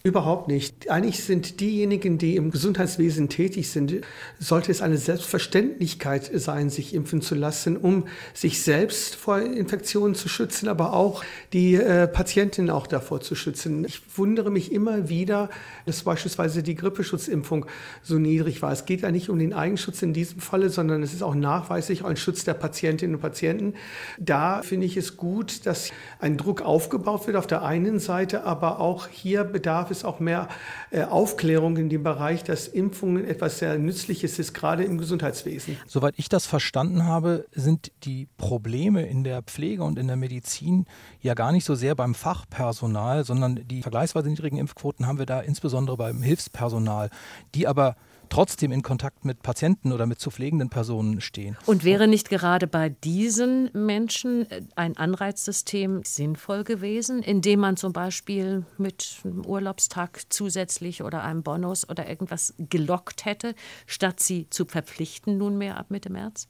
Überhaupt 0.07 0.47
nicht. 0.47 0.89
Eigentlich 0.89 1.21
sind 1.25 1.59
diejenigen, 1.59 2.17
die 2.17 2.37
im 2.37 2.49
Gesundheitswesen 2.49 3.27
tätig 3.27 3.69
sind, 3.69 3.93
sollte 4.39 4.71
es 4.71 4.81
eine 4.81 4.95
Selbstverständlichkeit 4.95 6.31
sein, 6.33 6.69
sich 6.69 6.93
impfen 6.93 7.21
zu 7.21 7.35
lassen, 7.35 7.75
um 7.75 8.05
sich 8.33 8.63
selbst 8.63 9.15
vor 9.15 9.41
Infektionen 9.41 10.15
zu 10.15 10.29
schützen, 10.29 10.69
aber 10.69 10.93
auch 10.93 11.25
die 11.51 11.75
äh, 11.75 12.07
Patientin 12.07 12.69
auch 12.69 12.87
davor 12.87 13.19
zu 13.19 13.35
schützen. 13.35 13.83
Ich 13.83 14.01
wundere 14.15 14.49
mich 14.49 14.71
immer 14.71 15.09
wieder, 15.09 15.49
dass 15.85 16.03
beispielsweise 16.03 16.63
die 16.63 16.75
Grippeschutzimpfung 16.75 17.65
so 18.01 18.17
niedrig 18.17 18.61
war. 18.61 18.71
Es 18.71 18.85
geht 18.85 19.01
ja 19.01 19.11
nicht 19.11 19.29
um 19.29 19.37
den 19.37 19.53
Eigenschutz 19.53 20.01
in 20.03 20.13
diesem 20.13 20.39
Falle, 20.39 20.69
sondern 20.69 21.03
es 21.03 21.13
ist 21.13 21.21
auch 21.21 21.35
nachweislich 21.35 22.05
ein 22.05 22.15
Schutz 22.15 22.45
der 22.45 22.53
Patientinnen 22.53 23.17
und 23.17 23.21
Patienten. 23.21 23.73
Da 24.17 24.61
finde 24.61 24.85
ich 24.85 24.95
es 24.95 25.17
gut, 25.17 25.65
dass 25.65 25.91
ein 26.19 26.37
Druck 26.37 26.61
aufgebaut 26.61 27.27
wird 27.27 27.35
auf 27.35 27.47
der 27.47 27.63
einen 27.63 27.99
Seite, 27.99 28.45
aber 28.45 28.79
auch 28.79 29.09
hier 29.09 29.43
bedarf 29.43 29.91
es 29.91 29.96
es 29.97 30.05
auch 30.05 30.19
mehr 30.19 30.47
äh, 30.91 31.03
Aufklärung 31.03 31.77
in 31.77 31.89
dem 31.89 32.03
Bereich, 32.03 32.43
dass 32.43 32.67
Impfungen 32.67 33.25
etwas 33.25 33.59
sehr 33.59 33.77
Nützliches 33.77 34.39
ist, 34.39 34.53
gerade 34.53 34.83
im 34.83 34.97
Gesundheitswesen. 34.97 35.77
Soweit 35.87 36.13
ich 36.17 36.29
das 36.29 36.45
verstanden 36.45 37.05
habe, 37.05 37.45
sind 37.51 37.91
die 38.03 38.27
Probleme 38.37 39.05
in 39.05 39.23
der 39.23 39.41
Pflege 39.41 39.83
und 39.83 39.99
in 39.99 40.07
der 40.07 40.15
Medizin 40.15 40.85
ja 41.21 41.33
gar 41.33 41.51
nicht 41.51 41.65
so 41.65 41.75
sehr 41.75 41.95
beim 41.95 42.15
Fachpersonal, 42.15 43.23
sondern 43.23 43.67
die 43.67 43.81
vergleichsweise 43.81 44.29
niedrigen 44.29 44.57
Impfquoten 44.57 45.07
haben 45.07 45.19
wir 45.19 45.25
da 45.25 45.41
insbesondere 45.41 45.97
beim 45.97 46.21
Hilfspersonal, 46.21 47.09
die 47.55 47.67
aber 47.67 47.95
trotzdem 48.29 48.71
in 48.71 48.81
Kontakt 48.81 49.25
mit 49.25 49.41
Patienten 49.41 49.91
oder 49.91 50.05
mit 50.05 50.19
zu 50.19 50.31
pflegenden 50.31 50.69
Personen 50.69 51.21
stehen. 51.21 51.57
Und 51.65 51.83
wäre 51.83 52.07
nicht 52.07 52.29
gerade 52.29 52.67
bei 52.67 52.89
diesen 52.89 53.69
Menschen 53.73 54.49
äh, 54.49 54.61
ein 54.75 54.97
Anreizsystem 54.97 56.01
sinnvoll 56.03 56.63
gewesen, 56.63 57.21
indem 57.21 57.59
man 57.59 57.77
zum 57.77 57.93
Beispiel 57.93 58.65
mit 58.77 59.17
einem 59.23 59.45
Urlaubstag 59.45 60.21
zusätzlich 60.29 61.03
oder 61.03 61.23
einem 61.23 61.43
Bonus 61.43 61.87
oder 61.89 62.07
irgendwas 62.07 62.53
gelockt 62.57 63.25
hätte, 63.25 63.55
statt 63.85 64.19
sie 64.19 64.49
zu 64.49 64.65
verpflichten 64.65 65.37
nunmehr 65.37 65.77
ab 65.77 65.87
Mitte 65.89 66.11
März? 66.11 66.47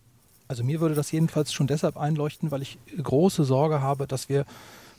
Also 0.48 0.64
mir 0.64 0.80
würde 0.80 0.96
das 0.96 1.12
jedenfalls 1.12 1.52
schon 1.52 1.68
deshalb 1.68 1.98
einleuchten, 1.98 2.52
weil 2.52 2.62
ich 2.62 2.78
große 3.02 3.44
Sorge 3.44 3.82
habe, 3.82 4.08
dass 4.08 4.30
wir 4.30 4.46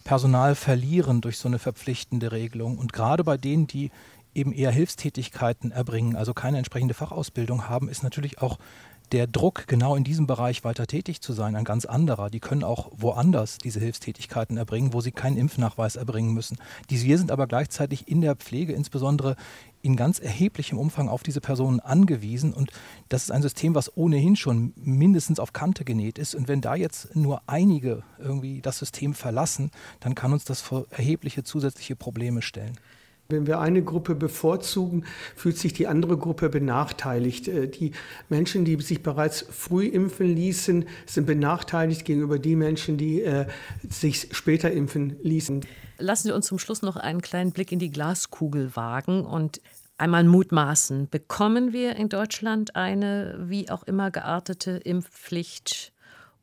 Personal 0.05 0.55
verlieren 0.55 1.21
durch 1.21 1.39
so 1.39 1.49
eine 1.49 1.59
verpflichtende 1.59 2.33
Regelung. 2.33 2.79
Und 2.79 2.93
gerade 2.93 3.25
bei 3.25 3.37
denen, 3.37 3.67
die 3.67 3.91
eben 4.35 4.53
eher 4.53 4.71
Hilfstätigkeiten 4.71 5.71
erbringen, 5.71 6.17
also 6.17 6.35
keine 6.35 6.59
entsprechende 6.59 6.95
Fachausbildung 6.95 7.69
haben, 7.69 7.89
ist 7.89 8.03
natürlich 8.03 8.41
auch 8.41 8.59
der 9.13 9.27
Druck, 9.27 9.67
genau 9.67 9.97
in 9.97 10.05
diesem 10.05 10.27
Bereich 10.27 10.65
weiter 10.65 10.87
tätig 10.87 11.21
zu 11.21 11.33
sein, 11.33 11.57
ein 11.57 11.65
ganz 11.65 11.85
anderer. 11.85 12.31
Die 12.31 12.41
können 12.41 12.65
auch 12.65 12.91
woanders 12.97 13.59
diese 13.59 13.81
Hilfstätigkeiten 13.81 14.57
erbringen, 14.57 14.93
wo 14.93 15.01
sie 15.01 15.13
keinen 15.13 15.37
Impfnachweis 15.37 15.97
erbringen 15.97 16.35
müssen. 16.35 16.59
Die 16.91 17.03
wir 17.03 17.17
sind 17.19 17.31
aber 17.31 17.47
gleichzeitig 17.47 18.09
in 18.09 18.21
der 18.21 18.37
Pflege, 18.37 18.73
insbesondere 18.73 19.37
in 19.81 19.97
ganz 19.97 20.19
erheblichem 20.19 20.79
Umfang 20.79 21.09
auf 21.09 21.23
diese 21.23 21.41
Personen 21.41 21.81
angewiesen. 21.81 22.53
Und 22.53 22.71
das 23.09 23.25
ist 23.25 23.31
ein 23.31 23.43
System, 23.43 23.75
was 23.75 23.97
ohnehin 23.97 24.37
schon 24.37 24.73
mindestens 24.77 25.41
auf 25.41 25.53
Kante 25.53 25.85
genäht 25.85 26.19
ist. 26.19 26.35
Und 26.35 26.49
wenn 26.49 26.61
da 26.61 26.75
jetzt 26.75 27.17
nur 27.17 27.43
einige 27.47 28.03
irgendwie 28.19 28.61
das 28.61 28.79
System 28.79 29.15
verlassen, 29.15 29.71
dann 30.01 30.15
kann 30.15 30.33
uns 30.33 30.45
das 30.45 30.61
vor 30.61 30.87
erhebliche 30.91 31.45
zusätzliche 31.45 31.97
Probleme 31.97 32.43
stellen. 32.43 32.79
Wenn 33.31 33.47
wir 33.47 33.61
eine 33.61 33.85
Gruppe 33.85 34.15
bevorzugen, 34.15 35.05
fühlt 35.37 35.59
sich 35.59 35.75
die 35.75 35.87
andere 35.87 36.17
Gruppe 36.17 36.49
benachteiligt. 36.49 37.47
Äh, 37.47 37.69
die 37.69 37.93
Menschen, 38.31 38.65
die 38.65 38.81
sich 38.81 39.03
bereits 39.03 39.45
früh 39.51 39.85
impfen 39.85 40.35
ließen, 40.35 40.87
sind 41.05 41.27
benachteiligt 41.27 42.07
gegenüber 42.07 42.39
den 42.39 42.57
Menschen, 42.57 42.97
die 42.97 43.21
äh, 43.21 43.47
sich 43.87 44.29
später 44.31 44.71
impfen 44.71 45.19
ließen. 45.23 45.61
Lassen 45.99 46.29
Sie 46.29 46.33
uns 46.33 46.47
zum 46.47 46.59
Schluss 46.59 46.81
noch 46.81 46.97
einen 46.97 47.21
kleinen 47.21 47.53
Blick 47.53 47.71
in 47.71 47.79
die 47.79 47.91
Glaskugel 47.91 48.75
wagen 48.77 49.27
und 49.27 49.61
einmal 49.99 50.25
mutmaßen. 50.25 51.11
Bekommen 51.11 51.75
wir 51.75 51.97
in 51.97 52.09
Deutschland 52.09 52.77
eine 52.77 53.37
wie 53.43 53.69
auch 53.69 53.83
immer 53.83 54.11
geartete 54.11 54.71
Impfpflicht? 54.71 55.93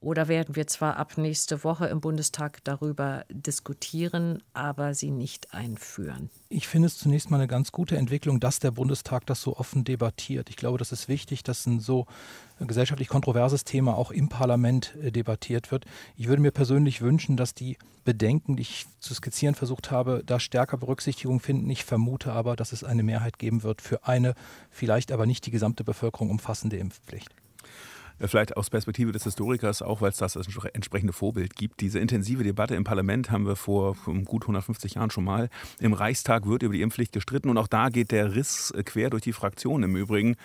Oder 0.01 0.27
werden 0.27 0.55
wir 0.55 0.67
zwar 0.67 0.97
ab 0.97 1.17
nächste 1.17 1.63
Woche 1.63 1.87
im 1.87 1.99
Bundestag 1.99 2.63
darüber 2.63 3.25
diskutieren, 3.29 4.43
aber 4.53 4.93
sie 4.93 5.09
nicht 5.09 5.53
einführen? 5.53 6.29
Ich 6.49 6.67
finde 6.67 6.87
es 6.87 6.97
zunächst 6.97 7.31
mal 7.31 7.37
eine 7.37 7.47
ganz 7.47 7.71
gute 7.71 7.97
Entwicklung, 7.97 8.39
dass 8.39 8.59
der 8.59 8.71
Bundestag 8.71 9.25
das 9.25 9.41
so 9.41 9.57
offen 9.57 9.83
debattiert. 9.83 10.49
Ich 10.49 10.57
glaube, 10.57 10.77
das 10.77 10.91
ist 10.91 11.07
wichtig, 11.07 11.43
dass 11.43 11.65
ein 11.65 11.79
so 11.79 12.05
gesellschaftlich 12.59 13.07
kontroverses 13.07 13.63
Thema 13.63 13.97
auch 13.97 14.11
im 14.11 14.29
Parlament 14.29 14.95
äh, 15.01 15.11
debattiert 15.11 15.71
wird. 15.71 15.85
Ich 16.15 16.27
würde 16.27 16.41
mir 16.41 16.51
persönlich 16.51 17.01
wünschen, 17.01 17.35
dass 17.35 17.53
die 17.53 17.77
Bedenken, 18.03 18.55
die 18.55 18.61
ich 18.61 18.85
zu 18.99 19.13
skizzieren 19.13 19.55
versucht 19.55 19.91
habe, 19.91 20.21
da 20.25 20.39
stärker 20.39 20.77
Berücksichtigung 20.77 21.39
finden. 21.39 21.69
Ich 21.69 21.83
vermute 21.83 22.31
aber, 22.31 22.55
dass 22.55 22.71
es 22.71 22.83
eine 22.83 23.03
Mehrheit 23.03 23.39
geben 23.39 23.63
wird 23.63 23.81
für 23.81 24.05
eine, 24.05 24.35
vielleicht 24.69 25.11
aber 25.11 25.25
nicht 25.25 25.45
die 25.45 25.51
gesamte 25.51 25.83
Bevölkerung 25.83 26.29
umfassende 26.29 26.77
Impfpflicht. 26.77 27.33
Äh, 28.19 28.27
vielleicht 28.27 28.57
aus 28.57 28.69
Perspektive 28.69 29.11
des 29.11 29.23
Historikers, 29.23 29.81
auch 29.81 30.01
weil 30.01 30.09
es 30.09 30.17
das 30.17 30.35
entsprechende 30.35 31.13
Vorbild 31.13 31.55
gibt. 31.55 31.81
Diese 31.81 31.99
intensive 31.99 32.43
Debatte 32.43 32.75
im 32.75 32.83
Parlament 32.83 33.31
haben 33.31 33.45
wir 33.45 33.55
vor 33.55 33.95
gut 34.25 34.43
150 34.43 34.95
Jahren 34.95 35.09
schon 35.09 35.23
mal. 35.23 35.49
Im 35.79 35.93
Reichstag 35.93 36.47
wird 36.47 36.63
über 36.63 36.73
die 36.73 36.81
Impfpflicht 36.81 37.11
gestritten 37.11 37.49
und 37.49 37.57
auch 37.57 37.67
da 37.67 37.89
geht 37.89 38.11
der 38.11 38.35
Riss 38.35 38.71
äh, 38.71 38.83
quer 38.83 39.09
durch 39.09 39.23
die 39.23 39.33
Fraktion 39.33 39.83
im 39.83 39.95
Übrigen. 39.95 40.35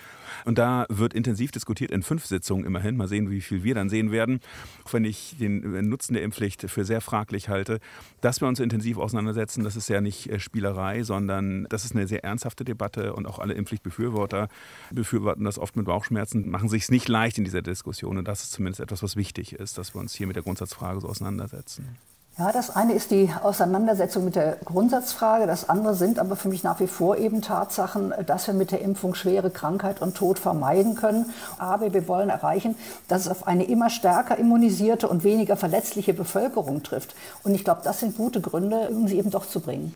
Und 0.45 0.57
da 0.57 0.85
wird 0.89 1.13
intensiv 1.13 1.51
diskutiert 1.51 1.91
in 1.91 2.03
fünf 2.03 2.25
Sitzungen 2.25 2.65
immerhin. 2.65 2.97
Mal 2.97 3.07
sehen, 3.07 3.29
wie 3.29 3.41
viel 3.41 3.63
wir 3.63 3.75
dann 3.75 3.89
sehen 3.89 4.11
werden. 4.11 4.39
Auch 4.85 4.93
wenn 4.93 5.05
ich 5.05 5.35
den 5.39 5.75
äh, 5.75 5.81
Nutzen 5.81 6.13
der 6.13 6.23
Impfpflicht 6.23 6.69
für 6.69 6.85
sehr 6.85 7.01
fraglich 7.01 7.49
halte, 7.49 7.79
dass 8.21 8.41
wir 8.41 8.47
uns 8.47 8.59
intensiv 8.59 8.97
auseinandersetzen, 8.97 9.63
das 9.63 9.75
ist 9.75 9.89
ja 9.89 10.01
nicht 10.01 10.29
Spielerei, 10.41 11.03
sondern 11.03 11.65
das 11.69 11.85
ist 11.85 11.95
eine 11.95 12.07
sehr 12.07 12.23
ernsthafte 12.23 12.63
Debatte 12.63 13.13
und 13.13 13.25
auch 13.25 13.39
alle 13.39 13.53
Impfpflichtbefürworter 13.53 14.49
befürworten 14.91 15.43
das 15.43 15.57
oft 15.57 15.75
mit 15.75 15.85
Bauchschmerzen, 15.85 16.49
machen 16.49 16.69
sich 16.69 16.83
es 16.83 16.91
nicht 16.91 17.07
leicht 17.07 17.37
in 17.37 17.43
dieser 17.43 17.60
der 17.61 17.73
Diskussion. 17.73 18.17
Und 18.17 18.27
das 18.27 18.43
ist 18.43 18.51
zumindest 18.51 18.79
etwas, 18.79 19.03
was 19.03 19.15
wichtig 19.15 19.53
ist, 19.53 19.77
dass 19.77 19.93
wir 19.93 20.01
uns 20.01 20.13
hier 20.13 20.27
mit 20.27 20.35
der 20.35 20.43
Grundsatzfrage 20.43 21.01
so 21.01 21.07
auseinandersetzen. 21.07 21.97
Ja, 22.37 22.51
das 22.53 22.73
eine 22.73 22.93
ist 22.93 23.11
die 23.11 23.29
Auseinandersetzung 23.43 24.23
mit 24.23 24.35
der 24.35 24.57
Grundsatzfrage. 24.63 25.47
Das 25.47 25.67
andere 25.67 25.95
sind 25.95 26.17
aber 26.17 26.37
für 26.37 26.47
mich 26.47 26.63
nach 26.63 26.79
wie 26.79 26.87
vor 26.87 27.17
eben 27.17 27.41
Tatsachen, 27.41 28.13
dass 28.25 28.47
wir 28.47 28.53
mit 28.53 28.71
der 28.71 28.81
Impfung 28.81 29.15
schwere 29.15 29.51
Krankheit 29.51 30.01
und 30.01 30.15
Tod 30.15 30.39
vermeiden 30.39 30.95
können. 30.95 31.25
Aber 31.57 31.93
wir 31.93 32.07
wollen 32.07 32.29
erreichen, 32.29 32.75
dass 33.09 33.23
es 33.23 33.27
auf 33.27 33.47
eine 33.47 33.65
immer 33.65 33.89
stärker 33.89 34.37
immunisierte 34.37 35.09
und 35.09 35.25
weniger 35.25 35.57
verletzliche 35.57 36.13
Bevölkerung 36.13 36.83
trifft. 36.83 37.15
Und 37.43 37.53
ich 37.53 37.65
glaube, 37.65 37.81
das 37.83 37.99
sind 37.99 38.15
gute 38.15 38.39
Gründe, 38.39 38.89
um 38.89 39.09
sie 39.09 39.17
eben 39.17 39.29
doch 39.29 39.45
zu 39.45 39.59
bringen. 39.59 39.93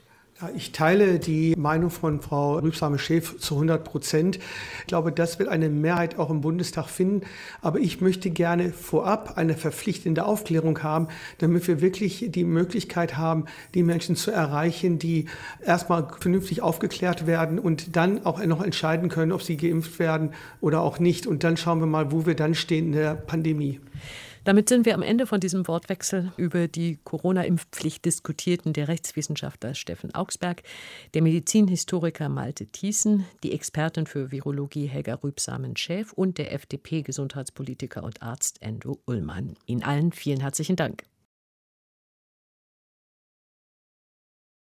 Ich 0.54 0.74
teile 0.74 1.18
die 1.18 1.56
Meinung 1.58 1.90
von 1.90 2.20
Frau 2.20 2.60
Rübsame-Schäf 2.60 3.40
zu 3.40 3.54
100 3.54 3.86
Prozent. 3.86 4.38
Ich 4.82 4.88
glaube, 4.88 5.14
das 5.14 5.40
wird 5.40 5.48
eine 5.48 5.70
Mehrheit 5.70 6.20
auch 6.20 6.30
im 6.30 6.42
Bundestag 6.42 6.90
finden. 6.90 7.26
Aber 7.62 7.80
ich 7.80 8.02
möchte 8.02 8.30
gerne 8.32 8.74
vorab 8.74 9.38
eine 9.38 9.54
verpflichtende 9.54 10.26
Aufklärung 10.26 10.84
haben, 10.84 11.08
damit 11.38 11.70
wir 11.70 11.80
wirklich 11.80 12.26
die 12.28 12.44
Möglichkeit 12.44 13.16
haben, 13.16 13.46
die 13.76 13.84
Menschen 13.84 14.18
zu 14.18 14.30
erreichen, 14.30 15.00
die 15.00 15.28
erstmal 15.66 16.10
vernünftig 16.20 16.62
aufgeklärt 16.62 17.28
werden 17.28 17.58
und 17.58 17.96
dann 17.96 18.26
auch 18.26 18.44
noch 18.44 18.62
entscheiden 18.62 19.08
können, 19.08 19.32
ob 19.32 19.42
sie 19.42 19.56
geimpft 19.56 20.00
werden 20.00 20.32
oder 20.60 20.82
auch 20.82 21.00
nicht. 21.00 21.28
Und 21.28 21.46
dann 21.46 21.56
schauen 21.56 21.80
wir 21.80 21.88
mal, 21.88 22.12
wo 22.12 22.26
wir 22.26 22.36
dann 22.36 22.56
stehen 22.56 22.88
in 22.88 22.92
der 22.92 23.16
Pandemie. 23.16 23.80
Damit 24.46 24.70
sind 24.70 24.86
wir 24.86 24.94
am 24.94 25.02
Ende 25.02 25.26
von 25.26 25.40
diesem 25.40 25.68
Wortwechsel 25.68 26.32
über 26.38 26.68
die 26.68 27.00
Corona-Impfpflicht 27.04 28.06
diskutierten 28.06 28.74
der 28.74 28.88
Rechtswissenschaftler 28.88 29.74
Steffen 29.74 30.14
Augsberg, 30.14 30.62
der 31.16 31.24
Medizinhistoriker 31.24 32.30
Malte 32.30 32.68
Thiessen, 32.68 33.26
die 33.44 33.54
Expertin 33.54 34.06
für 34.06 34.32
Virologie 34.32 34.86
Helga 34.86 35.16
Rübsamen-Schäf 35.16 36.14
und 36.14 36.38
der 36.38 36.54
FDP-Gesundheitspolitiker 36.54 38.04
und 38.04 38.22
Arzt 38.22 38.64
Andrew 38.64 38.98
Ullmann. 39.08 39.56
Ihnen 39.66 39.82
allen 39.82 40.12
vielen 40.12 40.42
herzlichen 40.42 40.76
Dank. 40.76 41.06